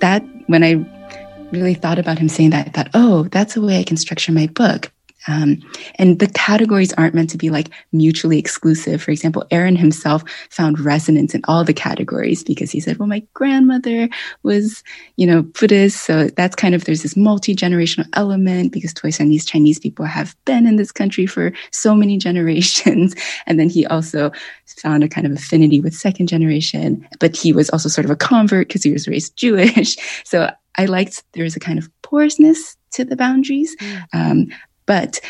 that, 0.00 0.22
when 0.46 0.62
I 0.62 0.84
really 1.52 1.74
thought 1.74 1.98
about 1.98 2.18
him 2.18 2.28
saying 2.28 2.50
that, 2.50 2.68
I 2.68 2.70
thought, 2.70 2.90
oh, 2.94 3.24
that's 3.24 3.56
a 3.56 3.60
way 3.60 3.78
I 3.78 3.84
can 3.84 3.96
structure 3.96 4.32
my 4.32 4.46
book. 4.46 4.90
Um, 5.28 5.60
and 5.96 6.18
the 6.18 6.28
categories 6.28 6.92
aren't 6.92 7.14
meant 7.14 7.30
to 7.30 7.38
be 7.38 7.50
like 7.50 7.70
mutually 7.92 8.38
exclusive. 8.38 9.02
For 9.02 9.10
example, 9.10 9.44
Aaron 9.50 9.76
himself 9.76 10.22
found 10.50 10.78
resonance 10.78 11.34
in 11.34 11.42
all 11.48 11.64
the 11.64 11.74
categories 11.74 12.44
because 12.44 12.70
he 12.70 12.80
said, 12.80 12.98
well, 12.98 13.08
my 13.08 13.24
grandmother 13.34 14.08
was, 14.44 14.84
you 15.16 15.26
know, 15.26 15.42
Buddhist. 15.42 16.04
So 16.04 16.28
that's 16.28 16.54
kind 16.54 16.74
of, 16.74 16.84
there's 16.84 17.02
this 17.02 17.16
multi-generational 17.16 18.08
element 18.12 18.72
because 18.72 18.94
Toisanese 18.94 19.48
Chinese 19.48 19.78
people 19.78 20.04
have 20.04 20.36
been 20.44 20.66
in 20.66 20.76
this 20.76 20.92
country 20.92 21.26
for 21.26 21.52
so 21.72 21.94
many 21.94 22.18
generations. 22.26 23.14
And 23.46 23.58
then 23.58 23.68
he 23.68 23.84
also 23.86 24.30
found 24.80 25.02
a 25.02 25.08
kind 25.08 25.26
of 25.26 25.32
affinity 25.32 25.80
with 25.80 25.94
second 25.94 26.28
generation, 26.28 27.06
but 27.18 27.36
he 27.36 27.52
was 27.52 27.68
also 27.70 27.88
sort 27.88 28.04
of 28.04 28.10
a 28.10 28.16
convert 28.16 28.68
because 28.68 28.84
he 28.84 28.92
was 28.92 29.08
raised 29.08 29.36
Jewish. 29.36 29.96
So 30.24 30.50
I 30.76 30.86
liked 30.86 31.24
there 31.32 31.44
was 31.44 31.56
a 31.56 31.60
kind 31.60 31.78
of 31.78 31.90
porousness 32.02 32.76
to 32.92 33.04
the 33.04 33.16
boundaries, 33.16 33.76
mm. 33.76 34.02
um, 34.12 34.46
but 34.86 35.20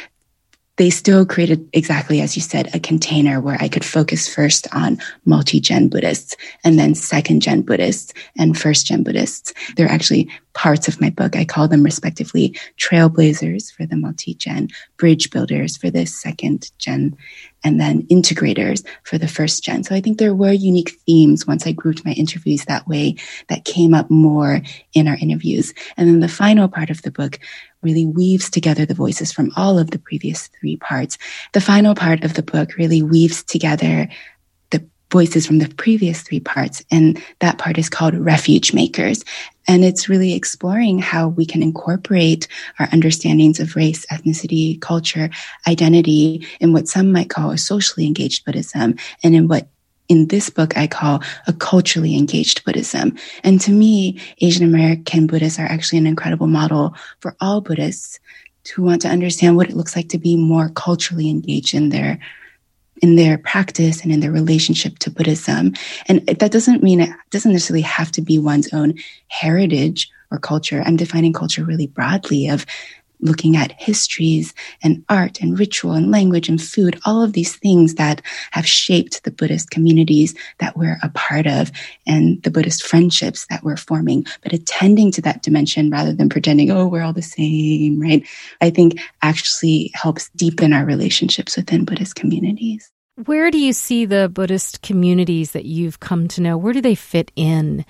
they 0.76 0.90
still 0.90 1.24
created 1.24 1.66
exactly 1.72 2.20
as 2.20 2.36
you 2.36 2.42
said 2.42 2.74
a 2.74 2.80
container 2.80 3.40
where 3.40 3.56
i 3.60 3.68
could 3.68 3.84
focus 3.84 4.32
first 4.32 4.66
on 4.74 4.98
multi-gen 5.24 5.88
buddhists 5.88 6.36
and 6.64 6.78
then 6.78 6.94
second 6.94 7.40
gen 7.40 7.62
buddhists 7.62 8.12
and 8.38 8.58
first 8.58 8.86
gen 8.86 9.02
buddhists 9.02 9.52
they're 9.76 9.88
actually 9.88 10.28
parts 10.54 10.88
of 10.88 11.00
my 11.00 11.10
book 11.10 11.36
i 11.36 11.44
call 11.44 11.68
them 11.68 11.82
respectively 11.82 12.56
trailblazers 12.78 13.72
for 13.72 13.86
the 13.86 13.96
multi-gen 13.96 14.68
bridge 14.96 15.30
builders 15.30 15.76
for 15.76 15.90
the 15.90 16.06
second 16.06 16.70
gen 16.78 17.16
and 17.64 17.80
then 17.80 18.02
integrators 18.08 18.84
for 19.02 19.18
the 19.18 19.28
first 19.28 19.62
gen 19.62 19.82
so 19.82 19.94
i 19.94 20.00
think 20.00 20.18
there 20.18 20.34
were 20.34 20.52
unique 20.52 20.90
themes 21.06 21.46
once 21.46 21.66
i 21.66 21.72
grouped 21.72 22.04
my 22.04 22.12
interviews 22.12 22.64
that 22.64 22.86
way 22.86 23.14
that 23.48 23.64
came 23.64 23.94
up 23.94 24.10
more 24.10 24.60
in 24.94 25.08
our 25.08 25.16
interviews 25.20 25.72
and 25.96 26.08
then 26.08 26.20
the 26.20 26.28
final 26.28 26.68
part 26.68 26.90
of 26.90 27.02
the 27.02 27.10
book 27.10 27.38
really 27.86 28.04
weaves 28.04 28.50
together 28.50 28.84
the 28.84 28.94
voices 28.94 29.32
from 29.32 29.52
all 29.56 29.78
of 29.78 29.92
the 29.92 29.98
previous 29.98 30.48
three 30.48 30.76
parts. 30.76 31.18
The 31.52 31.60
final 31.60 31.94
part 31.94 32.24
of 32.24 32.34
the 32.34 32.42
book 32.42 32.76
really 32.76 33.00
weaves 33.00 33.44
together 33.44 34.08
the 34.70 34.84
voices 35.12 35.46
from 35.46 35.58
the 35.58 35.68
previous 35.68 36.22
three 36.22 36.40
parts. 36.40 36.82
And 36.90 37.22
that 37.38 37.58
part 37.58 37.78
is 37.78 37.88
called 37.88 38.14
Refuge 38.14 38.74
Makers. 38.74 39.24
And 39.68 39.84
it's 39.84 40.08
really 40.08 40.34
exploring 40.34 40.98
how 40.98 41.28
we 41.28 41.44
can 41.44 41.62
incorporate 41.62 42.48
our 42.78 42.86
understandings 42.88 43.60
of 43.60 43.76
race, 43.76 44.06
ethnicity, 44.06 44.80
culture, 44.80 45.30
identity 45.66 46.46
in 46.60 46.72
what 46.72 46.88
some 46.88 47.12
might 47.12 47.30
call 47.30 47.50
a 47.50 47.58
socially 47.58 48.06
engaged 48.06 48.44
Buddhism 48.44 48.96
and 49.22 49.34
in 49.34 49.48
what 49.48 49.68
in 50.08 50.28
this 50.28 50.50
book 50.50 50.76
I 50.76 50.86
call 50.86 51.20
a 51.46 51.52
culturally 51.52 52.16
engaged 52.16 52.64
Buddhism. 52.64 53.16
And 53.42 53.60
to 53.62 53.72
me, 53.72 54.20
Asian 54.40 54.64
American 54.64 55.26
Buddhists 55.26 55.58
are 55.58 55.66
actually 55.66 55.98
an 55.98 56.06
incredible 56.06 56.46
model 56.46 56.94
for 57.20 57.36
all 57.40 57.60
Buddhists 57.60 58.20
who 58.74 58.82
want 58.82 59.02
to 59.02 59.08
understand 59.08 59.56
what 59.56 59.68
it 59.68 59.76
looks 59.76 59.96
like 59.96 60.08
to 60.10 60.18
be 60.18 60.36
more 60.36 60.70
culturally 60.70 61.28
engaged 61.28 61.74
in 61.74 61.88
their 61.88 62.18
in 63.02 63.16
their 63.16 63.38
practice 63.38 64.02
and 64.02 64.12
in 64.12 64.20
their 64.20 64.32
relationship 64.32 64.98
to 65.00 65.10
Buddhism. 65.10 65.74
And 66.06 66.26
that 66.26 66.52
doesn't 66.52 66.82
mean 66.82 67.00
it 67.00 67.10
doesn't 67.30 67.52
necessarily 67.52 67.82
have 67.82 68.10
to 68.12 68.22
be 68.22 68.38
one's 68.38 68.72
own 68.72 68.94
heritage 69.28 70.10
or 70.30 70.38
culture. 70.38 70.82
I'm 70.84 70.96
defining 70.96 71.32
culture 71.32 71.64
really 71.64 71.86
broadly 71.86 72.48
of 72.48 72.66
looking 73.20 73.56
at 73.56 73.72
histories 73.72 74.54
and 74.82 75.04
art 75.08 75.40
and 75.40 75.58
ritual 75.58 75.92
and 75.92 76.10
language 76.10 76.48
and 76.48 76.62
food, 76.62 76.98
all 77.04 77.22
of 77.22 77.32
these 77.32 77.56
things 77.56 77.94
that 77.94 78.22
have 78.50 78.66
shaped 78.66 79.24
the 79.24 79.30
Buddhist 79.30 79.70
communities 79.70 80.34
that 80.58 80.76
we're 80.76 80.98
a 81.02 81.08
part 81.10 81.46
of 81.46 81.70
and 82.06 82.42
the 82.42 82.50
Buddhist 82.50 82.82
friendships 82.82 83.46
that 83.50 83.62
we're 83.62 83.76
forming, 83.76 84.26
but 84.42 84.52
attending 84.52 85.10
to 85.12 85.22
that 85.22 85.42
dimension 85.42 85.90
rather 85.90 86.12
than 86.12 86.28
pretending, 86.28 86.70
oh, 86.70 86.86
we're 86.86 87.02
all 87.02 87.12
the 87.12 87.22
same, 87.22 88.00
right? 88.00 88.26
I 88.60 88.70
think 88.70 89.00
actually 89.22 89.90
helps 89.94 90.28
deepen 90.30 90.72
our 90.72 90.84
relationships 90.84 91.56
within 91.56 91.84
Buddhist 91.84 92.14
communities. 92.14 92.90
Where 93.24 93.50
do 93.50 93.58
you 93.58 93.72
see 93.72 94.04
the 94.04 94.28
Buddhist 94.28 94.82
communities 94.82 95.52
that 95.52 95.64
you've 95.64 96.00
come 96.00 96.28
to 96.28 96.42
know? 96.42 96.58
Where 96.58 96.74
do 96.74 96.82
they 96.82 96.94
fit 96.94 97.32
in 97.34 97.86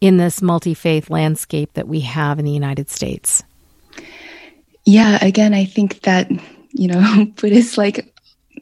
in 0.00 0.16
this 0.16 0.40
multi 0.40 0.72
faith 0.72 1.10
landscape 1.10 1.74
that 1.74 1.86
we 1.86 2.00
have 2.00 2.38
in 2.38 2.46
the 2.46 2.50
United 2.50 2.88
States? 2.88 3.42
Yeah, 4.84 5.24
again, 5.24 5.54
I 5.54 5.64
think 5.64 6.00
that, 6.02 6.30
you 6.72 6.88
know, 6.88 7.26
Buddhists 7.36 7.78
like 7.78 8.12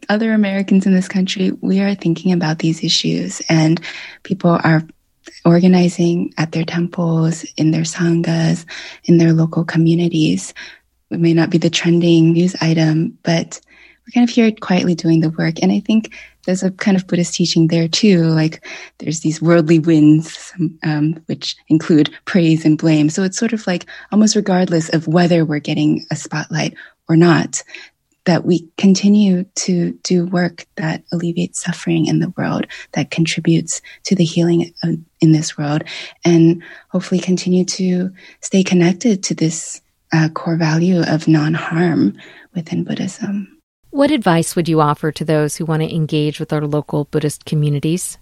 other 0.08 0.32
Americans 0.32 0.86
in 0.86 0.94
this 0.94 1.08
country, 1.08 1.52
we 1.60 1.80
are 1.80 1.94
thinking 1.94 2.32
about 2.32 2.58
these 2.58 2.82
issues 2.84 3.40
and 3.48 3.80
people 4.22 4.58
are 4.62 4.82
organizing 5.44 6.32
at 6.36 6.52
their 6.52 6.64
temples, 6.64 7.44
in 7.56 7.70
their 7.70 7.82
sanghas, 7.82 8.64
in 9.04 9.18
their 9.18 9.32
local 9.32 9.64
communities. 9.64 10.52
It 11.10 11.20
may 11.20 11.34
not 11.34 11.50
be 11.50 11.58
the 11.58 11.70
trending 11.70 12.32
news 12.32 12.56
item, 12.60 13.18
but 13.22 13.60
we're 14.06 14.12
kind 14.12 14.28
of 14.28 14.34
here 14.34 14.50
quietly 14.52 14.94
doing 14.94 15.20
the 15.20 15.30
work. 15.30 15.62
And 15.62 15.72
I 15.72 15.80
think 15.80 16.14
there's 16.46 16.62
a 16.62 16.70
kind 16.70 16.96
of 16.96 17.06
Buddhist 17.06 17.34
teaching 17.34 17.68
there 17.68 17.88
too. 17.88 18.22
Like 18.24 18.64
there's 18.98 19.20
these 19.20 19.42
worldly 19.42 19.78
winds, 19.78 20.52
um, 20.82 21.22
which 21.26 21.56
include 21.68 22.10
praise 22.24 22.64
and 22.64 22.78
blame. 22.78 23.10
So 23.10 23.22
it's 23.22 23.38
sort 23.38 23.52
of 23.52 23.66
like 23.66 23.86
almost 24.12 24.36
regardless 24.36 24.88
of 24.90 25.06
whether 25.06 25.44
we're 25.44 25.58
getting 25.58 26.06
a 26.10 26.16
spotlight 26.16 26.74
or 27.08 27.16
not, 27.16 27.62
that 28.24 28.44
we 28.44 28.68
continue 28.76 29.44
to 29.56 29.92
do 30.02 30.26
work 30.26 30.66
that 30.76 31.02
alleviates 31.12 31.62
suffering 31.62 32.06
in 32.06 32.20
the 32.20 32.32
world, 32.36 32.66
that 32.92 33.10
contributes 33.10 33.80
to 34.04 34.14
the 34.14 34.24
healing 34.24 34.72
in 35.20 35.32
this 35.32 35.56
world, 35.56 35.82
and 36.24 36.62
hopefully 36.90 37.20
continue 37.20 37.64
to 37.64 38.10
stay 38.40 38.62
connected 38.62 39.22
to 39.22 39.34
this 39.34 39.80
uh, 40.12 40.28
core 40.28 40.56
value 40.56 41.02
of 41.02 41.28
non 41.28 41.54
harm 41.54 42.16
within 42.54 42.84
Buddhism. 42.84 43.59
What 43.90 44.12
advice 44.12 44.54
would 44.54 44.68
you 44.68 44.80
offer 44.80 45.10
to 45.10 45.24
those 45.24 45.56
who 45.56 45.64
want 45.64 45.82
to 45.82 45.94
engage 45.94 46.38
with 46.38 46.52
our 46.52 46.66
local 46.66 47.06
Buddhist 47.06 47.44
communities? 47.44 48.18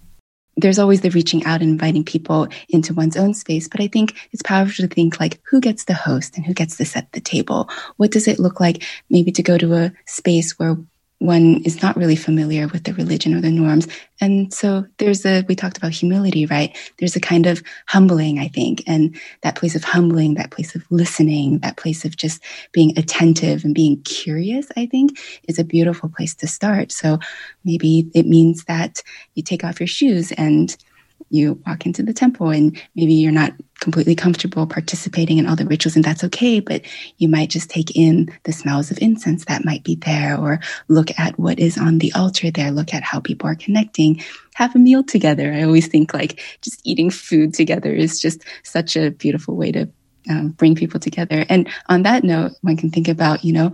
there's 0.61 0.79
always 0.79 1.01
the 1.01 1.09
reaching 1.11 1.45
out 1.45 1.61
and 1.61 1.71
inviting 1.71 2.03
people 2.03 2.47
into 2.67 2.93
one's 2.93 3.15
own 3.15 3.33
space. 3.33 3.67
But 3.67 3.81
I 3.81 3.87
think 3.87 4.15
it's 4.31 4.41
powerful 4.41 4.87
to 4.87 4.93
think 4.93 5.19
like 5.19 5.39
who 5.43 5.61
gets 5.61 5.85
the 5.85 5.93
host 5.93 6.35
and 6.35 6.45
who 6.45 6.53
gets 6.53 6.77
to 6.77 6.85
set 6.85 7.11
the 7.13 7.21
table? 7.21 7.69
What 7.97 8.11
does 8.11 8.27
it 8.27 8.39
look 8.39 8.59
like 8.59 8.83
maybe 9.09 9.31
to 9.31 9.43
go 9.43 9.57
to 9.57 9.73
a 9.75 9.93
space 10.05 10.59
where 10.59 10.77
one 11.19 11.61
is 11.65 11.81
not 11.81 11.97
really 11.97 12.15
familiar 12.15 12.67
with 12.67 12.85
the 12.85 12.93
religion 12.93 13.33
or 13.33 13.41
the 13.41 13.51
norms. 13.51 13.87
And 14.21 14.53
so 14.53 14.85
there's 14.97 15.25
a, 15.25 15.43
we 15.47 15.55
talked 15.55 15.77
about 15.77 15.91
humility, 15.91 16.45
right? 16.45 16.75
There's 16.97 17.15
a 17.15 17.21
kind 17.21 17.45
of 17.45 17.61
humbling, 17.87 18.39
I 18.39 18.47
think. 18.47 18.83
And 18.87 19.19
that 19.41 19.55
place 19.55 19.75
of 19.75 19.83
humbling, 19.83 20.35
that 20.35 20.51
place 20.51 20.75
of 20.75 20.83
listening, 20.89 21.59
that 21.59 21.77
place 21.77 22.05
of 22.05 22.15
just 22.15 22.41
being 22.71 22.97
attentive 22.97 23.65
and 23.65 23.75
being 23.75 24.01
curious, 24.03 24.67
I 24.77 24.85
think 24.85 25.19
is 25.47 25.59
a 25.59 25.63
beautiful 25.63 26.09
place 26.09 26.35
to 26.35 26.47
start. 26.47 26.91
So 26.91 27.19
maybe 27.65 28.09
it 28.13 28.25
means 28.25 28.63
that 28.65 29.03
you 29.35 29.43
take 29.43 29.63
off 29.63 29.79
your 29.79 29.87
shoes 29.87 30.31
and 30.31 30.75
you 31.29 31.61
walk 31.65 31.85
into 31.85 32.03
the 32.03 32.13
temple 32.13 32.49
and 32.49 32.81
maybe 32.95 33.13
you're 33.13 33.31
not 33.31 33.53
completely 33.79 34.15
comfortable 34.15 34.67
participating 34.67 35.37
in 35.37 35.47
all 35.47 35.55
the 35.55 35.65
rituals 35.65 35.95
and 35.95 36.03
that's 36.03 36.23
okay 36.23 36.59
but 36.59 36.81
you 37.17 37.29
might 37.29 37.49
just 37.49 37.69
take 37.69 37.95
in 37.95 38.29
the 38.43 38.51
smells 38.51 38.91
of 38.91 38.97
incense 39.01 39.45
that 39.45 39.63
might 39.63 39.83
be 39.83 39.95
there 39.95 40.37
or 40.37 40.59
look 40.87 41.17
at 41.17 41.37
what 41.39 41.59
is 41.59 41.77
on 41.77 41.99
the 41.99 42.11
altar 42.13 42.51
there. 42.51 42.71
Look 42.71 42.93
at 42.93 43.03
how 43.03 43.19
people 43.19 43.49
are 43.49 43.55
connecting. 43.55 44.21
Have 44.55 44.75
a 44.75 44.79
meal 44.79 45.03
together. 45.03 45.53
I 45.53 45.63
always 45.63 45.87
think 45.87 46.13
like 46.13 46.41
just 46.61 46.81
eating 46.83 47.09
food 47.09 47.53
together 47.53 47.93
is 47.93 48.19
just 48.19 48.43
such 48.63 48.95
a 48.95 49.11
beautiful 49.11 49.55
way 49.55 49.71
to 49.71 49.89
um, 50.29 50.49
bring 50.49 50.75
people 50.75 50.99
together. 50.99 51.45
And 51.49 51.69
on 51.87 52.03
that 52.03 52.23
note 52.23 52.51
one 52.61 52.77
can 52.77 52.91
think 52.91 53.07
about 53.07 53.43
you 53.43 53.53
know 53.53 53.71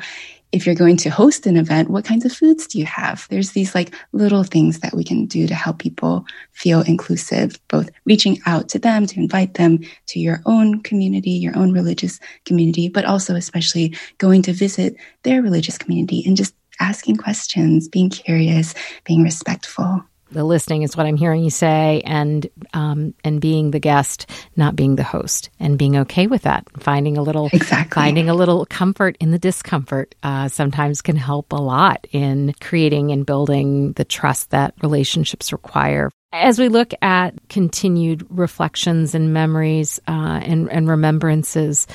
if 0.55 0.65
you're 0.65 0.73
going 0.73 0.95
to 0.95 1.09
host 1.09 1.45
an 1.45 1.57
event, 1.57 1.89
what 1.89 2.05
kinds 2.05 2.23
of 2.23 2.31
foods 2.31 2.65
do 2.65 2.79
you 2.79 2.85
have? 2.85 3.27
There's 3.29 3.51
these 3.51 3.75
like 3.75 3.93
little 4.13 4.45
things 4.45 4.79
that 4.79 4.93
we 4.93 5.03
can 5.03 5.25
do 5.25 5.47
to 5.47 5.53
help 5.53 5.79
people 5.79 6.25
feel 6.53 6.81
inclusive, 6.81 7.59
both 7.67 7.89
reaching 8.05 8.39
out 8.45 8.69
to 8.69 8.79
them 8.79 9.05
to 9.05 9.19
invite 9.19 9.55
them 9.55 9.79
to 10.07 10.19
your 10.19 10.41
own 10.45 10.81
community, 10.81 11.31
your 11.31 11.57
own 11.57 11.73
religious 11.73 12.21
community, 12.45 12.87
but 12.87 13.03
also 13.03 13.35
especially 13.35 13.93
going 14.17 14.41
to 14.43 14.53
visit 14.53 14.95
their 15.23 15.41
religious 15.41 15.77
community 15.77 16.23
and 16.25 16.37
just 16.37 16.55
asking 16.79 17.17
questions, 17.17 17.89
being 17.89 18.09
curious, 18.09 18.73
being 19.03 19.23
respectful 19.23 20.05
the 20.35 20.43
listening 20.43 20.83
is 20.83 20.95
what 20.95 21.05
I'm 21.05 21.17
hearing 21.17 21.43
you 21.43 21.49
say, 21.49 22.01
and 22.05 22.47
um, 22.73 23.13
and 23.23 23.41
being 23.41 23.71
the 23.71 23.79
guest, 23.79 24.29
not 24.55 24.75
being 24.75 24.95
the 24.95 25.03
host, 25.03 25.49
and 25.59 25.77
being 25.77 25.97
okay 25.97 26.27
with 26.27 26.43
that. 26.43 26.67
Finding 26.79 27.17
a 27.17 27.23
little 27.23 27.49
exactly. 27.51 28.01
finding 28.01 28.29
a 28.29 28.35
little 28.35 28.65
comfort 28.65 29.17
in 29.19 29.31
the 29.31 29.39
discomfort 29.39 30.13
uh, 30.23 30.47
sometimes 30.47 31.01
can 31.01 31.15
help 31.15 31.53
a 31.53 31.55
lot 31.55 32.05
in 32.11 32.53
creating 32.61 33.11
and 33.11 33.25
building 33.25 33.93
the 33.93 34.05
trust 34.05 34.51
that 34.51 34.73
relationships 34.83 35.51
require. 35.51 36.11
As 36.33 36.59
we 36.59 36.67
look 36.67 36.93
at 37.01 37.33
continued 37.47 38.27
reflections 38.29 39.15
and 39.15 39.33
memories 39.33 40.01
uh, 40.05 40.41
and, 40.43 40.69
and 40.69 40.89
remembrances 40.89 41.87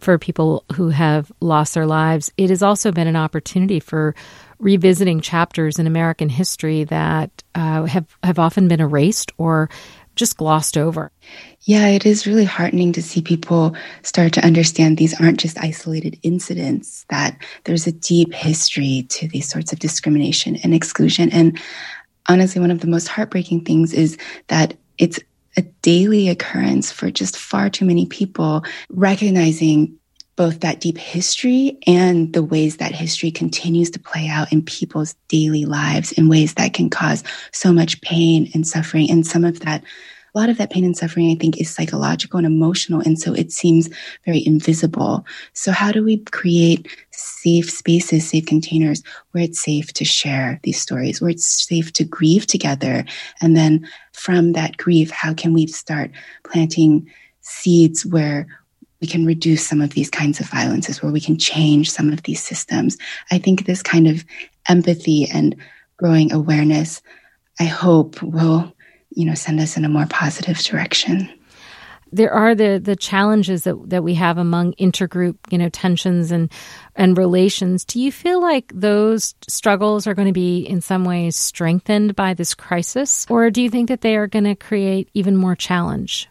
for 0.00 0.18
people 0.18 0.64
who 0.74 0.90
have 0.90 1.32
lost 1.40 1.72
their 1.72 1.86
lives, 1.86 2.30
it 2.36 2.50
has 2.50 2.62
also 2.62 2.92
been 2.92 3.06
an 3.06 3.16
opportunity 3.16 3.80
for 3.80 4.14
revisiting 4.58 5.20
chapters 5.20 5.78
in 5.78 5.86
American 5.86 6.28
history 6.28 6.84
that 6.84 7.30
uh, 7.54 7.84
have 7.84 8.06
have 8.22 8.38
often 8.38 8.68
been 8.68 8.80
erased 8.80 9.32
or 9.38 9.68
just 10.14 10.38
glossed 10.38 10.78
over. 10.78 11.12
Yeah, 11.62 11.88
it 11.88 12.06
is 12.06 12.26
really 12.26 12.44
heartening 12.44 12.92
to 12.94 13.02
see 13.02 13.20
people 13.20 13.76
start 14.02 14.32
to 14.32 14.44
understand 14.44 14.96
these 14.96 15.20
aren't 15.20 15.38
just 15.38 15.58
isolated 15.62 16.18
incidents, 16.22 17.04
that 17.10 17.36
there's 17.64 17.86
a 17.86 17.92
deep 17.92 18.32
history 18.32 19.06
to 19.10 19.28
these 19.28 19.48
sorts 19.48 19.72
of 19.72 19.78
discrimination 19.78 20.56
and 20.56 20.74
exclusion. 20.74 21.30
And 21.32 21.60
honestly, 22.28 22.60
one 22.60 22.70
of 22.70 22.80
the 22.80 22.86
most 22.86 23.08
heartbreaking 23.08 23.64
things 23.64 23.92
is 23.92 24.16
that 24.48 24.74
it's 24.96 25.20
a 25.56 25.62
daily 25.82 26.28
occurrence 26.28 26.90
for 26.90 27.10
just 27.10 27.36
far 27.36 27.70
too 27.70 27.84
many 27.84 28.06
people 28.06 28.64
recognizing 28.90 29.98
both 30.36 30.60
that 30.60 30.80
deep 30.80 30.98
history 30.98 31.78
and 31.86 32.32
the 32.34 32.42
ways 32.42 32.76
that 32.76 32.94
history 32.94 33.30
continues 33.30 33.90
to 33.90 33.98
play 33.98 34.28
out 34.28 34.52
in 34.52 34.62
people's 34.62 35.14
daily 35.28 35.64
lives 35.64 36.12
in 36.12 36.28
ways 36.28 36.54
that 36.54 36.74
can 36.74 36.90
cause 36.90 37.24
so 37.52 37.72
much 37.72 38.00
pain 38.02 38.50
and 38.54 38.66
suffering. 38.66 39.10
And 39.10 39.26
some 39.26 39.44
of 39.44 39.60
that, 39.60 39.82
a 39.82 40.38
lot 40.38 40.50
of 40.50 40.58
that 40.58 40.70
pain 40.70 40.84
and 40.84 40.94
suffering, 40.94 41.30
I 41.30 41.36
think, 41.36 41.58
is 41.58 41.74
psychological 41.74 42.36
and 42.36 42.46
emotional. 42.46 43.00
And 43.00 43.18
so 43.18 43.32
it 43.32 43.50
seems 43.50 43.88
very 44.26 44.46
invisible. 44.46 45.24
So, 45.54 45.72
how 45.72 45.90
do 45.90 46.04
we 46.04 46.18
create 46.18 46.86
safe 47.12 47.70
spaces, 47.70 48.28
safe 48.28 48.44
containers 48.44 49.02
where 49.30 49.44
it's 49.44 49.64
safe 49.64 49.94
to 49.94 50.04
share 50.04 50.60
these 50.62 50.80
stories, 50.80 51.22
where 51.22 51.30
it's 51.30 51.46
safe 51.46 51.94
to 51.94 52.04
grieve 52.04 52.46
together? 52.46 53.06
And 53.40 53.56
then 53.56 53.88
from 54.12 54.52
that 54.52 54.76
grief, 54.76 55.10
how 55.10 55.32
can 55.32 55.54
we 55.54 55.66
start 55.66 56.10
planting 56.44 57.10
seeds 57.40 58.04
where 58.04 58.46
we 59.06 59.12
can 59.12 59.24
reduce 59.24 59.64
some 59.64 59.80
of 59.80 59.90
these 59.90 60.10
kinds 60.10 60.40
of 60.40 60.48
violences, 60.48 61.00
where 61.00 61.12
we 61.12 61.20
can 61.20 61.38
change 61.38 61.88
some 61.88 62.12
of 62.12 62.24
these 62.24 62.42
systems. 62.42 62.98
I 63.30 63.38
think 63.38 63.64
this 63.64 63.80
kind 63.80 64.08
of 64.08 64.24
empathy 64.68 65.28
and 65.32 65.54
growing 65.96 66.32
awareness, 66.32 67.02
I 67.60 67.66
hope 67.66 68.20
will, 68.20 68.74
you 69.10 69.24
know, 69.24 69.34
send 69.34 69.60
us 69.60 69.76
in 69.76 69.84
a 69.84 69.88
more 69.88 70.06
positive 70.06 70.58
direction. 70.58 71.30
There 72.10 72.32
are 72.32 72.56
the 72.56 72.80
the 72.82 72.96
challenges 72.96 73.62
that, 73.62 73.76
that 73.90 74.02
we 74.02 74.14
have 74.14 74.38
among 74.38 74.72
intergroup, 74.72 75.36
you 75.50 75.58
know, 75.58 75.68
tensions 75.68 76.32
and 76.32 76.50
and 76.96 77.16
relations. 77.16 77.84
Do 77.84 78.00
you 78.00 78.10
feel 78.10 78.42
like 78.42 78.72
those 78.74 79.36
struggles 79.48 80.08
are 80.08 80.14
going 80.14 80.26
to 80.26 80.32
be 80.32 80.66
in 80.66 80.80
some 80.80 81.04
ways 81.04 81.36
strengthened 81.36 82.16
by 82.16 82.34
this 82.34 82.54
crisis, 82.54 83.24
or 83.30 83.50
do 83.50 83.62
you 83.62 83.70
think 83.70 83.88
that 83.88 84.00
they 84.00 84.16
are 84.16 84.26
going 84.26 84.46
to 84.46 84.56
create 84.56 85.10
even 85.14 85.36
more 85.36 85.54
challenge? 85.54 86.28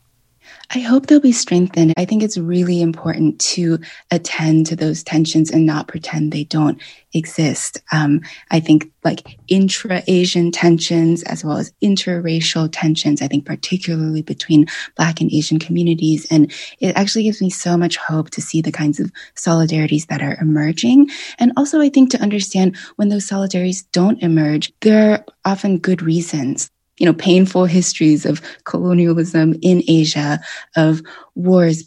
I 0.71 0.79
hope 0.79 1.07
they'll 1.07 1.19
be 1.19 1.31
strengthened. 1.31 1.93
I 1.97 2.05
think 2.05 2.23
it's 2.23 2.37
really 2.37 2.81
important 2.81 3.39
to 3.39 3.79
attend 4.11 4.65
to 4.67 4.75
those 4.75 5.03
tensions 5.03 5.51
and 5.51 5.65
not 5.65 5.87
pretend 5.87 6.31
they 6.31 6.43
don't 6.43 6.81
exist. 7.13 7.81
Um, 7.91 8.21
I 8.51 8.59
think 8.59 8.91
like 9.03 9.37
intra 9.47 10.03
Asian 10.07 10.51
tensions 10.51 11.23
as 11.23 11.43
well 11.45 11.57
as 11.57 11.71
interracial 11.83 12.69
tensions, 12.71 13.21
I 13.21 13.27
think 13.27 13.45
particularly 13.45 14.21
between 14.21 14.65
Black 14.95 15.21
and 15.21 15.31
Asian 15.31 15.59
communities. 15.59 16.25
And 16.29 16.51
it 16.79 16.95
actually 16.95 17.23
gives 17.23 17.41
me 17.41 17.49
so 17.49 17.77
much 17.77 17.97
hope 17.97 18.31
to 18.31 18.41
see 18.41 18.61
the 18.61 18.71
kinds 18.71 18.99
of 18.99 19.11
solidarities 19.35 20.07
that 20.07 20.21
are 20.21 20.37
emerging. 20.41 21.09
And 21.39 21.53
also, 21.55 21.79
I 21.79 21.89
think 21.89 22.09
to 22.11 22.21
understand 22.21 22.75
when 22.95 23.09
those 23.09 23.27
solidarities 23.27 23.85
don't 23.91 24.21
emerge, 24.21 24.73
there 24.81 25.11
are 25.11 25.25
often 25.45 25.77
good 25.77 26.01
reasons 26.01 26.69
you 26.97 27.05
know, 27.05 27.13
painful 27.13 27.65
histories 27.65 28.25
of 28.25 28.41
colonialism 28.63 29.55
in 29.61 29.83
Asia, 29.87 30.39
of 30.75 31.01
wars 31.35 31.83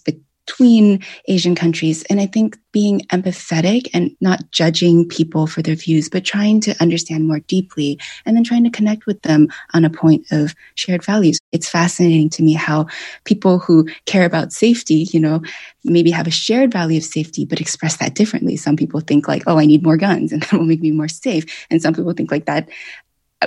between 0.48 1.04
Asian 1.26 1.54
countries. 1.54 2.02
And 2.04 2.20
I 2.20 2.26
think 2.26 2.58
being 2.72 3.00
empathetic 3.12 3.88
and 3.92 4.10
not 4.20 4.50
judging 4.50 5.06
people 5.06 5.46
for 5.46 5.60
their 5.60 5.74
views, 5.74 6.08
but 6.08 6.24
trying 6.24 6.60
to 6.62 6.74
understand 6.80 7.26
more 7.26 7.40
deeply 7.40 7.98
and 8.24 8.34
then 8.36 8.44
trying 8.44 8.64
to 8.64 8.70
connect 8.70 9.06
with 9.06 9.20
them 9.22 9.48
on 9.74 9.84
a 9.84 9.90
point 9.90 10.26
of 10.30 10.54
shared 10.74 11.04
values. 11.04 11.38
It's 11.52 11.68
fascinating 11.68 12.30
to 12.30 12.42
me 12.42 12.54
how 12.54 12.86
people 13.24 13.58
who 13.58 13.86
care 14.06 14.24
about 14.24 14.52
safety, 14.52 15.06
you 15.12 15.20
know, 15.20 15.42
maybe 15.84 16.10
have 16.10 16.26
a 16.26 16.30
shared 16.30 16.72
value 16.72 16.98
of 16.98 17.04
safety, 17.04 17.44
but 17.44 17.60
express 17.60 17.98
that 17.98 18.14
differently. 18.14 18.56
Some 18.56 18.76
people 18.76 19.00
think 19.00 19.28
like, 19.28 19.42
oh, 19.46 19.58
I 19.58 19.66
need 19.66 19.82
more 19.82 19.96
guns 19.96 20.32
and 20.32 20.42
that 20.42 20.52
will 20.52 20.64
make 20.64 20.80
me 20.80 20.92
more 20.92 21.08
safe. 21.08 21.44
And 21.70 21.82
some 21.82 21.94
people 21.94 22.12
think 22.12 22.30
like 22.30 22.46
that 22.46 22.68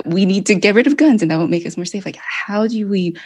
we 0.04 0.24
need 0.24 0.46
to 0.46 0.54
get 0.54 0.74
rid 0.74 0.86
of 0.86 0.96
guns 0.96 1.22
and 1.22 1.30
that 1.30 1.38
will 1.38 1.48
make 1.48 1.66
us 1.66 1.76
more 1.76 1.84
safe. 1.84 2.04
Like, 2.04 2.16
how 2.16 2.66
do 2.66 2.88
we 2.88 3.16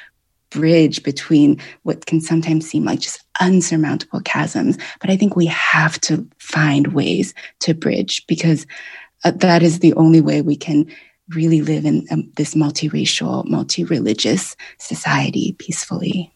bridge 0.50 1.02
between 1.02 1.60
what 1.82 2.06
can 2.06 2.20
sometimes 2.20 2.68
seem 2.68 2.84
like 2.84 3.00
just 3.00 3.24
unsurmountable 3.40 4.20
chasms? 4.22 4.78
But 5.00 5.10
I 5.10 5.16
think 5.16 5.36
we 5.36 5.46
have 5.46 6.00
to 6.02 6.26
find 6.38 6.88
ways 6.88 7.34
to 7.60 7.74
bridge 7.74 8.26
because 8.26 8.66
uh, 9.24 9.32
that 9.32 9.62
is 9.62 9.80
the 9.80 9.94
only 9.94 10.20
way 10.20 10.42
we 10.42 10.56
can 10.56 10.86
really 11.30 11.60
live 11.60 11.84
in 11.84 12.06
um, 12.10 12.30
this 12.36 12.54
multiracial, 12.54 13.44
multi 13.46 13.84
religious 13.84 14.56
society 14.78 15.56
peacefully. 15.58 16.32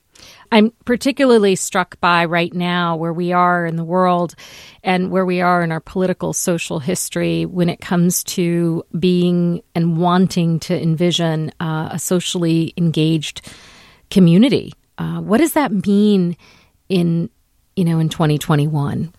I'm 0.53 0.73
particularly 0.85 1.55
struck 1.55 2.01
by 2.01 2.25
right 2.25 2.53
now 2.53 2.97
where 2.97 3.13
we 3.13 3.33
are 3.33 3.67
in 3.67 3.77
the 3.77 3.85
world 3.85 4.35
and 4.83 5.11
where 5.11 5.25
we 5.25 5.41
are 5.41 5.63
in 5.63 5.71
our 5.71 5.81
political 5.81 6.33
social 6.33 6.81
history 6.81 7.47
when 7.47 7.69
it 7.69 7.81
comes 7.81 8.25
to 8.25 8.83
being 8.99 9.63
and 9.75 9.97
wanting 9.97 10.59
to 10.61 10.81
envision 10.81 11.53
uh, 11.61 11.91
a 11.93 11.99
socially 11.99 12.75
engaged 12.77 13.43
community. 14.11 14.73
Uh, 14.99 15.21
what 15.21 15.39
does 15.39 15.53
that 15.53 15.73
mean 15.87 16.37
in 16.89 17.31
you 17.77 17.85
know 17.85 17.99
in 18.01 18.09
2021? 18.09 19.13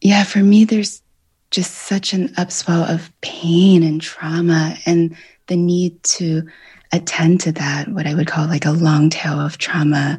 Yeah, 0.00 0.24
for 0.24 0.40
me, 0.40 0.64
there's 0.64 1.02
just 1.50 1.74
such 1.74 2.12
an 2.12 2.28
upswell 2.30 2.92
of 2.92 3.10
pain 3.20 3.82
and 3.82 4.00
trauma 4.00 4.76
and 4.84 5.16
the 5.46 5.56
need 5.56 6.02
to 6.02 6.46
attend 6.92 7.40
to 7.42 7.52
that, 7.52 7.88
what 7.88 8.06
I 8.06 8.14
would 8.14 8.26
call 8.26 8.46
like 8.46 8.64
a 8.64 8.72
long 8.72 9.10
tail 9.10 9.38
of 9.40 9.58
trauma, 9.58 10.18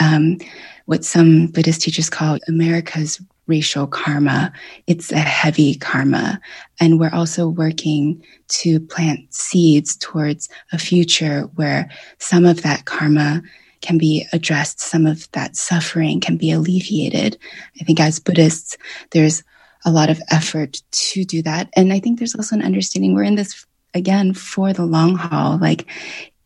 um, 0.00 0.38
what 0.86 1.04
some 1.04 1.46
Buddhist 1.46 1.82
teachers 1.82 2.10
call 2.10 2.38
America's 2.48 3.20
racial 3.46 3.86
karma. 3.86 4.52
It's 4.86 5.10
a 5.10 5.18
heavy 5.18 5.74
karma. 5.74 6.40
And 6.80 7.00
we're 7.00 7.14
also 7.14 7.48
working 7.48 8.22
to 8.48 8.78
plant 8.78 9.34
seeds 9.34 9.96
towards 9.96 10.48
a 10.72 10.78
future 10.78 11.42
where 11.56 11.90
some 12.18 12.44
of 12.44 12.62
that 12.62 12.84
karma 12.84 13.42
can 13.80 13.96
be 13.96 14.26
addressed, 14.32 14.80
some 14.80 15.06
of 15.06 15.30
that 15.32 15.56
suffering 15.56 16.20
can 16.20 16.36
be 16.36 16.50
alleviated. 16.50 17.38
I 17.80 17.84
think 17.84 18.00
as 18.00 18.18
Buddhists, 18.18 18.76
there's 19.10 19.42
a 19.84 19.90
lot 19.90 20.10
of 20.10 20.20
effort 20.30 20.82
to 20.90 21.24
do 21.24 21.42
that. 21.42 21.70
And 21.74 21.92
I 21.92 22.00
think 22.00 22.18
there's 22.18 22.34
also 22.34 22.56
an 22.56 22.62
understanding 22.64 23.14
we're 23.14 23.22
in 23.22 23.36
this 23.36 23.64
again 23.98 24.32
for 24.32 24.72
the 24.72 24.86
long 24.86 25.16
haul. 25.16 25.58
Like 25.58 25.86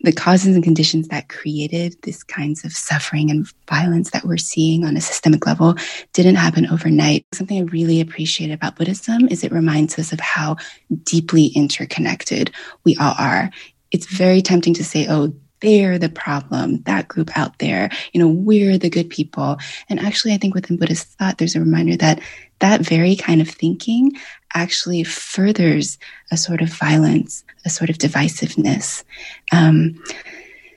the 0.03 0.13
causes 0.13 0.55
and 0.55 0.65
conditions 0.65 1.09
that 1.09 1.29
created 1.29 1.97
these 2.03 2.25
kinds 2.25 2.65
of 2.65 2.73
suffering 2.73 3.31
and 3.31 3.47
violence 3.69 4.11
that 4.11 4.25
we're 4.25 4.37
seeing 4.37 4.85
on 4.85 4.97
a 4.97 5.01
systemic 5.01 5.47
level 5.47 5.77
didn't 6.13 6.35
happen 6.35 6.67
overnight. 6.67 7.25
Something 7.33 7.59
I 7.59 7.65
really 7.71 8.01
appreciate 8.01 8.51
about 8.51 8.77
Buddhism 8.77 9.29
is 9.29 9.45
it 9.45 9.53
reminds 9.53 9.99
us 9.99 10.13
of 10.13 10.19
how 10.19 10.57
deeply 11.05 11.47
interconnected 11.47 12.51
we 12.85 12.97
all 12.97 13.15
are. 13.19 13.51
It's 13.93 14.07
very 14.07 14.43
tempting 14.43 14.75
to 14.75 14.85
say, 14.85 15.07
oh, 15.09 15.35
they're 15.61 15.99
the 15.99 16.09
problem, 16.09 16.83
that 16.83 17.07
group 17.07 17.39
out 17.39 17.59
there, 17.61 17.89
you 18.13 18.19
know, 18.19 18.29
we're 18.29 18.79
the 18.79 18.91
good 18.91 19.09
people. 19.09 19.59
And 19.89 20.01
actually, 20.01 20.35
I 20.35 20.37
think 20.37 20.55
within 20.55 20.77
Buddhist 20.77 21.07
thought, 21.07 21.39
there's 21.39 21.55
a 21.55 21.61
reminder 21.61 21.97
that 21.99 22.21
that 22.59 22.81
very 22.81 23.17
kind 23.17 23.41
of 23.41 23.49
thinking 23.49 24.13
actually 24.55 25.05
furthers 25.05 25.99
a 26.31 26.37
sort 26.37 26.61
of 26.61 26.69
violence, 26.69 27.45
a 27.65 27.71
sort 27.71 27.91
of 27.91 27.99
divisiveness. 27.99 29.05
Um, 29.53 30.03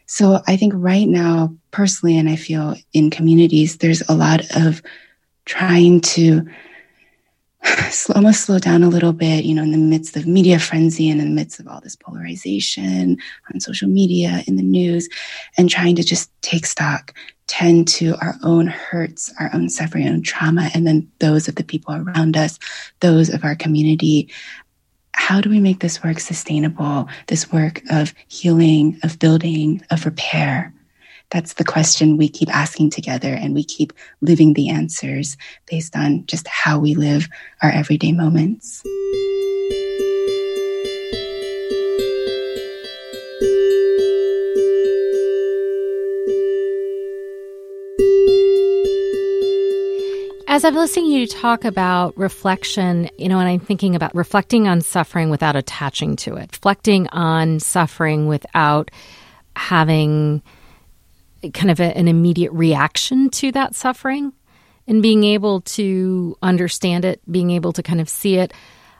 so 0.06 0.42
I 0.48 0.56
think 0.56 0.74
right 0.76 1.08
now, 1.08 1.56
personally, 1.72 2.18
and 2.18 2.30
I 2.30 2.36
feel 2.36 2.76
in 2.94 3.10
communities, 3.10 3.78
there's 3.78 4.08
a 4.08 4.14
lot 4.14 4.42
of 4.56 4.82
trying 5.46 6.02
to 6.02 6.48
almost 8.16 8.42
slow 8.42 8.60
down 8.60 8.84
a 8.84 8.90
little 8.90 9.14
bit, 9.14 9.46
you 9.46 9.54
know, 9.54 9.64
in 9.64 9.72
the 9.72 9.78
midst 9.78 10.16
of 10.16 10.28
media 10.28 10.60
frenzy 10.60 11.10
and 11.10 11.20
in 11.20 11.30
the 11.30 11.36
midst 11.36 11.60
of 11.60 11.68
all 11.68 11.82
this 11.82 11.96
polarization 11.96 13.18
on 13.54 13.60
social 13.60 13.90
media, 13.90 14.44
in 14.48 14.56
the 14.56 14.64
news, 14.64 15.10
and 15.58 15.70
trying 15.70 15.96
to 15.96 16.04
just 16.04 16.30
take 16.42 16.66
stock, 16.66 17.14
tend 17.48 17.88
to 17.88 18.16
our 18.22 18.36
own 18.44 18.68
hurts, 18.68 19.34
our 19.40 19.50
own 19.54 19.70
suffering, 19.70 20.08
and 20.08 20.26
trauma, 20.26 20.70
and 20.74 20.86
then 20.86 21.10
those 21.20 21.48
of 21.48 21.56
the 21.56 21.64
people 21.64 21.94
around 21.94 22.38
us, 22.38 22.60
those 23.00 23.30
of 23.30 23.44
our 23.44 23.56
community. 23.56 24.30
How 25.14 25.40
do 25.42 25.50
we 25.50 25.60
make 25.60 25.80
this 25.80 26.04
work 26.04 26.20
sustainable? 26.20 27.08
This 27.28 27.52
work 27.52 27.82
of 27.90 28.14
healing, 28.28 29.00
of 29.02 29.18
building, 29.18 29.82
of 29.90 30.06
repair? 30.06 30.75
That's 31.32 31.54
the 31.54 31.66
question 31.66 32.18
we 32.18 32.30
keep 32.30 32.54
asking 32.56 32.92
together, 32.92 33.34
and 33.34 33.54
we 33.54 33.64
keep 33.64 33.94
living 34.22 34.54
the 34.54 34.70
answers 34.70 35.38
based 35.66 35.96
on 35.96 36.26
just 36.28 36.48
how 36.48 36.80
we 36.80 36.96
live 36.96 37.28
our 37.62 37.72
everyday 37.72 38.12
moments. 38.12 38.84
As 50.48 50.64
I'm 50.64 50.76
listening 50.76 51.08
to 51.08 51.12
you 51.12 51.28
talk 51.28 51.66
about 51.66 52.18
reflection, 52.18 53.10
you 53.18 53.28
know, 53.28 53.40
and 53.40 53.50
I'm 53.50 53.60
thinking 53.60 53.94
about 53.94 54.16
reflecting 54.16 54.70
on 54.70 54.80
suffering 54.80 55.30
without 55.30 55.58
attaching 55.58 56.16
to 56.18 56.36
it, 56.36 56.52
reflecting 56.54 57.10
on 57.10 57.60
suffering 57.60 58.28
without 58.28 58.90
having 59.58 60.42
kind 61.54 61.72
of 61.72 61.80
a, 61.80 61.98
an 61.98 62.08
immediate 62.08 62.52
reaction 62.52 63.30
to 63.32 63.52
that 63.54 63.76
suffering 63.76 64.34
and 64.88 65.02
being 65.02 65.24
able 65.24 65.62
to 65.62 66.38
understand 66.42 67.06
it, 67.06 67.22
being 67.32 67.52
able 67.52 67.74
to 67.74 67.84
kind 67.84 68.02
of 68.02 68.10
see 68.10 68.38
it. 68.38 68.54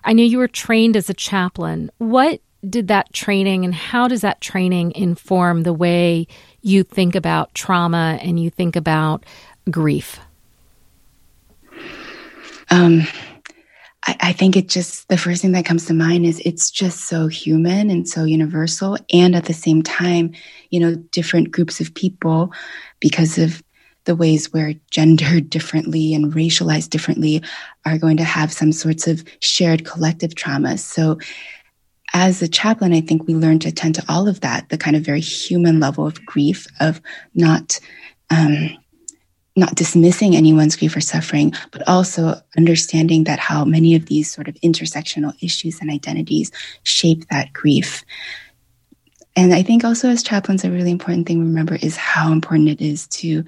I 0.04 0.14
know 0.14 0.24
you 0.24 0.38
were 0.38 0.48
trained 0.48 0.96
as 0.96 1.10
a 1.10 1.14
chaplain. 1.14 1.92
What 1.98 2.42
did 2.68 2.88
that 2.88 3.14
training 3.14 3.66
and 3.66 3.74
how 3.74 4.08
does 4.08 4.22
that 4.22 4.42
training 4.42 4.94
inform 4.94 5.64
the 5.64 5.74
way 5.74 6.28
you 6.62 6.84
think 6.84 7.16
about 7.16 7.54
trauma 7.54 8.18
and 8.22 8.40
you 8.40 8.50
think 8.50 8.76
about 8.76 9.26
grief? 9.70 10.20
Um, 12.70 13.04
I, 14.06 14.18
I 14.20 14.34
think 14.34 14.56
it 14.56 14.70
just, 14.70 15.08
the 15.08 15.18
first 15.18 15.42
thing 15.42 15.52
that 15.54 15.66
comes 15.66 15.86
to 15.86 15.94
mind 15.94 16.26
is 16.26 16.42
it's 16.46 16.70
just 16.70 17.02
so 17.02 17.28
human 17.28 17.90
and 17.90 18.08
so 18.08 18.24
universal. 18.24 18.98
And 19.14 19.36
at 19.36 19.46
the 19.46 19.54
same 19.54 19.82
time, 19.82 20.34
you 20.70 20.80
know, 20.80 20.96
different 20.96 21.52
groups 21.52 21.82
of 21.82 21.94
people, 21.94 22.52
because 23.00 23.38
of 23.38 23.64
the 24.06 24.16
ways 24.16 24.54
we're 24.54 24.76
gendered 24.92 25.50
differently 25.50 26.14
and 26.14 26.34
racialized 26.34 26.90
differently, 26.90 27.44
are 27.86 27.98
going 27.98 28.18
to 28.18 28.24
have 28.24 28.54
some 28.54 28.72
sorts 28.72 29.08
of 29.08 29.24
shared 29.40 29.86
collective 29.86 30.36
traumas. 30.36 30.80
So, 30.80 31.20
as 32.14 32.42
a 32.42 32.48
chaplain, 32.48 32.94
I 32.94 33.02
think 33.02 33.28
we 33.28 33.36
learn 33.36 33.60
to 33.60 33.68
attend 33.68 33.96
to 33.96 34.04
all 34.08 34.30
of 34.30 34.40
that, 34.40 34.70
the 34.70 34.78
kind 34.78 34.96
of 34.96 35.04
very 35.04 35.20
human 35.20 35.82
level 35.82 36.08
of 36.08 36.24
grief, 36.26 36.66
of 36.80 37.02
not 37.34 37.78
um, 38.30 38.70
not 39.56 39.76
dismissing 39.76 40.36
anyone's 40.36 40.76
grief 40.76 40.96
or 40.96 41.02
suffering, 41.02 41.54
but 41.72 41.88
also 41.88 42.42
understanding 42.58 43.24
that 43.24 43.40
how 43.40 43.64
many 43.64 43.96
of 43.96 44.06
these 44.08 44.30
sort 44.30 44.48
of 44.48 44.56
intersectional 44.56 45.34
issues 45.42 45.80
and 45.80 45.90
identities 45.90 46.52
shape 46.84 47.28
that 47.30 47.54
grief. 47.54 48.04
And 49.38 49.54
I 49.54 49.64
think 49.64 49.84
also 49.84 50.10
as 50.10 50.24
chaplains, 50.24 50.64
a 50.64 50.72
really 50.72 50.92
important 50.92 51.28
thing 51.28 51.40
to 51.40 51.46
remember 51.46 51.76
is 51.76 51.98
how 51.98 52.32
important 52.32 52.70
it 52.70 52.82
is 52.82 53.08
to 53.08 53.44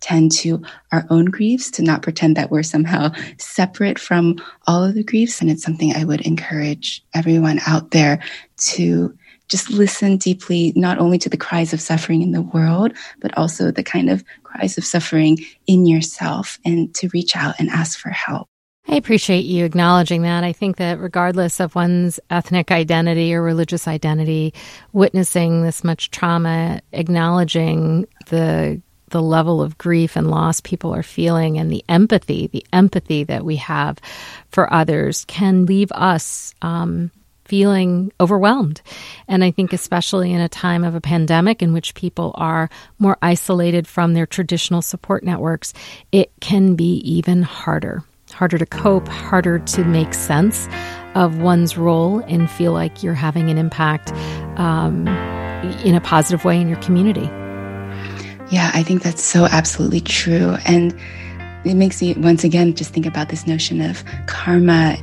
tend 0.00 0.32
to 0.32 0.62
our 0.90 1.06
own 1.10 1.26
griefs, 1.26 1.70
to 1.72 1.82
not 1.82 2.02
pretend 2.02 2.36
that 2.36 2.50
we're 2.50 2.62
somehow 2.62 3.12
separate 3.38 3.98
from 3.98 4.36
all 4.66 4.84
of 4.84 4.94
the 4.94 5.04
griefs. 5.04 5.40
And 5.40 5.50
it's 5.50 5.62
something 5.62 5.94
I 5.94 6.04
would 6.04 6.20
encourage 6.22 7.04
everyone 7.14 7.60
out 7.66 7.92
there 7.92 8.20
to 8.58 9.16
just 9.52 9.70
listen 9.70 10.16
deeply, 10.16 10.72
not 10.74 10.98
only 10.98 11.18
to 11.18 11.28
the 11.28 11.36
cries 11.36 11.74
of 11.74 11.80
suffering 11.80 12.22
in 12.22 12.32
the 12.32 12.40
world, 12.40 12.94
but 13.20 13.36
also 13.36 13.70
the 13.70 13.82
kind 13.82 14.08
of 14.08 14.24
cries 14.42 14.78
of 14.78 14.84
suffering 14.84 15.36
in 15.66 15.84
yourself 15.84 16.58
and 16.64 16.92
to 16.94 17.10
reach 17.12 17.36
out 17.36 17.54
and 17.58 17.68
ask 17.68 17.98
for 17.98 18.08
help. 18.08 18.48
I 18.88 18.96
appreciate 18.96 19.44
you 19.44 19.66
acknowledging 19.66 20.22
that. 20.22 20.42
I 20.42 20.54
think 20.54 20.78
that 20.78 20.98
regardless 20.98 21.60
of 21.60 21.74
one's 21.74 22.18
ethnic 22.30 22.72
identity 22.72 23.34
or 23.34 23.42
religious 23.42 23.86
identity, 23.86 24.54
witnessing 24.94 25.62
this 25.62 25.84
much 25.84 26.10
trauma, 26.10 26.80
acknowledging 26.92 28.06
the 28.28 28.80
the 29.10 29.20
level 29.20 29.60
of 29.60 29.76
grief 29.76 30.16
and 30.16 30.30
loss 30.30 30.62
people 30.62 30.94
are 30.94 31.02
feeling 31.02 31.58
and 31.58 31.70
the 31.70 31.84
empathy, 31.86 32.46
the 32.46 32.64
empathy 32.72 33.24
that 33.24 33.44
we 33.44 33.56
have 33.56 33.98
for 34.48 34.72
others 34.72 35.26
can 35.26 35.66
leave 35.66 35.92
us 35.92 36.54
um, 36.62 37.10
feeling 37.52 38.10
overwhelmed. 38.18 38.80
And 39.28 39.44
I 39.44 39.50
think, 39.50 39.74
especially 39.74 40.32
in 40.32 40.40
a 40.40 40.48
time 40.48 40.84
of 40.84 40.94
a 40.94 41.02
pandemic 41.02 41.60
in 41.60 41.74
which 41.74 41.94
people 41.94 42.32
are 42.36 42.70
more 42.98 43.18
isolated 43.20 43.86
from 43.86 44.14
their 44.14 44.24
traditional 44.24 44.80
support 44.80 45.22
networks, 45.22 45.74
it 46.12 46.32
can 46.40 46.76
be 46.76 46.94
even 47.04 47.42
harder. 47.42 48.04
Harder 48.32 48.56
to 48.56 48.64
cope, 48.64 49.06
harder 49.06 49.58
to 49.58 49.84
make 49.84 50.14
sense 50.14 50.66
of 51.14 51.42
one's 51.42 51.76
role 51.76 52.20
and 52.20 52.50
feel 52.50 52.72
like 52.72 53.02
you're 53.02 53.12
having 53.12 53.50
an 53.50 53.58
impact 53.58 54.14
um, 54.58 55.06
in 55.84 55.94
a 55.94 56.00
positive 56.00 56.46
way 56.46 56.58
in 56.58 56.70
your 56.70 56.80
community. 56.80 57.28
Yeah, 58.50 58.70
I 58.72 58.82
think 58.82 59.02
that's 59.02 59.22
so 59.22 59.44
absolutely 59.44 60.00
true. 60.00 60.56
And 60.64 60.98
it 61.66 61.74
makes 61.74 62.00
me 62.00 62.14
once 62.14 62.44
again 62.44 62.74
just 62.74 62.94
think 62.94 63.04
about 63.04 63.28
this 63.28 63.46
notion 63.46 63.82
of 63.82 64.02
karma 64.26 64.96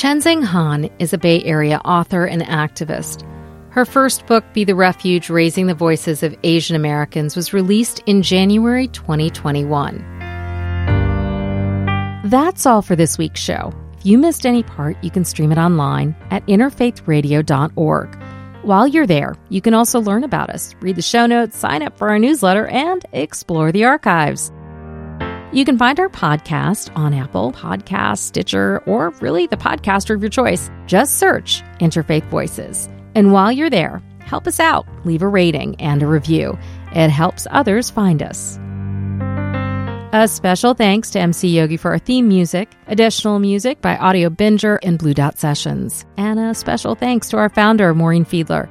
Chenxing 0.00 0.42
Han 0.42 0.88
is 0.98 1.12
a 1.12 1.18
Bay 1.18 1.44
Area 1.44 1.76
author 1.84 2.24
and 2.24 2.40
activist. 2.40 3.22
Her 3.68 3.84
first 3.84 4.26
book, 4.26 4.42
Be 4.54 4.64
the 4.64 4.74
Refuge 4.74 5.28
Raising 5.28 5.66
the 5.66 5.74
Voices 5.74 6.22
of 6.22 6.34
Asian 6.42 6.74
Americans, 6.74 7.36
was 7.36 7.52
released 7.52 8.02
in 8.06 8.22
January 8.22 8.88
2021. 8.88 9.98
That's 12.24 12.64
all 12.64 12.80
for 12.80 12.96
this 12.96 13.18
week's 13.18 13.42
show. 13.42 13.74
If 13.98 14.06
you 14.06 14.16
missed 14.16 14.46
any 14.46 14.62
part, 14.62 14.96
you 15.04 15.10
can 15.10 15.26
stream 15.26 15.52
it 15.52 15.58
online 15.58 16.16
at 16.30 16.46
interfaithradio.org. 16.46 18.22
While 18.62 18.86
you're 18.86 19.06
there, 19.06 19.34
you 19.50 19.60
can 19.60 19.74
also 19.74 20.00
learn 20.00 20.24
about 20.24 20.48
us, 20.48 20.74
read 20.80 20.96
the 20.96 21.02
show 21.02 21.26
notes, 21.26 21.58
sign 21.58 21.82
up 21.82 21.98
for 21.98 22.08
our 22.08 22.18
newsletter, 22.18 22.66
and 22.68 23.04
explore 23.12 23.70
the 23.70 23.84
archives. 23.84 24.50
You 25.52 25.64
can 25.64 25.78
find 25.78 25.98
our 25.98 26.08
podcast 26.08 26.96
on 26.96 27.12
Apple 27.12 27.50
Podcast, 27.50 28.18
Stitcher, 28.18 28.84
or 28.86 29.10
really 29.20 29.48
the 29.48 29.56
podcaster 29.56 30.14
of 30.14 30.22
your 30.22 30.30
choice. 30.30 30.70
Just 30.86 31.18
search 31.18 31.62
Interfaith 31.80 32.24
Voices. 32.26 32.88
And 33.16 33.32
while 33.32 33.50
you're 33.50 33.68
there, 33.68 34.00
help 34.20 34.46
us 34.46 34.60
out. 34.60 34.86
Leave 35.04 35.22
a 35.22 35.28
rating 35.28 35.74
and 35.80 36.04
a 36.04 36.06
review. 36.06 36.56
It 36.92 37.08
helps 37.10 37.48
others 37.50 37.90
find 37.90 38.22
us. 38.22 38.60
A 40.12 40.28
special 40.28 40.74
thanks 40.74 41.10
to 41.10 41.20
MC 41.20 41.48
Yogi 41.48 41.76
for 41.76 41.90
our 41.90 41.98
theme 41.98 42.28
music, 42.28 42.70
additional 42.86 43.40
music 43.40 43.80
by 43.80 43.96
Audiobinger 43.96 44.78
and 44.84 45.00
Blue 45.00 45.14
Dot 45.14 45.36
Sessions, 45.36 46.04
and 46.16 46.38
a 46.38 46.54
special 46.54 46.94
thanks 46.94 47.28
to 47.30 47.38
our 47.38 47.48
founder, 47.48 47.92
Maureen 47.92 48.24
Fiedler. 48.24 48.68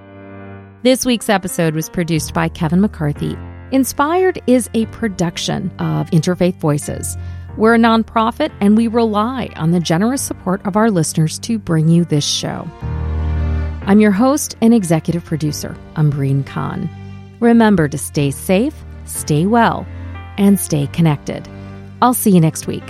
This 0.83 1.05
week's 1.05 1.27
episode 1.27 1.75
was 1.75 1.89
produced 1.89 2.33
by 2.33 2.47
Kevin 2.47 2.79
McCarthy. 2.79 3.37
Inspired 3.71 4.41
is 4.47 4.67
a 4.73 4.87
production 4.87 5.69
of 5.77 6.09
Interfaith 6.09 6.55
Voices. 6.55 7.15
We're 7.55 7.75
a 7.75 7.77
nonprofit 7.77 8.51
and 8.59 8.75
we 8.75 8.87
rely 8.87 9.51
on 9.55 9.71
the 9.71 9.79
generous 9.79 10.23
support 10.23 10.65
of 10.65 10.75
our 10.75 10.89
listeners 10.89 11.37
to 11.39 11.59
bring 11.59 11.87
you 11.87 12.03
this 12.03 12.25
show. 12.25 12.67
I'm 13.85 13.99
your 13.99 14.11
host 14.11 14.55
and 14.61 14.73
executive 14.73 15.23
producer, 15.23 15.77
Umbreen 15.95 16.43
Khan. 16.47 16.89
Remember 17.39 17.87
to 17.87 17.97
stay 17.97 18.31
safe, 18.31 18.73
stay 19.05 19.45
well, 19.45 19.85
and 20.37 20.59
stay 20.59 20.87
connected. 20.87 21.47
I'll 22.01 22.15
see 22.15 22.31
you 22.31 22.41
next 22.41 22.65
week. 22.65 22.83